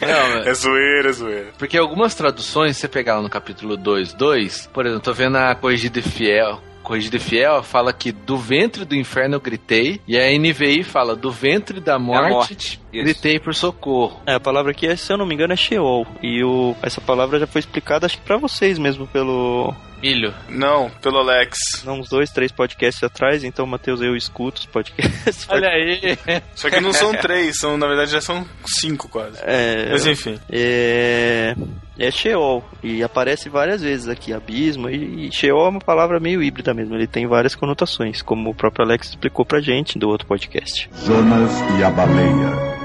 [0.02, 1.48] Não, É zoeira, é zoeira.
[1.58, 5.56] Porque algumas traduções, você pegar lá no capítulo 2, 2, por exemplo, tô vendo a
[5.56, 10.18] Corrigida e Fiel, Corrigida e Fiel fala que do ventre do inferno eu gritei, e
[10.18, 14.22] a NVI fala do ventre da morte, morte, gritei por socorro.
[14.26, 16.06] É, a palavra aqui, é, se eu não me engano, é Sheol.
[16.22, 19.74] E o, essa palavra já foi explicada, acho que pra vocês mesmo, pelo.
[20.00, 20.32] Milho.
[20.48, 21.58] Não, pelo Alex.
[21.84, 25.48] Não, uns dois, três podcasts atrás, então, Matheus, eu escuto os podcasts.
[25.50, 26.18] Olha aí.
[26.54, 29.40] Só que não são três, são, na verdade já são cinco quase.
[29.42, 30.40] É, Mas enfim.
[30.52, 31.56] é,
[31.98, 32.64] é Sheol.
[32.84, 34.90] E aparece várias vezes aqui, abismo.
[34.90, 36.96] E, e Sheol é uma palavra meio híbrida mesmo.
[36.96, 40.90] Ele tem várias conotações, como o próprio Alex explicou pra gente do outro podcast.
[41.06, 42.76] Jonas e a baleia.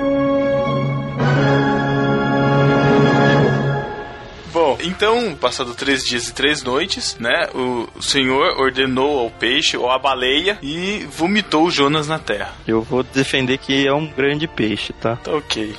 [4.84, 7.48] Então, passado três dias e três noites, né?
[7.54, 12.54] O Senhor ordenou ao peixe, ou à baleia, e vomitou Jonas na terra.
[12.66, 15.16] Eu vou defender que é um grande peixe, tá?
[15.16, 15.74] Tá ok.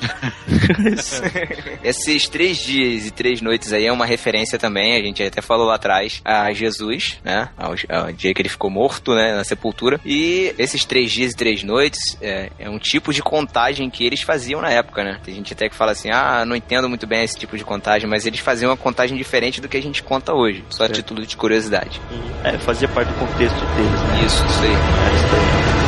[1.83, 5.65] Esses três dias e três noites aí é uma referência também, a gente até falou
[5.65, 7.49] lá atrás, a Jesus, né?
[7.57, 9.35] Ao, ao dia que ele ficou morto, né?
[9.35, 9.99] Na sepultura.
[10.05, 14.21] E esses três dias e três noites é, é um tipo de contagem que eles
[14.21, 15.19] faziam na época, né?
[15.23, 18.09] Tem gente até que fala assim, ah, não entendo muito bem esse tipo de contagem,
[18.09, 20.63] mas eles faziam uma contagem diferente do que a gente conta hoje.
[20.69, 22.01] Só a título de curiosidade.
[22.43, 24.25] É, fazia parte do contexto deles, né?
[24.25, 25.80] Isso, isso aí.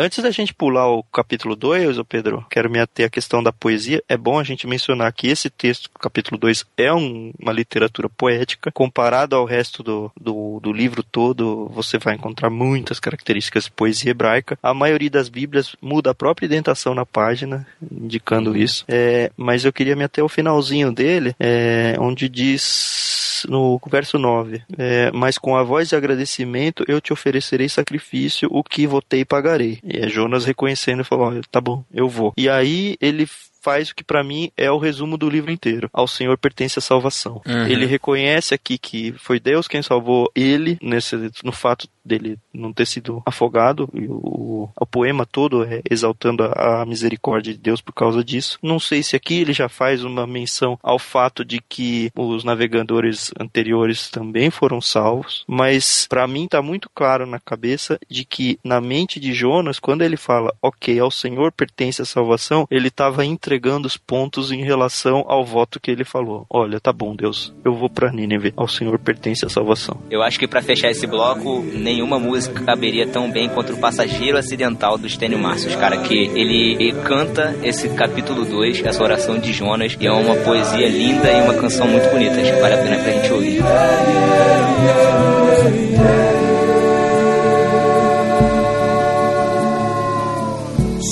[0.00, 3.52] Antes da gente pular o capítulo 2, ô Pedro, quero me ater à questão da
[3.52, 4.00] poesia.
[4.08, 8.70] É bom a gente mencionar que esse texto, capítulo 2, é um- uma literatura poética.
[8.70, 14.12] Comparado ao resto do, do, do livro todo, você vai encontrar muitas características de poesia
[14.12, 14.56] hebraica.
[14.62, 18.84] A maioria das Bíblias muda a própria indentação na página, indicando isso.
[18.86, 24.62] É, mas eu queria me ater ao finalzinho dele, é, onde diz no verso 9:
[24.76, 29.78] é, Mas com a voz de agradecimento eu te oferecerei sacrifício, o que votei pagarei.
[29.82, 32.32] E é Jonas reconhecendo e falou: "Olha, tá bom, eu vou.
[32.36, 33.26] E aí ele
[33.60, 35.90] faz o que pra mim é o resumo do livro inteiro.
[35.92, 37.42] Ao Senhor pertence a salvação.
[37.46, 37.66] Uhum.
[37.66, 42.86] Ele reconhece aqui que foi Deus quem salvou ele nesse no fato dele não ter
[42.86, 47.92] sido afogado e o, o poema todo é exaltando a, a misericórdia de Deus por
[47.92, 48.58] causa disso.
[48.62, 53.30] Não sei se aqui ele já faz uma menção ao fato de que os navegadores
[53.38, 58.80] anteriores também foram salvos, mas pra mim tá muito claro na cabeça de que na
[58.80, 63.86] mente de Jonas, quando ele fala, ok, ao Senhor pertence a salvação, ele estava entregando
[63.86, 66.46] os pontos em relação ao voto que ele falou.
[66.48, 70.00] Olha, tá bom, Deus, eu vou pra Nínive, ao Senhor pertence a salvação.
[70.10, 71.62] Eu acho que pra fechar esse bloco,
[71.98, 76.76] nenhuma música caberia tão bem quanto o Passageiro Acidental do Stênio Márcios, cara, que ele,
[76.78, 81.42] ele canta esse capítulo 2, essa oração de Jonas, e é uma poesia linda e
[81.42, 82.40] uma canção muito bonita.
[82.40, 83.62] Acho que vale a pena pra gente ouvir.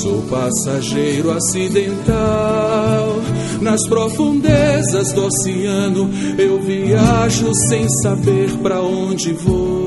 [0.02, 3.16] Sou passageiro acidental.
[3.60, 9.85] Nas profundezas do oceano, eu viajo sem saber pra onde vou.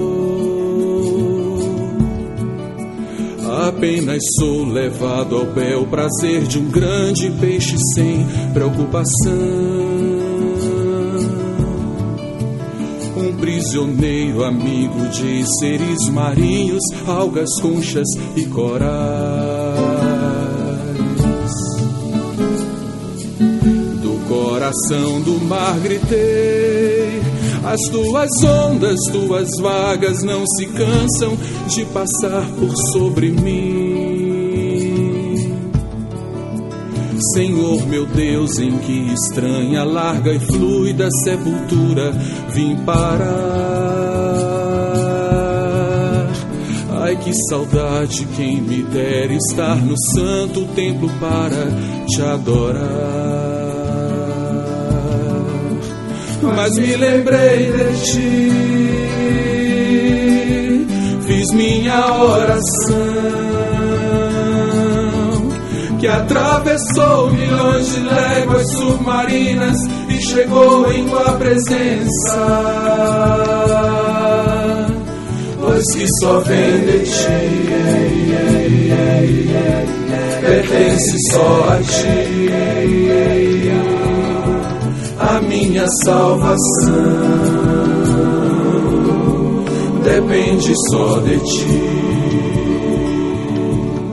[3.69, 9.37] Apenas sou levado ao bel prazer de um grande peixe sem preocupação.
[13.15, 18.79] Um prisioneiro amigo de seres marinhos, algas, conchas e corais.
[24.01, 27.21] Do coração do mar gritei.
[27.63, 31.37] As tuas ondas, tuas vagas não se cansam
[31.67, 34.29] de passar por sobre mim.
[37.33, 42.11] Senhor meu Deus, em que estranha, larga e fluida sepultura
[42.49, 43.79] vim parar.
[47.01, 51.67] Ai que saudade, quem me dera estar no santo templo para
[52.07, 53.18] te adorar.
[56.41, 58.51] Mas me lembrei de ti,
[61.25, 63.49] fiz minha oração
[65.99, 69.75] que atravessou milhões de léguas submarinas
[70.07, 72.07] e chegou em tua presença.
[75.59, 77.69] Pois que só vem de ti,
[80.41, 83.38] pertence só a ti,
[85.49, 86.69] minha salvação
[90.03, 91.99] depende só de ti.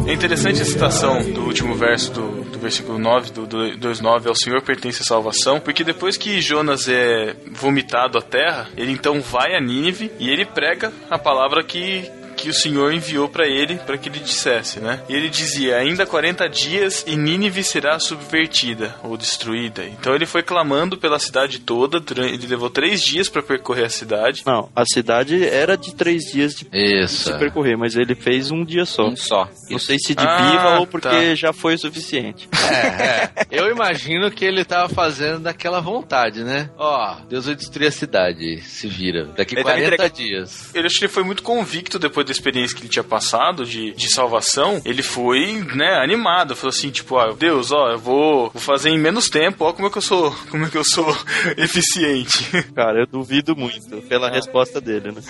[0.09, 4.35] É interessante a citação do último verso do, do versículo 9, do, do 2.9, ao
[4.35, 9.55] Senhor pertence a salvação, porque depois que Jonas é vomitado à terra, ele então vai
[9.55, 12.11] a Nínive e ele prega a palavra que,
[12.47, 15.01] que o Senhor enviou para ele para que ele dissesse, né?
[15.09, 19.85] E ele dizia: ainda 40 dias e Nínive será subvertida ou destruída.
[19.85, 21.98] Então ele foi clamando pela cidade toda.
[21.98, 24.43] durante- Ele levou três dias para percorrer a cidade.
[24.47, 28.85] Não, a cidade era de três dias de, de percorrer, mas ele fez um dia
[28.86, 29.09] só.
[29.09, 29.48] Um só.
[29.68, 31.35] Não sei se de Ah, ou porque tá.
[31.35, 32.48] já foi o suficiente.
[32.66, 33.31] É, é.
[33.51, 36.68] Eu imagino que ele tava fazendo daquela vontade, né?
[36.77, 39.27] Ó, Deus vai destruir a cidade, se vira.
[39.36, 40.70] Daqui Ele tava 40 entrega- dias.
[40.74, 43.93] Eu acho que ele foi muito convicto depois da experiência que ele tinha passado de,
[43.93, 44.81] de salvação.
[44.85, 46.57] Ele foi, né, animado.
[46.57, 49.65] Falou assim, tipo, ah, Deus, ó, eu vou, vou fazer em menos tempo.
[49.65, 51.07] Ó, como é que eu sou, como é que eu sou
[51.57, 52.45] eficiente.
[52.75, 55.23] Cara, eu duvido muito pela resposta dele, né?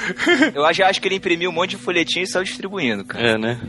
[0.54, 3.32] Eu já acho que ele imprimiu um monte de folhetinho e saiu distribuindo, cara.
[3.32, 3.60] É, né?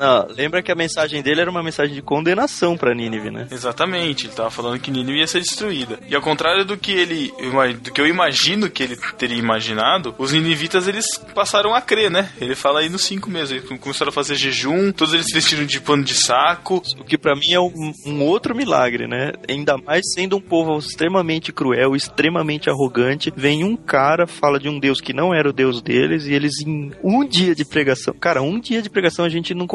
[0.00, 3.46] Não, lembra que a mensagem dele era uma mensagem de condenação pra Nínive, né?
[3.50, 5.98] Exatamente, ele tava falando que Nínive ia ser destruída.
[6.08, 7.30] E ao contrário do que ele,
[7.82, 11.04] do que eu imagino que ele teria imaginado, os ninivitas eles
[11.34, 12.30] passaram a crer, né?
[12.40, 15.66] Ele fala aí nos cinco meses, eles começaram a fazer jejum, todos eles se vestiram
[15.66, 16.82] de pano de saco.
[16.98, 19.32] O que pra mim é um, um outro milagre, né?
[19.48, 24.78] Ainda mais sendo um povo extremamente cruel, extremamente arrogante, vem um cara, fala de um
[24.78, 28.14] Deus que não era o Deus deles, e eles em um dia de pregação.
[28.18, 29.66] Cara, um dia de pregação a gente não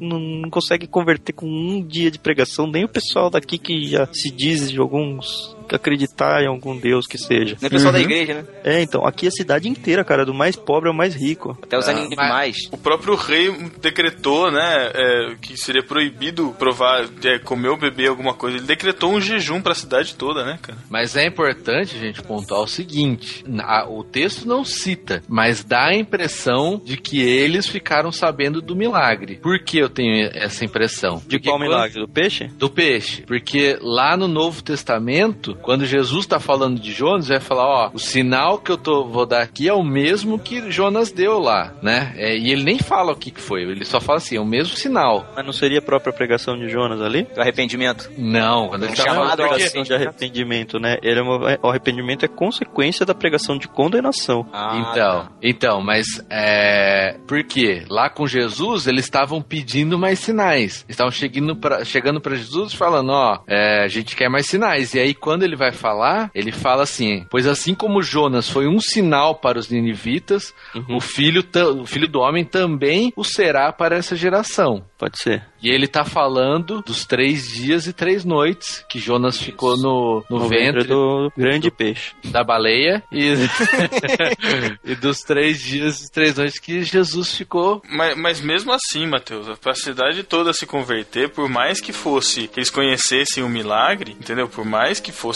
[0.00, 4.08] não, não consegue converter com um dia de pregação, nem o pessoal daqui que já
[4.12, 7.56] se diz de alguns acreditar em algum Deus que seja.
[7.60, 8.04] Nem o pessoal da Uhum.
[8.04, 8.44] igreja, né?
[8.64, 11.56] É, então, aqui a cidade inteira, cara, do mais pobre ao mais rico.
[11.62, 12.56] Até os Ah, animais.
[12.72, 13.50] O próprio rei
[13.80, 18.56] decretou, né, é, que seria proibido provar, é, comer ou beber alguma coisa.
[18.56, 20.78] Ele decretou um jejum pra cidade toda, né, cara?
[20.90, 25.94] Mas é importante, gente, pontuar o seguinte: a- o texto não cita, mas dá a
[25.96, 29.36] impressão de que eles ficaram sabendo do milagre.
[29.42, 31.16] Por que eu tenho essa impressão?
[31.18, 32.00] De Porque qual quando- milagre?
[32.00, 32.46] Do peixe?
[32.58, 33.22] Do peixe.
[33.22, 37.98] Porque lá no Novo Testamento, quando Jesus está falando de Jonas, vai falar, ó, o
[37.98, 42.12] sinal que eu tô, vou dar aqui é o mesmo que Jonas deu lá, né?
[42.16, 44.44] É, e ele nem fala o que, que foi, ele só fala assim, é o
[44.44, 45.26] mesmo sinal.
[45.36, 47.22] Mas não seria a própria pregação de Jonas ali?
[47.34, 48.10] Do arrependimento.
[48.18, 50.98] Não, quando ele tá chamado porque- pregação de arrependimento, né?
[51.02, 54.46] Ele é uma- o arrependimento é consequência da pregação de condenação.
[54.52, 55.32] Ah, Então, tá.
[55.42, 57.16] então, mas é.
[57.26, 57.84] Por quê?
[57.88, 60.84] Lá com Jesus, eles estavam pedindo mais sinais.
[60.88, 64.94] Estavam chegando pra, chegando para Jesus falando: Ó, é, a gente quer mais sinais.
[64.94, 68.80] E aí, quando ele vai falar, ele fala assim: Pois assim como Jonas foi um
[68.80, 70.96] sinal para os ninivitas, Uhum.
[70.96, 71.44] o, filho
[71.80, 74.84] o filho do homem também o será para essa geração.
[74.98, 75.44] Pode ser.
[75.62, 80.38] E ele tá falando dos três dias e três noites que Jonas ficou no, no,
[80.40, 82.12] No ventre ventre do grande peixe.
[82.24, 83.34] da baleia e,
[84.84, 87.82] e dos três dias e três noites que Jesus ficou.
[87.90, 92.58] Mas, mas mesmo assim, Matheus, pra cidade toda se converter, por mais que fosse que
[92.60, 94.48] eles conhecessem o milagre, entendeu?
[94.48, 95.33] Por mais que fosse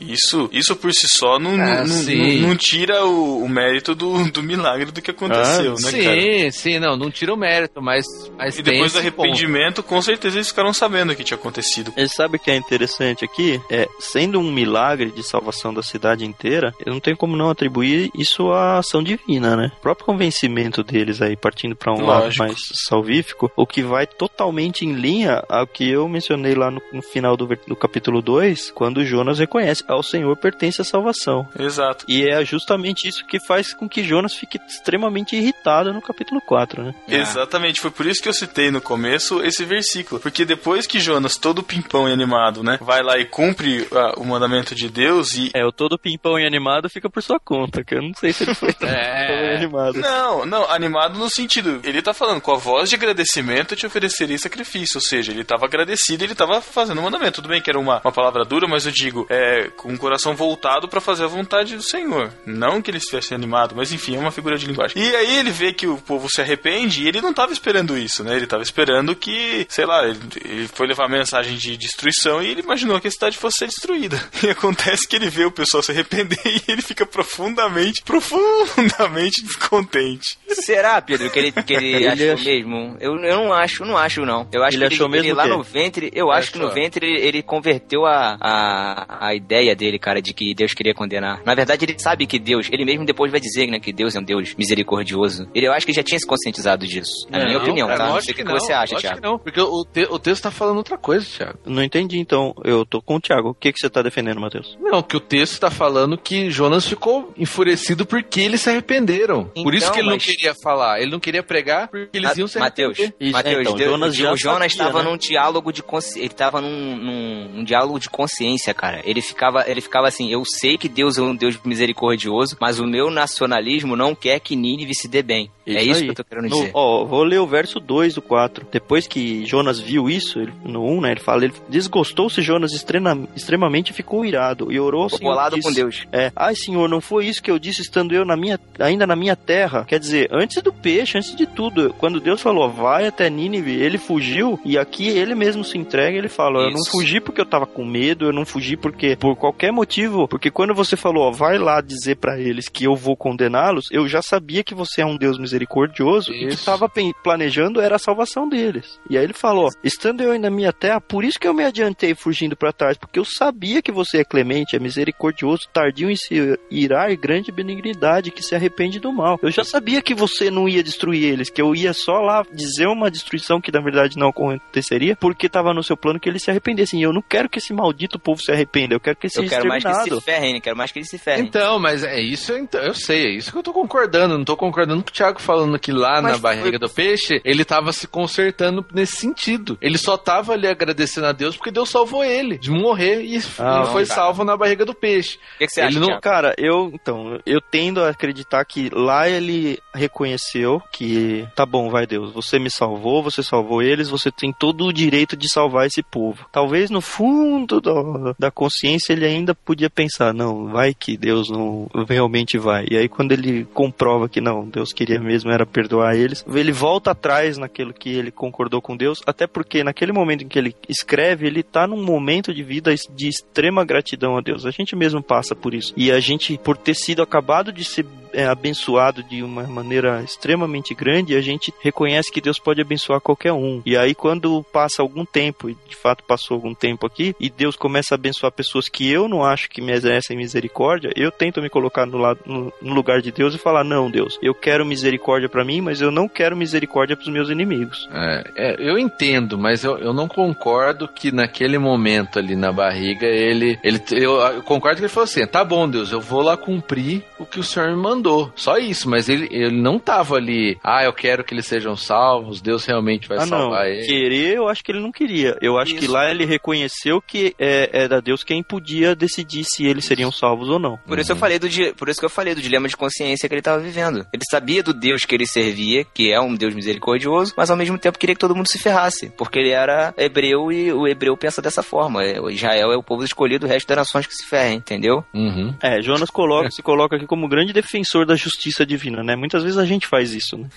[0.00, 2.40] isso, isso por si só não, Ah, não, sim.
[2.40, 6.50] não, não tira o, o mérito do, do milagre do que aconteceu, né, sim, cara?
[6.52, 8.04] sim, não, não tira o mérito, mas,
[8.36, 9.22] mas E tem depois do esse ponto.
[9.26, 11.92] arrependimento, com certeza eles ficaram sabendo o que tinha acontecido.
[11.96, 13.60] Ele sabe o que é interessante aqui?
[13.70, 18.10] É, sendo um milagre de salvação da cidade inteira, eu não tenho como não atribuir
[18.14, 19.70] isso à ação divina, né?
[19.78, 22.44] O próprio convencimento deles aí, partindo para um lado Lógico.
[22.44, 22.58] mais
[22.88, 27.36] salvífico, o que vai totalmente em linha ao que eu mencionei lá no, no final
[27.36, 31.48] do, do capítulo 2, quando Jonas reconhece ao Senhor pertence a salvação.
[31.58, 32.04] Exato.
[32.08, 36.82] E é justamente isso que faz com que Jonas fique extremamente irritado no capítulo 4,
[36.82, 36.94] né?
[37.08, 40.20] Exatamente, foi por isso que eu citei no começo esse versículo.
[40.20, 44.24] Porque depois que Jonas, todo pimpão e animado, né, vai lá e cumpre ah, o
[44.24, 45.50] mandamento de Deus e.
[45.54, 48.44] É, o todo pimpão e animado fica por sua conta, que eu não sei se
[48.44, 49.26] ele foi tão É.
[49.26, 50.00] pimpão e animado.
[50.00, 51.80] Não, não, animado no sentido.
[51.84, 54.96] Ele tá falando, com a voz de agradecimento eu te ofereceria sacrifício.
[54.98, 57.36] Ou seja, ele tava agradecido ele tava fazendo o mandamento.
[57.36, 60.34] Tudo bem que era uma, uma palavra dura, mas eu digo, é, com o coração
[60.34, 62.32] voltado pra fazer a vontade do Senhor.
[62.46, 65.02] Não que ele estivesse animado, mas enfim, é uma figura de linguagem.
[65.02, 68.22] E aí ele vê que o povo se arrepende e ele não tava esperando isso,
[68.24, 68.36] né?
[68.36, 72.48] Ele tava esperando que, sei lá, ele, ele foi levar a mensagem de destruição e
[72.50, 74.22] ele imaginou que a cidade fosse ser destruída.
[74.44, 80.38] E acontece que ele vê o pessoal se arrepender e ele fica profundamente, profundamente descontente.
[80.48, 82.96] Será, Pedro, que ele, que ele, Ele achou ach- mesmo?
[83.00, 84.46] Eu, eu não acho, não acho, não.
[84.52, 85.56] Eu acho Ele que achou ele, ele mesmo lá o quê?
[85.56, 86.74] no ventre, eu acho que no Achou.
[86.74, 91.42] ventre ele, ele converteu a, a, a ideia dele, cara, de que Deus queria condenar.
[91.44, 94.20] Na verdade, ele sabe que Deus, ele mesmo depois vai dizer, né, que Deus é
[94.20, 95.48] um Deus misericordioso.
[95.54, 97.12] Ele, eu acho que já tinha se conscientizado disso.
[97.30, 98.08] Na minha Não, opinião, cara, tá?
[98.08, 99.16] Não sei o que, que você não, acha, Thiago.
[99.16, 101.58] que não, porque o, te- o texto tá falando outra coisa, Thiago.
[101.66, 102.54] Não entendi, então.
[102.64, 103.50] Eu tô com o Thiago.
[103.50, 104.76] O que, que você tá defendendo, Matheus?
[104.80, 109.44] Não, que o texto tá falando que Jonas ficou enfurecido porque eles se arrependeram.
[109.54, 111.00] Por isso Então, que ele mas- não queria falar.
[111.00, 113.32] Ele não queria pregar porque eles iam se Mateus, arrepender.
[113.32, 115.10] Mateus, então, Deus- Jonas o já Jonas sabia, estava né?
[115.10, 116.18] num diálogo de consciência.
[116.20, 119.02] Ele estava num, num, num diálogo de consciência, cara.
[119.04, 122.86] Ele ficava, ele ficava assim, eu sei que Deus é um Deus misericordioso, mas o
[122.86, 125.50] meu nacionalismo não quer que Nínive se dê bem.
[125.66, 126.04] é isso aí.
[126.04, 126.70] que eu tô querendo No- dizer.
[126.74, 128.66] ó, vou ler o verso 2 do 4.
[128.70, 133.26] Depois que Jonas viu isso, ele- no 1, né, ele fala, ele desgostou-se Jonas extrema-
[133.34, 135.30] extremamente e ficou irado, e orou ao Ficou Senhor.
[135.30, 136.06] e bolado disse, com Deus.
[136.12, 139.16] É, ai Senhor, não foi isso que eu disse estando eu na minha, ainda na
[139.16, 139.84] minha terra?
[139.88, 143.96] Quer dizer, antes do peixe, antes de tudo, quando Deus falou, vai até Nínive, ele
[143.98, 146.90] fugiu, e aqui ele mesmo se entrega, ele fala, eu não Isso.
[146.90, 150.74] fugi porque eu tava com medo, eu não fugi porque, por qualquer motivo, porque quando
[150.74, 154.62] você falou, ó, vai lá dizer pra eles que eu vou condená-los, eu já sabia
[154.62, 156.64] que você é um Deus misericordioso e que Isso.
[156.66, 159.00] tava pen- planejando era a salvação deles.
[159.08, 161.64] E aí ele falou, estando eu ainda na minha terra, por isso que eu me
[161.64, 166.16] adiantei fugindo pra trás, porque eu sabia que você é clemente, é misericordioso, tardio em
[166.16, 169.38] se irar e grande benignidade, que se arrepende do mal.
[169.42, 172.86] Eu já sabia que você não ia destruir eles, que eu ia só lá dizer
[172.88, 176.50] uma destruição que na verdade não aconteceria, porque tava no seu plano que eles se
[176.50, 177.00] arrependessem.
[177.00, 179.42] E eu não quero que esse maldito povo se arrependa, eu quero que ele Eu
[179.42, 180.20] seja quero mais que eles exterminado.
[180.20, 180.60] se ferrem, né?
[180.60, 181.44] quero mais que eles se ferrem.
[181.44, 184.36] Então, mas é isso, então, eu sei, é isso que eu tô concordando.
[184.36, 187.64] Não tô concordando com o Thiago falando que lá Mas na barriga do peixe, ele
[187.64, 189.78] tava se consertando nesse sentido.
[189.80, 193.82] Ele só tava ali agradecendo a Deus porque Deus salvou ele de morrer e, Ah,
[193.84, 194.20] e foi cara.
[194.20, 195.36] salvo na barriga do peixe.
[195.54, 196.22] O que, que você Ele acha, não- Thiago?
[196.22, 202.06] Cara, eu então, eu tendo a acreditar que lá ele reconheceu que tá bom, vai
[202.06, 206.02] Deus, você me salvou, você salvou eles, você tem todo o direito de salvar esse
[206.02, 206.46] povo.
[206.52, 211.86] Talvez no fundo da, da consciência ele ainda podia pensar, não, vai que Deus não
[212.08, 212.86] realmente vai.
[212.90, 217.10] E aí quando ele comprova que não, Deus queria mesmo era perdoar eles, ele volta
[217.10, 221.46] atrás naquilo que ele concordou com Deus, até porque naquele momento em que ele escreve,
[221.46, 224.64] ele tá num momento de vida de extrema gratidão a Deus.
[224.64, 225.92] A gente mesmo passa por isso.
[225.96, 230.94] E a gente, por ter sido acabado de ser é, abençoado de uma maneira extremamente
[230.94, 233.80] grande, a gente reconhece que Deus pode abençoar qualquer um.
[233.86, 237.76] E aí, quando passa algum tempo, e de fato passou algum tempo aqui, e Deus
[237.76, 242.06] começa a abençoar pessoas que eu não acho que merecem misericórdia, eu tento me colocar
[242.06, 245.64] no, lado, no, no lugar de Deus e falar: não, Deus, eu quero misericórdia para
[245.64, 248.08] mim, mas eu não quero misericórdia para os meus inimigos.
[248.12, 253.26] É, é, eu entendo, mas eu, eu não concordo que naquele momento ali na barriga
[253.26, 253.78] ele.
[253.82, 257.22] ele eu, eu concordo que ele falou assim: tá bom, Deus, eu vou lá cumprir
[257.38, 258.23] o que o senhor me mandou.
[258.54, 262.60] Só isso, mas ele, ele não tava ali, ah, eu quero que eles sejam salvos,
[262.60, 263.58] Deus realmente vai ah, não.
[263.58, 264.06] salvar ele.
[264.06, 265.56] Querer, eu acho que ele não queria.
[265.60, 266.12] Eu acho que Isso.
[266.12, 270.78] lá ele reconheceu que é, era Deus quem podia decidir se eles seriam salvos ou
[270.78, 270.96] não.
[271.06, 273.54] Por isso eu falei do por isso que eu falei do dilema de consciência que
[273.54, 274.26] ele estava vivendo.
[274.32, 277.98] Ele sabia do Deus que ele servia, que é um Deus misericordioso, mas ao mesmo
[277.98, 281.60] tempo queria que todo mundo se ferrasse, porque ele era hebreu e o hebreu pensa
[281.60, 282.22] dessa forma.
[282.22, 285.24] É, o Israel é o povo escolhido, o resto das nações que se ferrem, entendeu?
[285.34, 285.74] Uhum.
[285.82, 289.34] É, Jonas coloca, se coloca aqui como grande defensor da justiça divina, né?
[289.36, 290.68] Muitas vezes a gente faz isso, né?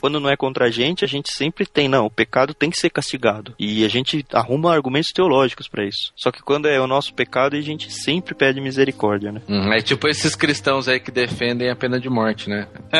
[0.00, 2.78] Quando não é contra a gente, a gente sempre tem, não, o pecado tem que
[2.78, 3.54] ser castigado.
[3.58, 6.12] E a gente arruma argumentos teológicos pra isso.
[6.16, 9.40] Só que quando é o nosso pecado, a gente sempre pede misericórdia, né?
[9.48, 12.66] Uhum, É tipo esses cristãos aí que defendem a pena de morte, né?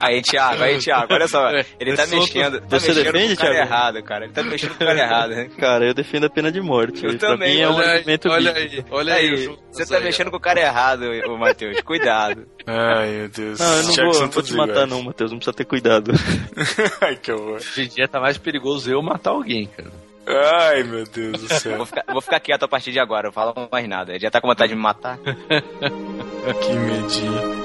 [0.00, 1.48] Aí, Thiago, aí, Thiago, olha só.
[1.78, 3.68] Ele tá mexendo, tá Você mexendo defende, com o cara Thiago?
[3.72, 4.24] errado, cara.
[4.24, 5.48] Ele tá mexendo com o cara errado, né?
[5.58, 7.04] Cara, eu defendo a pena de morte.
[7.04, 9.46] Eu pra também, mim é um olha aí, olha aí, olha aí.
[9.48, 11.04] O você tá aí, mexendo com o cara errado,
[11.34, 11.80] ô Matheus.
[11.82, 12.46] Cuidado.
[12.66, 13.58] Ai, meu Deus.
[13.58, 14.90] Não, eu não vou, não vou te matar iguais.
[14.90, 15.30] não, Matheus.
[15.30, 16.12] Não precisa ter cuidado.
[17.00, 17.56] Ai, que horror.
[17.56, 19.90] Hoje em dia tá mais perigoso eu matar alguém, cara.
[20.24, 21.76] Ai, meu Deus do Eu céu.
[21.76, 24.12] vou ficar, eu vou ficar quieto a partir de agora, eu falo mais nada.
[24.12, 25.18] Ele já tá com vontade de me matar?
[26.62, 27.61] que medinho.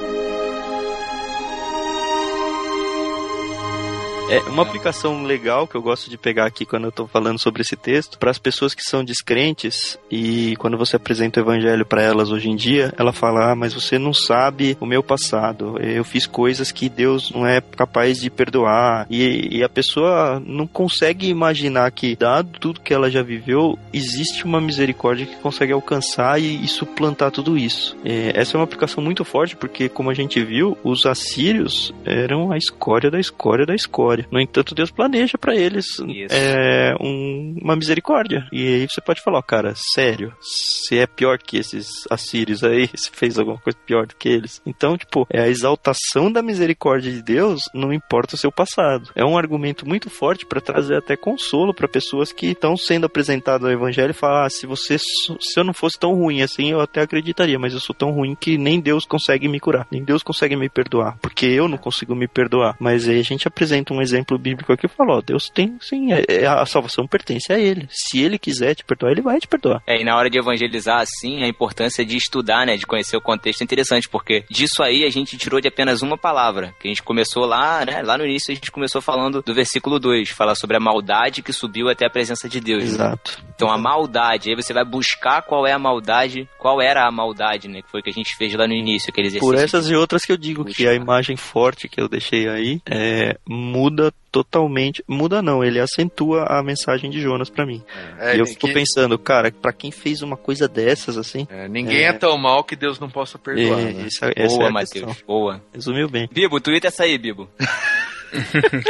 [4.30, 7.62] É uma aplicação legal que eu gosto de pegar aqui quando eu tô falando sobre
[7.62, 12.02] esse texto, para as pessoas que são descrentes e quando você apresenta o evangelho para
[12.02, 15.78] elas hoje em dia, ela fala: "Ah, mas você não sabe o meu passado.
[15.80, 19.08] Eu fiz coisas que Deus não é capaz de perdoar".
[19.10, 24.44] E, e a pessoa não consegue imaginar que dado tudo que ela já viveu, existe
[24.44, 27.96] uma misericórdia que consegue alcançar e, e suplantar tudo isso.
[28.04, 32.52] É, essa é uma aplicação muito forte porque como a gente viu, os assírios eram
[32.52, 34.17] a escória da escória da escória.
[34.32, 36.00] No entanto, Deus planeja para eles
[36.32, 38.48] é, um- uma misericórdia.
[38.52, 42.88] E aí você pode falar, ó, cara, sério, você é pior que esses assírios aí,
[42.96, 44.62] você fez alguma coisa pior do que eles.
[44.66, 49.10] Então, tipo, é a exaltação da misericórdia de Deus, não importa o seu passado.
[49.16, 53.66] É um argumento muito forte para trazer até consolo para pessoas que estão sendo apresentadas
[53.66, 56.80] ao evangelho e falar, ah, se você se eu não fosse tão ruim assim, eu
[56.82, 60.24] até acreditaria, mas eu sou tão ruim que nem Deus consegue me curar, nem Deus
[60.24, 62.76] consegue me perdoar, porque eu não consigo me perdoar.
[62.80, 66.24] Mas aí a gente apresenta um exemplo bíblico aqui fala, ó, Deus tem, sim, é-
[66.28, 67.88] é- a salvação pertence a ele.
[67.90, 69.82] Se ele quiser te perdoar, ele vai te perdoar.
[69.86, 73.22] É, e na hora de evangelizar, assim, a importância de estudar, né, de conhecer o
[73.22, 76.92] contexto é interessante, porque disso aí a gente tirou de apenas uma palavra, que a
[76.92, 80.56] gente começou lá, né, lá no início a gente começou falando do versículo 2, falar
[80.56, 82.84] sobre a maldade que subiu até a presença de Deus.
[82.84, 82.90] né?
[82.90, 83.42] Exato.
[83.56, 87.68] Então a maldade, aí você vai buscar qual é a maldade, qual era a maldade,
[87.68, 87.82] né?
[87.82, 89.52] Que foi o que a gente fez lá no início, aquele exercício.
[89.54, 92.82] Por essas e outras que eu digo que a imagem forte que eu deixei aí
[92.90, 93.97] é, muda
[94.32, 95.04] totalmente.
[95.08, 97.84] Muda não, ele acentua a mensagem de Jonas pra mim.
[98.20, 101.48] É, e eu que- fico pensando, cara, pra quem fez uma coisa dessas assim.
[101.50, 102.14] É, ninguém é...
[102.14, 103.80] tão mal que Deus não possa perdoar.
[103.80, 104.06] É, né?
[104.08, 105.28] essa, essa Boa, é a Matheus, questão.
[105.28, 105.62] boa.
[105.74, 106.30] Resumiu bem.
[106.32, 107.50] Bibo, Twitter essa aí, Bibo.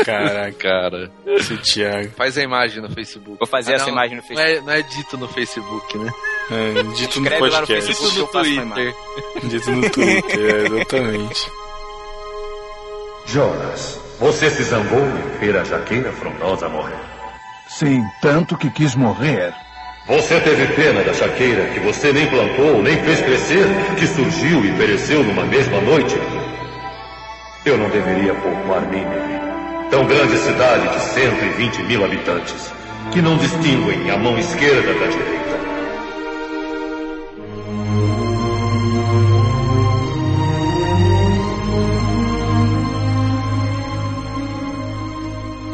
[0.04, 2.10] Caraca, Cara, esse Thiago.
[2.18, 3.38] faz a imagem no Facebook.
[3.38, 4.58] Vou fazer Ah, essa não, imagem no Não Facebook.
[4.58, 6.12] é, não é dito no Facebook, né?
[6.50, 7.88] É, dito no no podcast.
[7.96, 8.94] Que faço uma imagem.
[9.44, 11.52] Dito no Twitter, é, exatamente.
[13.28, 16.98] Jonas, você se zangou em ver a jaqueira frondosa morrer.
[17.68, 19.54] Sim, tanto que quis morrer.
[20.08, 23.68] Você teve pena da jaqueira que você nem plantou, nem fez crescer,
[23.98, 26.16] que surgiu e pereceu numa mesma noite?
[27.66, 32.72] Eu não deveria poupar Nínive, tão grande cidade de 120 mil habitantes,
[33.12, 35.38] que não distinguem a mão esquerda da direita.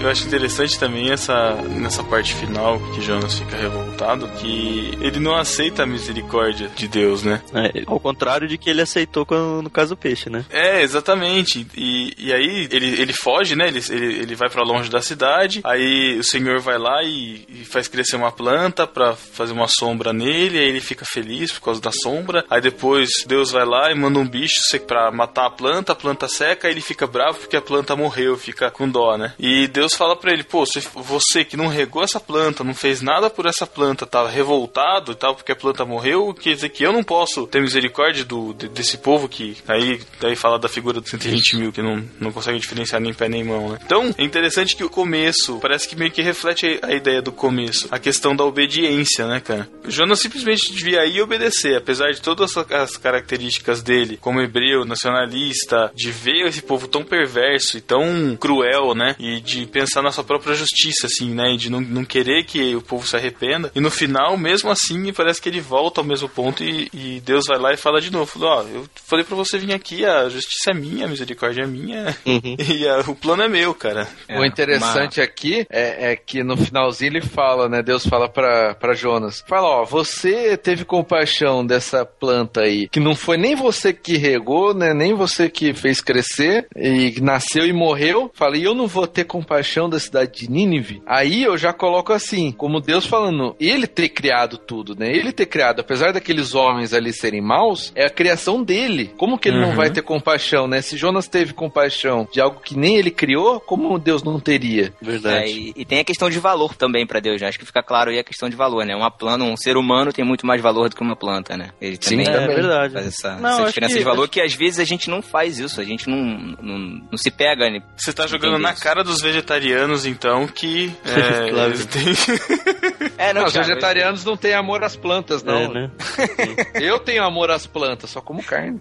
[0.03, 5.33] Eu acho interessante também essa nessa parte final que Jonas fica revoltado, que ele não
[5.33, 7.41] aceita a misericórdia de Deus, né?
[7.53, 10.45] É, ao contrário de que ele aceitou quando, no caso do peixe, né?
[10.49, 11.65] É, exatamente.
[11.73, 13.69] E, e aí ele, ele foge, né?
[13.69, 15.61] Ele, ele, ele vai pra longe da cidade.
[15.63, 20.11] Aí o Senhor vai lá e, e faz crescer uma planta pra fazer uma sombra
[20.11, 20.59] nele.
[20.59, 22.43] Aí ele fica feliz por causa da sombra.
[22.49, 25.93] Aí depois Deus vai lá e manda um bicho pra matar a planta.
[25.93, 26.67] A planta seca.
[26.67, 29.33] Aí ele fica bravo porque a planta morreu, fica com dó, né?
[29.39, 30.63] E Deus fala pra ele: Pô,
[30.95, 35.15] você, que não regou essa planta, não fez nada por essa planta, tá revoltado e
[35.15, 38.67] tal porque a planta morreu, quer dizer que eu não posso ter misericórdia do, de-
[38.69, 39.57] desse povo que.
[39.67, 43.27] Aí, aí fala da figura dos 120 mil, que não, não consegue diferenciar nem pé
[43.29, 43.79] nem mão, né?
[43.85, 47.87] Então, é interessante que o começo parece que meio que reflete a, ideia do começo,
[47.91, 49.67] a questão da obediência, né, cara?
[49.87, 55.91] Jonas simplesmente devia ir obedecer, apesar de todas as- as características dele, como hebreu, nacionalista,
[55.95, 59.15] de ver esse povo tão perverso e tão cruel, né?
[59.19, 61.53] E de pensar na sua própria justiça, assim, né?
[61.53, 63.71] E de não, não querer que o povo se arrependa.
[63.75, 67.45] E no final, mesmo assim, parece que ele volta ao mesmo ponto e, e Deus
[67.47, 70.71] vai lá e fala de novo: Ó, eu falei pra você vir aqui, a justiça
[70.71, 72.15] é minha, a misericórdia é minha.
[72.63, 74.07] E ah, o plano é meu, cara.
[74.29, 77.81] o interessante aqui é, é que no finalzinho ele fala, né?
[77.81, 83.15] Deus fala pra, pra Jonas: Fala, ó, você teve compaixão dessa planta aí, que não
[83.15, 84.93] foi nem você que regou, né?
[84.93, 88.31] Nem você que fez crescer e nasceu e morreu.
[88.33, 91.01] Fala, e eu não vou ter compaixão da cidade de Nínive.
[91.05, 95.09] Aí eu já coloco assim, como Deus falando, ele ter criado tudo, né?
[95.09, 99.11] Ele ter criado, apesar daqueles homens ali serem maus, é a criação dele.
[99.17, 99.75] Como que ele não Uhum.
[99.75, 100.81] vai ter compaixão, né?
[100.81, 104.93] Se Jonas teve compaixão de algo que nem ele criou, como Deus não teria?
[105.25, 107.47] É, e, e tem a questão de valor também pra Deus, né?
[107.47, 108.95] Acho que fica claro aí a questão de valor, né?
[108.95, 111.69] Uma planta, um ser humano tem muito mais valor do que uma planta, né?
[111.81, 112.93] Ele Sim, também é verdade.
[112.93, 115.21] faz essa, Não, essa acho diferença que- de valor que às vezes a gente não
[115.21, 116.17] faz isso, a gente não,
[116.61, 116.77] não,
[117.11, 117.81] não se pega, né?
[117.97, 119.62] Você tá jogando na cara dos vegetarianos,
[120.05, 120.91] então, que.
[121.05, 121.69] É, Claro.
[121.71, 122.13] eles têm-
[123.17, 125.53] É, não, Não, os vegetarianos não têm amor às plantas, não.
[125.61, 125.91] É, né?
[126.81, 128.79] Eu tenho amor às plantas, só como carne.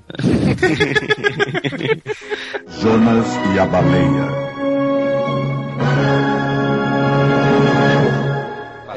[2.80, 4.42] Jonas e a baleia.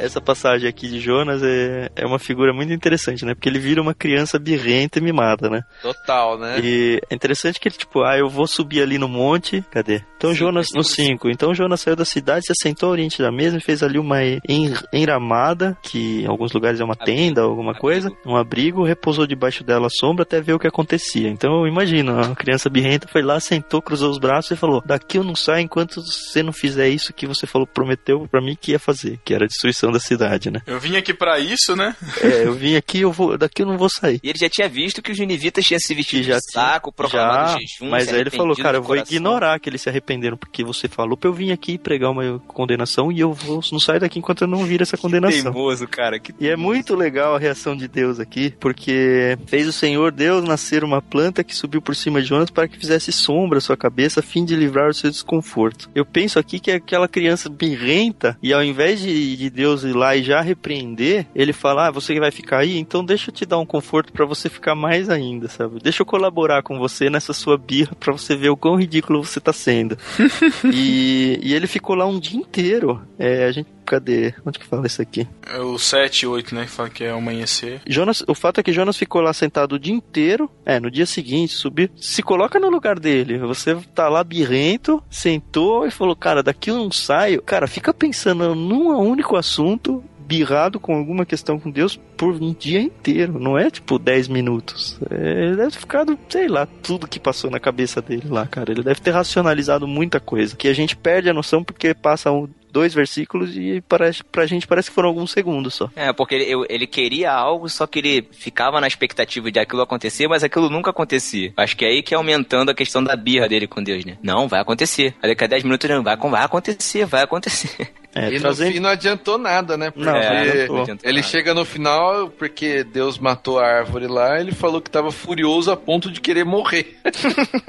[0.05, 3.33] Essa passagem aqui de Jonas é, é uma figura muito interessante, né?
[3.33, 5.61] Porque ele vira uma criança birrenta e mimada, né?
[5.81, 6.59] Total, né?
[6.63, 9.63] E é interessante que ele, tipo, ah, eu vou subir ali no monte.
[9.71, 10.01] Cadê?
[10.17, 11.29] Então Jonas, no 5.
[11.29, 14.23] Então Jonas saiu da cidade, se assentou ao oriente da mesa e fez ali uma
[14.23, 19.63] en- enramada, que em alguns lugares é uma tenda, alguma coisa, um abrigo, repousou debaixo
[19.63, 21.29] dela à sombra até ver o que acontecia.
[21.29, 25.23] Então imagina, a criança birrenta foi lá, sentou, cruzou os braços e falou: Daqui eu
[25.23, 28.79] não saio enquanto você não fizer isso que você falou, prometeu pra mim que ia
[28.79, 30.61] fazer, que era a destruição da cidade, né?
[30.65, 31.95] Eu vim aqui pra isso, né?
[32.21, 34.19] É, eu vim aqui, eu vou, daqui eu não vou sair.
[34.23, 37.53] E ele já tinha visto que os ninivitas tinham se vestido já de saco, proclamado
[37.53, 39.15] Já, jejum, mas aí ele falou, cara, eu vou coração.
[39.15, 43.11] ignorar que eles se arrependeram, porque você falou pra eu vir aqui pregar uma condenação
[43.11, 45.51] e eu vou, não saio daqui enquanto eu não vir essa condenação.
[45.51, 46.19] Teimoso, cara.
[46.19, 46.33] Que...
[46.39, 50.83] E é muito legal a reação de Deus aqui, porque fez o Senhor Deus nascer
[50.83, 54.19] uma planta que subiu por cima de Jonas para que fizesse sombra à sua cabeça,
[54.19, 55.89] a fim de livrar o seu desconforto.
[55.93, 59.93] Eu penso aqui que é aquela criança birrenta, e ao invés de, de Deus ir
[59.93, 63.45] lá e já repreender, ele fala: ah, você vai ficar aí, então deixa eu te
[63.45, 65.79] dar um conforto para você ficar mais ainda, sabe?
[65.81, 69.39] Deixa eu colaborar com você nessa sua birra para você ver o quão ridículo você
[69.39, 69.97] tá sendo.
[70.73, 73.01] e, e ele ficou lá um dia inteiro.
[73.17, 73.74] É, a gente.
[73.85, 74.33] Cadê?
[74.45, 75.27] Onde que fala isso aqui?
[75.47, 76.65] É o 7 e 8, né?
[76.65, 77.81] Que fala que é amanhecer.
[77.87, 80.49] Jonas, o fato é que Jonas ficou lá sentado o dia inteiro.
[80.65, 81.91] É, no dia seguinte, subir.
[81.95, 83.37] Se coloca no lugar dele.
[83.39, 87.41] Você tá lá birrento, sentou e falou: Cara, daqui eu não saio.
[87.41, 90.03] Cara, fica pensando num único assunto.
[90.27, 93.39] birrado com alguma questão com Deus por um dia inteiro.
[93.39, 94.99] Não é tipo 10 minutos.
[95.11, 98.71] É, ele deve ter ficado, sei lá, tudo que passou na cabeça dele lá, cara.
[98.71, 100.55] Ele deve ter racionalizado muita coisa.
[100.55, 104.67] Que a gente perde a noção porque passa um, dois versículos e parece, pra gente
[104.67, 105.89] parece que foram alguns segundos só.
[105.95, 110.27] É, porque ele, ele queria algo, só que ele ficava na expectativa de aquilo acontecer,
[110.27, 111.53] mas aquilo nunca acontecia.
[111.55, 114.17] Acho que é aí que é aumentando a questão da birra dele com Deus, né?
[114.21, 115.15] Não, vai acontecer.
[115.23, 117.93] Aí daqui a 10 minutos ele vai, vai acontecer, vai acontecer.
[118.15, 119.91] É, e trazendo- no fim não adiantou nada, né?
[119.91, 120.97] Porque Não, não adiantou.
[121.03, 125.69] ele chega no final, porque Deus matou a árvore lá, ele falou que tava furioso
[125.69, 126.97] a ponto de querer morrer.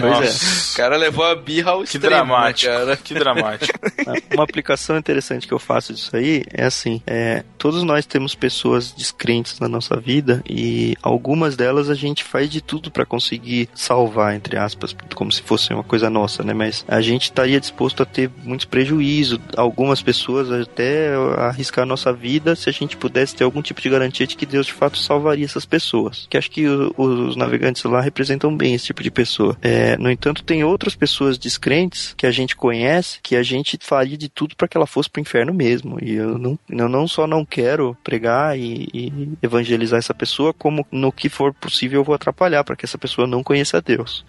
[0.00, 2.96] Pois O cara levou a birra ao Que extremo, dramático, né, cara?
[2.96, 3.78] que dramático.
[4.34, 8.92] Uma aplicação interessante que eu faço disso aí é assim: é, todos nós temos pessoas
[8.92, 14.34] descrentes na nossa vida e algumas delas a gente faz de tudo pra conseguir salvar,
[14.34, 16.52] entre aspas, como se fosse uma coisa nossa, né?
[16.54, 19.38] Mas a gente estaria disposto a ter muitos prejuízos,
[19.80, 23.88] algumas pessoas até arriscar a nossa vida se a gente pudesse ter algum tipo de
[23.88, 26.26] garantia de que Deus de fato salvaria essas pessoas.
[26.28, 29.56] Que acho que o- os navegantes lá representam bem esse tipo de pessoa.
[29.62, 34.18] É, no entanto, tem outras pessoas descrentes que a gente conhece que a gente faria
[34.18, 35.98] de tudo para que ela fosse pro inferno mesmo.
[36.02, 40.86] E eu não, eu não só não quero pregar e, e evangelizar essa pessoa, como
[40.92, 44.26] no que for possível eu vou atrapalhar para que essa pessoa não conheça Deus.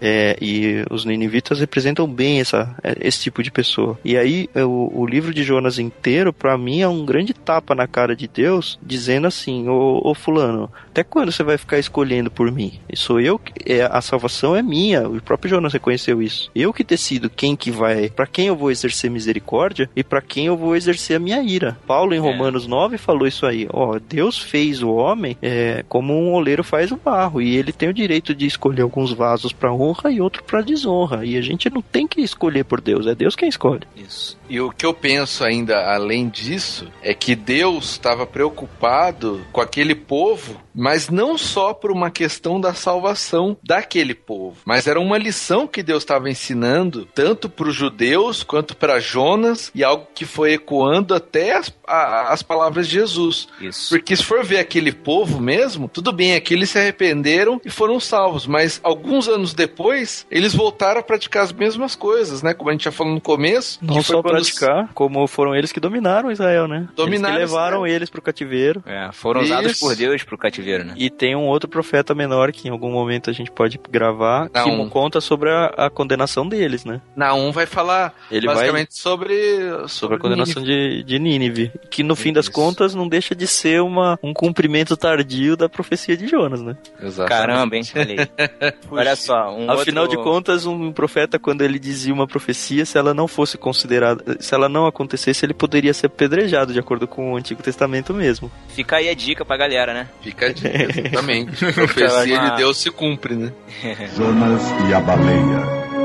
[0.00, 3.98] É, e os ninivitas representam bem essa, esse tipo de pessoa.
[4.04, 7.86] E aí, o, o livro de Jonas inteiro, pra mim, é um grande tapa na
[7.86, 12.50] cara de Deus, dizendo assim: Ô, ô Fulano, até quando você vai ficar escolhendo por
[12.50, 12.80] mim?
[12.94, 13.52] Sou eu que.
[13.70, 15.08] É, a salvação é minha.
[15.08, 16.50] O próprio Jonas reconheceu isso.
[16.54, 18.08] Eu que decido quem que vai.
[18.08, 21.78] Pra quem eu vou exercer misericórdia e pra quem eu vou exercer a minha ira.
[21.86, 26.32] Paulo, em Romanos 9, falou isso aí: Ó, Deus fez o homem é, como um
[26.32, 27.40] oleiro faz o barro.
[27.42, 31.24] E ele tem o direito de escolher alguns vasos pra honra e outro pra desonra.
[31.24, 33.82] E a gente não tem que escolher por Deus, é Deus quem escolhe.
[33.96, 34.38] Isso.
[34.48, 39.94] E o que eu penso ainda além disso é que Deus estava preocupado com aquele
[39.94, 45.66] povo, mas não só por uma questão da salvação daquele povo, mas era uma lição
[45.66, 50.54] que Deus estava ensinando tanto para os judeus quanto para Jonas e algo que foi
[50.54, 53.48] ecoando até as, a- as palavras de Jesus.
[53.60, 53.88] Isso.
[53.90, 57.98] Porque se for ver aquele povo mesmo, tudo bem, aqui eles se arrependeram e foram
[58.00, 59.79] salvos, mas alguns anos depois
[60.30, 62.54] eles voltaram a praticar as mesmas coisas, né?
[62.54, 63.78] Como a gente já falou no começo.
[63.82, 66.88] Não só praticar, como foram eles que dominaram Israel, né?
[66.94, 67.96] Dominaram eles que levaram Israel.
[67.96, 68.82] eles pro cativeiro.
[68.86, 69.80] É, foram usados Isso.
[69.80, 70.94] por Deus pro cativeiro, né?
[70.96, 74.90] E tem um outro profeta menor que em algum momento a gente pode gravar, que
[74.90, 77.00] conta sobre a, a condenação deles, né?
[77.14, 79.34] Na 1 vai falar Ele basicamente sobre,
[79.86, 81.72] Sobre a condenação de, de Nínive.
[81.90, 86.16] Que no fim das contas não deixa de ser uma, um cumprimento tardio da profecia
[86.16, 86.76] de Jonas, né?
[87.26, 87.82] Caramba, hein?
[88.90, 90.18] Olha só, um Afinal outro...
[90.18, 94.54] de contas, um profeta, quando ele dizia uma profecia, se ela não fosse considerada, se
[94.54, 98.50] ela não acontecesse, ele poderia ser apedrejado, de acordo com o Antigo Testamento mesmo.
[98.68, 100.08] Fica aí a dica pra galera, né?
[100.22, 100.70] Fica a dica,
[101.06, 101.64] exatamente.
[101.64, 103.52] A profecia de Deus se cumpre, né?
[104.16, 105.99] Jonas e a baleia.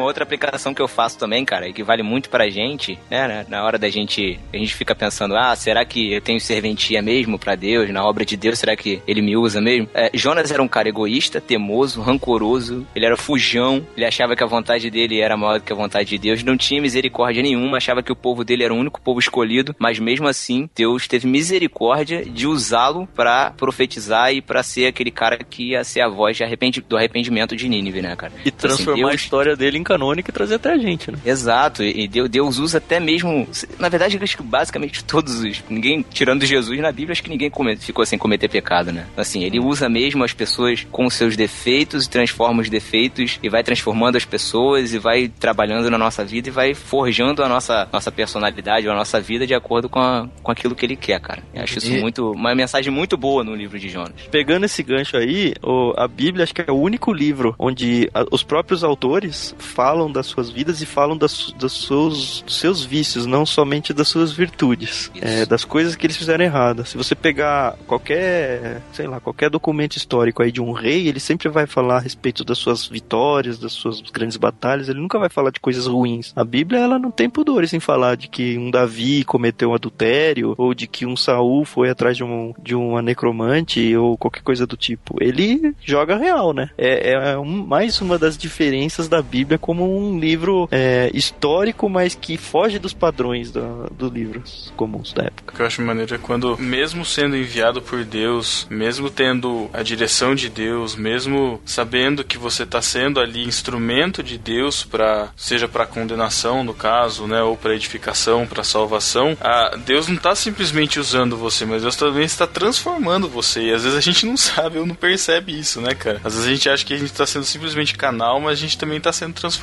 [0.00, 3.44] Uma outra aplicação que eu faço também, cara, e que vale muito pra gente, né,
[3.48, 7.38] na- hora da gente, a gente fica pensando, ah, será que eu tenho serventia mesmo
[7.38, 9.88] pra Deus, na obra de Deus, será que ele me usa mesmo?
[9.92, 14.46] É, Jonas era um cara egoísta, teimoso, rancoroso, ele era fujão, ele achava que a
[14.46, 18.02] vontade dele era maior do que a vontade de Deus, não tinha misericórdia nenhuma, achava
[18.02, 22.24] que o povo dele era o único povo escolhido, mas mesmo assim, Deus teve misericórdia
[22.24, 26.80] de usá-lo pra profetizar e pra ser aquele cara que ia ser a voz arrependi-
[26.88, 28.32] do arrependimento de Nínive, né, cara?
[28.44, 31.18] E transformar a Deus- história dele em canônica e trazer até a gente, né?
[31.24, 33.48] Exato, e Deus, Deus usa até mesmo.
[33.78, 35.62] Na verdade, eu acho que basicamente todos os.
[35.68, 39.06] Ninguém, tirando Jesus na Bíblia, acho que ninguém come- ficou sem cometer pecado, né?
[39.16, 43.62] Assim, ele usa mesmo as pessoas com seus defeitos e transforma os defeitos e vai
[43.64, 48.12] transformando as pessoas e vai trabalhando na nossa vida e vai forjando a nossa, nossa
[48.12, 51.42] personalidade ou a nossa vida de acordo com, a- com aquilo que ele quer, cara.
[51.52, 52.30] Eu acho isso E- muito.
[52.32, 54.14] Uma mensagem muito boa no livro de Jonas.
[54.30, 58.24] Pegando esse gancho aí, o- a Bíblia acho que é o único livro onde a-
[58.30, 63.24] os próprios autores falam das suas vidas e falam das, dos, seus, dos seus vícios,
[63.24, 66.84] não somente das suas virtudes, é, das coisas que eles fizeram errado.
[66.84, 71.48] Se você pegar qualquer, sei lá, qualquer documento histórico aí de um rei, ele sempre
[71.48, 75.50] vai falar a respeito das suas vitórias, das suas grandes batalhas, ele nunca vai falar
[75.50, 76.34] de coisas ruins.
[76.36, 80.54] A Bíblia, ela não tem pudores em falar de que um Davi cometeu um adultério,
[80.58, 84.66] ou de que um Saul foi atrás de, um, de uma necromante, ou qualquer coisa
[84.66, 85.16] do tipo.
[85.22, 86.68] Ele joga real, né?
[86.76, 91.88] É, é um- mais uma das diferenças da Bíblia como como um livro é, histórico,
[91.88, 95.52] mas que foge dos padrões do, dos livros comuns da época.
[95.52, 99.80] O que eu acho maneiro é quando, mesmo sendo enviado por Deus, mesmo tendo a
[99.84, 105.68] direção de Deus, mesmo sabendo que você está sendo ali instrumento de Deus para seja
[105.68, 110.98] para condenação no caso, né, ou para edificação, para salvação, a Deus não está simplesmente
[110.98, 113.66] usando você, mas Deus também está transformando você.
[113.66, 116.20] E às vezes a gente não sabe ou não percebe isso, né, cara?
[116.24, 118.76] Às vezes a gente acha que a gente está sendo simplesmente canal, mas a gente
[118.76, 119.59] também está sendo transformado.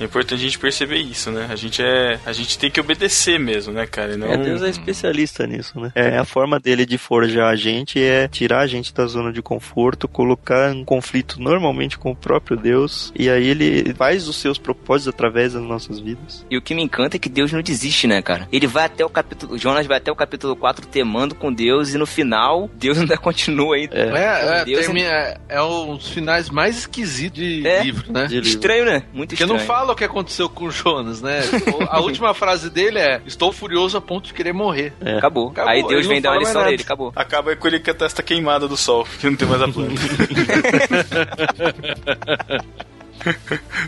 [0.00, 1.46] É importante a gente perceber isso, né?
[1.50, 4.14] A gente é, a gente tem que obedecer mesmo, né, cara?
[4.14, 4.28] E não...
[4.32, 5.92] É, Deus é especialista nisso, né?
[5.94, 9.42] É a forma dele de forjar a gente é tirar a gente da zona de
[9.42, 14.58] conforto, colocar em conflito normalmente com o próprio Deus, e aí ele faz os seus
[14.58, 16.44] propósitos através das nossas vidas.
[16.50, 18.48] E o que me encanta é que Deus não desiste, né, cara?
[18.52, 19.58] Ele vai até o capítulo.
[19.58, 23.76] Jonas vai até o capítulo 4 temando com Deus e no final, Deus ainda continua
[23.76, 23.88] aí.
[23.92, 28.26] É, é, Deus termina- é, é um dos finais mais esquisitos de É, livro, né?
[28.26, 28.48] de livro.
[28.48, 29.02] Estranho, né?
[29.12, 29.60] Muito Porque estranho.
[29.60, 31.40] não fala o que aconteceu com o Jonas, né?
[31.88, 34.92] A última frase dele é: Estou furioso a ponto de querer morrer.
[35.04, 35.18] É.
[35.18, 35.48] Acabou.
[35.48, 37.12] Acabou, Aí Deus vem dar uma lição nele, acabou.
[37.16, 39.94] Acaba com ele com a testa queimada do sol, que não tem mais a planta.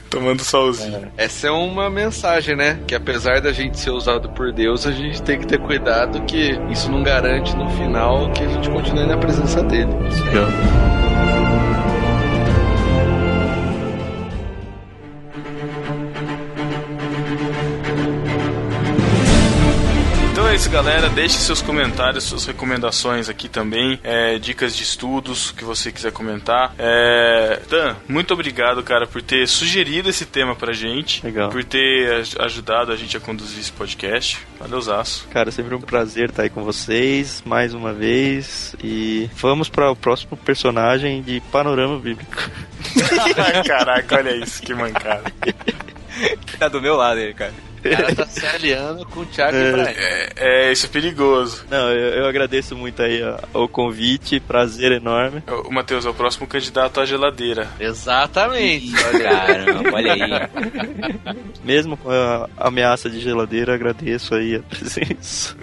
[0.09, 1.13] Tomando solzinho.
[1.17, 2.81] Essa é uma mensagem, né?
[2.87, 6.59] Que apesar da gente ser usado por Deus, a gente tem que ter cuidado que
[6.71, 9.91] isso não garante no final que a gente continue na presença dele.
[10.31, 11.56] Então é
[20.57, 21.09] isso, galera.
[21.11, 26.75] Deixe seus comentários, suas recomendações aqui também, é, dicas de estudos que você quiser comentar.
[26.79, 31.51] É, Dan, muito obrigado, cara, por ter sugerido esse tema pra gente, Legal.
[31.51, 34.39] por ter aj- ajudado a gente a conduzir esse podcast.
[34.59, 35.29] Valeuzaço.
[35.31, 38.75] Cara, sempre um prazer estar aí com vocês mais uma vez.
[38.83, 42.51] E vamos para o próximo personagem de Panorama Bíblico.
[43.67, 45.31] Caraca, olha isso, que mancada.
[46.59, 47.53] Tá do meu lado ele, cara.
[47.91, 49.71] Cara tá se aliando com o Thiago É.
[49.71, 49.97] e.
[49.97, 51.65] É, é, isso é perigoso.
[51.71, 53.21] Não, eu, eu agradeço muito aí
[53.53, 55.43] ó, o convite, prazer enorme.
[55.65, 57.69] O Matheus é o próximo candidato à geladeira.
[57.79, 58.93] Exatamente.
[58.93, 61.37] Caramba, olha aí.
[61.65, 65.57] Mesmo com a ameaça de geladeira, agradeço aí a presença.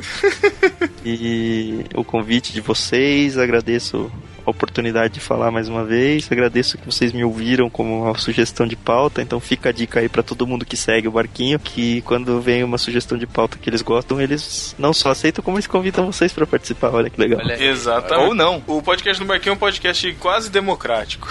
[1.05, 4.11] e o convite de vocês, agradeço
[4.45, 8.67] a oportunidade de falar mais uma vez, agradeço que vocês me ouviram como uma sugestão
[8.67, 12.01] de pauta, então fica a dica aí pra todo mundo que segue o barquinho, que
[12.01, 15.67] quando vem uma sugestão de pauta que eles gostam, eles não só aceitam, como eles
[15.67, 17.39] convidam vocês pra participar, olha que legal.
[17.43, 17.61] Olha.
[17.63, 18.27] Exatamente.
[18.27, 18.63] Ou não.
[18.67, 21.27] O podcast no Barquinho é um podcast quase democrático.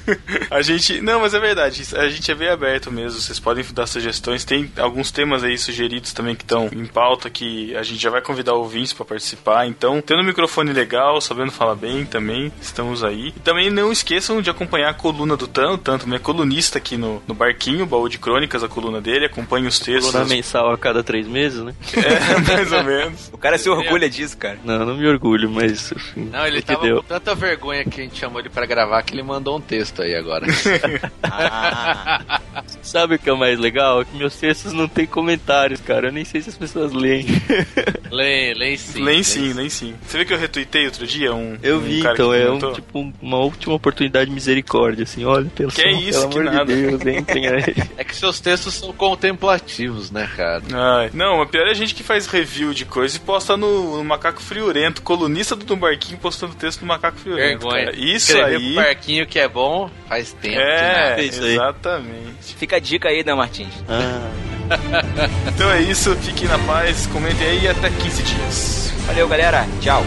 [0.50, 1.00] a gente.
[1.00, 1.82] Não, mas é verdade.
[1.96, 3.20] A gente é bem aberto mesmo.
[3.20, 4.44] Vocês podem dar sugestões.
[4.44, 8.20] Tem alguns temas aí sugeridos também que estão em pauta que a gente já vai
[8.20, 9.66] convidar ouvintes pra participar.
[9.66, 13.28] Então, tendo um microfone legal, sabendo falar bem também, estamos aí.
[13.28, 15.72] E também não esqueçam de acompanhar a coluna do Tan.
[15.72, 19.26] O Tan também é colunista aqui no, no Barquinho, baú de crônicas, a coluna dele.
[19.26, 20.12] Acompanhe os textos.
[20.12, 21.74] Coluna mensal a cada três meses, né?
[22.02, 23.30] É, mais ou menos.
[23.32, 24.58] O cara se orgulha disso, cara.
[24.64, 26.96] Não, não me orgulho, mas enfim, Não, ele é tava deu.
[26.96, 30.02] com tanta vergonha que a gente chamou ele pra gravar que ele mandou um texto
[30.02, 30.46] aí agora.
[31.22, 32.40] Ah,
[32.82, 34.00] Sabe o que é o mais legal?
[34.02, 36.08] É que meus textos não tem comentários, cara.
[36.08, 37.26] Eu nem sei se as pessoas leem.
[38.10, 39.02] Lê, lê sim.
[39.02, 39.94] Nem sim, nem sim.
[40.06, 41.56] Você viu que eu retuitei outro dia um.
[41.62, 45.04] Eu um vi, cara então, que é um, tipo um- uma última oportunidade de misericórdia,
[45.04, 46.74] assim, olha, pelo, Que é isso, pelo que amor nada.
[46.74, 47.74] de Deus, entrem aí.
[47.96, 50.62] É que seus textos são contemplativos, né, cara?
[50.72, 53.96] Ai, não, o pior é a gente que faz review de coisa e posta no,
[53.96, 57.60] no Macaco Friorento, colunista do Barquinho postando texto no Macaco Friorento.
[57.60, 57.86] Vergonha.
[57.86, 57.96] cara.
[57.96, 58.74] Isso Escrever aí.
[58.74, 60.58] pro parquinho que é bom faz tempo.
[60.60, 61.24] É, né?
[61.24, 61.52] isso aí.
[61.54, 62.54] exatamente.
[62.58, 63.72] fica a dica aí, Dan Martins.
[63.88, 64.30] Ah,
[65.48, 68.92] Então é isso, fiquem na paz, comentem aí e até 15 dias.
[69.06, 69.66] Valeu, galera.
[69.80, 70.04] Tchau.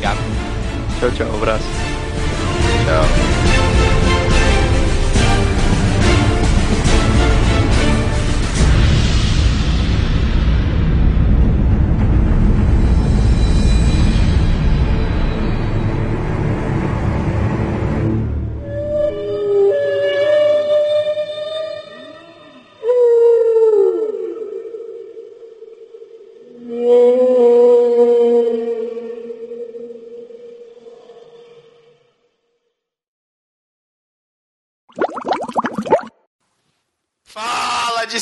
[0.00, 0.16] Tchau.
[1.00, 1.64] tchau, tchau, abraço.
[2.84, 3.25] Fala,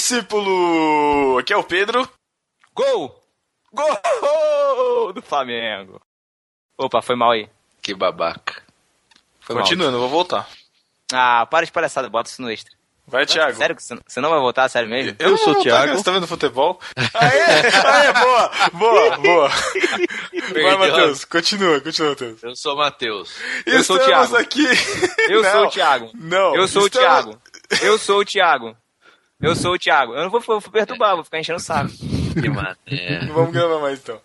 [0.05, 1.39] discípulo!
[1.39, 2.07] Aqui é o Pedro.
[2.75, 3.23] Gol!
[3.73, 6.01] Gol do Flamengo.
[6.79, 7.49] Opa, foi mal aí.
[7.83, 8.63] Que babaca.
[9.41, 9.57] Foi.
[9.57, 10.47] Continuando, vou voltar.
[11.13, 12.73] Ah, para de palhaçada, bota isso no extra.
[13.07, 13.57] Vai, Thiago.
[13.57, 14.67] Sério que você não vai voltar?
[14.69, 15.15] Sério mesmo?
[15.19, 15.89] Eu, Eu sou o não, Thiago.
[15.93, 16.81] Tá, você tá vendo futebol?
[17.15, 19.49] Aê, aê, boa, boa, boa.
[19.49, 20.79] Vai, Perdeu.
[20.79, 22.43] Matheus, continua, continua, Matheus.
[22.43, 23.37] Eu sou o Matheus.
[23.67, 24.37] Eu sou o Thiago.
[24.37, 24.65] aqui.
[25.29, 26.11] Eu Não, sou o Thiago.
[26.15, 27.43] Não, Eu sou o estamos- Thiago.
[27.83, 28.75] Eu sou o Thiago.
[29.41, 30.15] Eu sou o Thiago.
[30.15, 31.91] Eu não vou, vou perturbar, vou ficar enchendo o saco.
[32.41, 32.77] Que mané.
[33.33, 34.21] Vamos gravar mais então.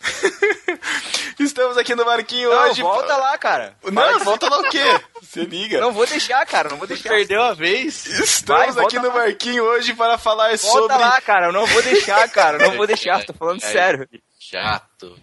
[1.38, 2.80] Estamos aqui no Marquinho Não, hoje.
[2.82, 3.74] volta lá, cara.
[3.90, 4.82] Não, volta lá o quê?
[5.20, 5.80] Você liga.
[5.80, 7.08] Não vou deixar, cara, não vou deixar.
[7.10, 8.06] Perdeu a vez.
[8.06, 9.24] Estamos Vai, aqui volta no lá.
[9.26, 10.96] Marquinho hoje para falar Volta sobre.
[10.98, 14.08] lá, cara, eu não vou deixar, cara, eu não vou deixar, tô falando Ai, sério.
[14.38, 15.18] Chato.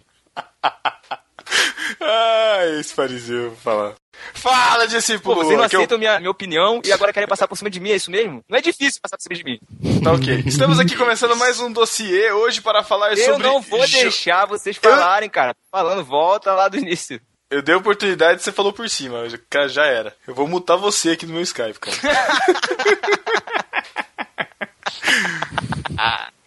[2.00, 3.94] Ai, esse fariseu falar.
[4.34, 5.36] Fala, Pô, discípulo!
[5.36, 7.78] vocês não que eu- aceitam minha, minha opinião e agora querem passar por cima de
[7.78, 8.42] mim, é isso mesmo?
[8.48, 9.60] Não é difícil passar por cima de mim.
[10.02, 10.42] Tá ok.
[10.44, 13.46] Estamos aqui começando mais um dossiê hoje para falar Eu sobre.
[13.46, 15.54] não vou deixar vocês falarem, cara.
[15.54, 17.20] Tô falando, volta lá do início.
[17.50, 19.22] Eu dei oportunidade e você falou por cima.
[19.48, 20.14] Cara, já era.
[20.26, 21.96] Eu vou mutar você aqui no meu Skype, cara.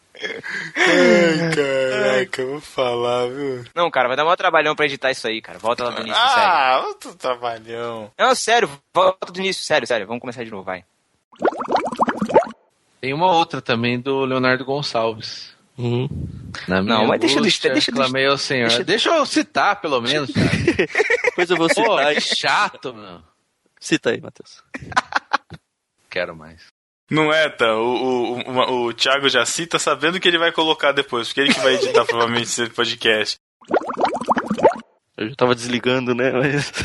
[0.75, 3.63] Ai, caraca, eu vou falar, viu?
[3.75, 5.57] Não, cara, vai dar maior trabalhão pra editar isso aí, cara.
[5.59, 6.43] Volta lá do início, sério.
[6.43, 8.11] Ah, outro trabalhão.
[8.17, 10.05] Não, sério, volta do início, sério, sério.
[10.07, 10.83] Vamos começar de novo, vai.
[12.99, 15.51] Tem uma outra também do Leonardo Gonçalves.
[15.77, 16.07] Uhum.
[16.67, 18.67] Na minha Não, mas deixa eu- angústia, deixa eu- clamei ao Senhor.
[18.67, 20.49] deixa- Deixa, eu citar, pelo menos, cara.
[21.25, 21.85] Depois eu vou citar.
[21.85, 23.21] Pô, que chato, meu.
[23.79, 24.61] Cita aí, Matheus.
[26.09, 26.61] Quero mais.
[27.11, 27.75] Não é, tá?
[27.75, 31.53] O, o, o, o Thiago já cita sabendo que ele vai colocar depois, porque ele
[31.53, 33.37] que vai editar provavelmente esse podcast.
[35.17, 36.31] Eu já tava desligando, né?
[36.31, 36.71] Mas.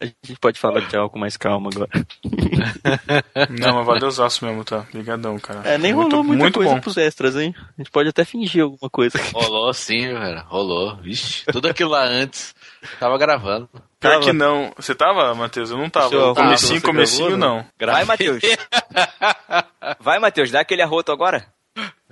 [0.00, 1.90] A gente pode falar de algo com mais calma agora.
[3.50, 4.86] Não, mas valeu os ossos mesmo, tá?
[4.92, 5.60] Ligadão, cara.
[5.68, 6.80] É, nem muito, rolou muita muito coisa bom.
[6.80, 7.54] pros extras, hein?
[7.58, 9.18] A gente pode até fingir alguma coisa.
[9.32, 10.42] Rolou sim, velho.
[10.46, 10.96] Rolou.
[10.96, 12.54] Vixe, tudo aquilo lá antes.
[12.98, 13.68] Tava gravando.
[14.10, 14.72] Pior que não.
[14.76, 15.70] Você tava, Matheus?
[15.70, 16.08] Eu não tava.
[16.08, 17.66] Seu comecinho, comecinho, gravou, não.
[17.92, 18.42] Vai, Matheus.
[20.00, 21.46] Vai, Matheus, dá aquele arroto agora.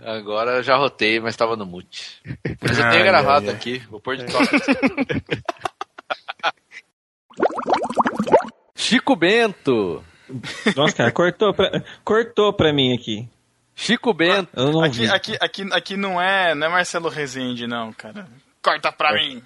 [0.05, 2.21] Agora eu já rotei, mas tava no mute.
[2.61, 3.57] Mas eu Ai, tenho gravado ai, ai.
[3.57, 3.79] aqui.
[3.91, 4.47] Vou pôr de toque.
[8.75, 10.03] Chico Bento.
[10.77, 13.29] Nossa, cara, cortou pra, cortou pra mim aqui.
[13.75, 14.49] Chico Bento.
[14.55, 18.27] Eu não Aqui, aqui, aqui, aqui não é, não é Marcelo Rezende, não, cara.
[18.63, 19.43] Corta pra mim,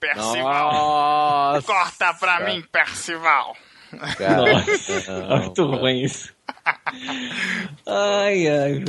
[0.00, 0.72] Percival.
[0.72, 1.66] Nossa.
[1.66, 3.54] Corta pra mim, Percival.
[3.92, 5.76] Nossa, não, muito cara.
[5.80, 6.32] ruim isso.
[7.86, 8.84] Ai, ai?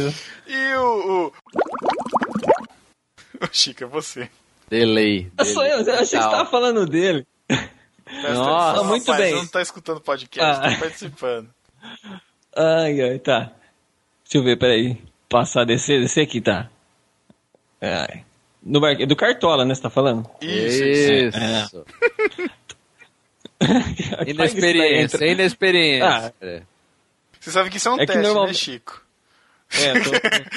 [0.47, 1.27] E o.
[1.27, 1.33] o...
[3.43, 4.29] Ô, Chico, é você.
[4.69, 5.31] Delay.
[5.37, 7.25] Ah, Sou eu, eu achei que você tava falando dele.
[7.47, 9.31] Presta Nossa, atenção, muito rapaz, bem.
[9.33, 10.71] Você não tá escutando o podcast, Ah.
[10.71, 11.49] tá participando.
[12.55, 13.51] Ai, ai, tá.
[14.23, 15.01] Deixa eu ver, peraí.
[15.27, 16.69] Passar, descer, descer aqui, tá.
[17.81, 18.23] Ai.
[18.63, 18.95] No bar...
[18.95, 20.29] Do Cartola, né, você tá falando?
[20.41, 21.85] Isso, Isso.
[24.27, 26.09] Inexperiência, inexperiência.
[26.09, 26.31] Ah.
[26.41, 26.61] É.
[27.39, 29.01] Você sabe que isso é um É teste, normal- né, Chico?
[29.73, 30.11] É, tô,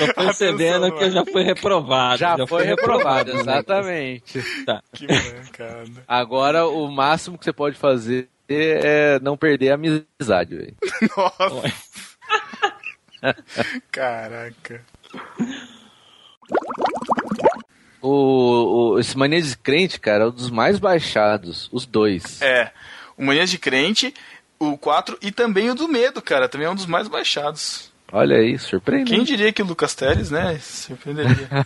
[0.07, 2.19] tô percebendo que eu já fui reprovado.
[2.19, 3.41] Já, foi fui reprovado, né?
[3.41, 4.43] exatamente.
[4.67, 4.83] Tá.
[4.93, 6.05] Que mancada.
[6.09, 10.75] Agora, o máximo que você pode fazer é não perder a amizade, velho.
[11.17, 11.73] Nossa.
[13.93, 14.83] Caraca.
[18.07, 22.43] O, o, esse Mania de Crente, cara, é um dos mais baixados, os dois.
[22.43, 22.71] É,
[23.17, 24.13] o Manias de Crente,
[24.59, 26.47] o 4 e também o do Medo, cara.
[26.47, 27.91] Também é um dos mais baixados.
[28.13, 29.11] Olha aí, surpreendente.
[29.11, 30.59] Quem diria que o Lucas Teles, né?
[30.59, 31.49] Surpreenderia.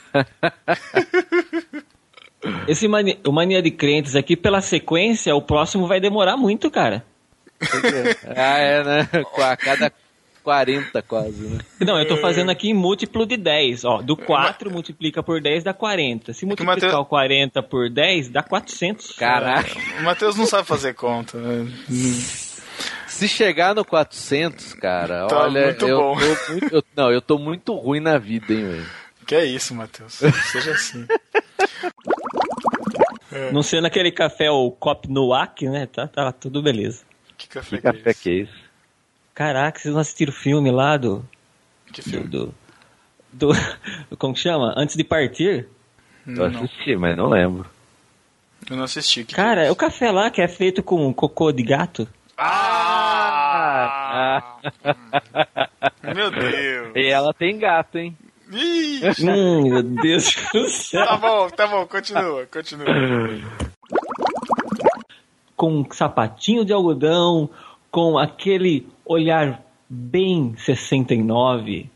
[2.69, 3.19] Esse mani...
[3.27, 7.05] o Mania de Crentes aqui, pela sequência, o próximo vai demorar muito, cara.
[8.37, 9.09] Ah, é, né?
[9.33, 9.93] Com a cada
[10.49, 11.59] 40 quase, né?
[11.79, 13.85] Não, eu tô fazendo aqui em múltiplo de 10.
[13.85, 16.33] Ó, do 4 multiplica por 10 dá 40.
[16.33, 19.13] Se multiplicar Mateu- o 40 por 10, dá 400.
[19.13, 19.71] Caraca.
[20.01, 21.37] o Matheus não sabe fazer conta.
[21.37, 21.71] né?
[23.07, 26.17] Se chegar no 400, cara, Tá olha, muito eu bom.
[26.19, 28.87] tô muito, eu- não, eu tô muito ruim na vida, hein, velho.
[29.27, 30.15] Que é isso, Matheus.
[30.51, 31.07] Seja assim.
[33.53, 35.87] Não sendo aquele café o Cop Noak, né?
[35.87, 37.03] Tá, tá tudo beleza.
[37.37, 38.23] Que café Que que, é café esse?
[38.23, 38.68] que é isso?
[39.39, 41.25] Caraca, vocês não assistiram o filme lá do.
[41.93, 42.11] Que Do.
[42.11, 42.27] filme?
[42.27, 42.53] do,
[43.33, 43.53] do-
[44.19, 44.75] como que chama?
[44.77, 45.69] Antes de partir?
[46.27, 47.65] Eu Não, assisti, mas não lembro.
[48.69, 49.23] eu não assisti.
[49.25, 52.09] Que Cara, que é o café lá que é feito com cocô de gato.
[52.37, 53.37] Ah!
[56.15, 56.93] Meu Deus.
[56.97, 58.17] E ela tem gato, hein?
[58.51, 61.07] Ih, hum, meu Deus do céu.
[61.07, 62.87] tá bom, tá bom, continua, continua.
[65.55, 67.49] com um sapatinho de algodão,
[67.91, 71.91] com aquele olhar bem 69.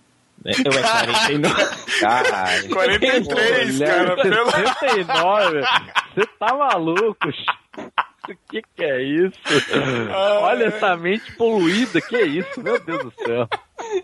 [0.45, 0.53] né?
[0.65, 1.65] Eu é 49.
[2.01, 2.69] Caralho.
[2.71, 4.51] 43, cara, pelo...
[4.51, 5.61] 69?
[6.15, 7.29] Você tá maluco?
[8.29, 9.39] O que que é isso?
[10.43, 12.63] Olha essa mente poluída, que é isso?
[12.63, 13.49] Meu Deus do céu.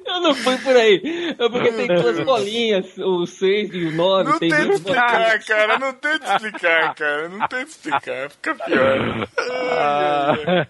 [0.05, 1.35] Eu não fui por aí.
[1.39, 4.30] É porque tem duas bolinhas, o 6 e o 9.
[4.30, 4.76] Não tem bolinhas.
[4.76, 9.28] explicar, cara, não tenta explicar, cara, não tenta explicar, fica pior.
[9.39, 10.66] Ai, ai, ai.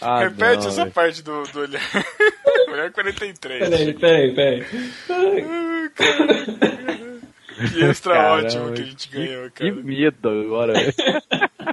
[0.00, 0.92] Ah, Repete não, essa véio.
[0.92, 1.82] parte do, do olhar.
[2.72, 3.68] olhar 43.
[3.68, 4.64] Peraí, peraí, peraí.
[5.94, 6.44] Cara.
[7.70, 9.52] Que extra Caramba, ótimo que a gente ganhou, cara.
[9.54, 10.92] Que medo agora, velho.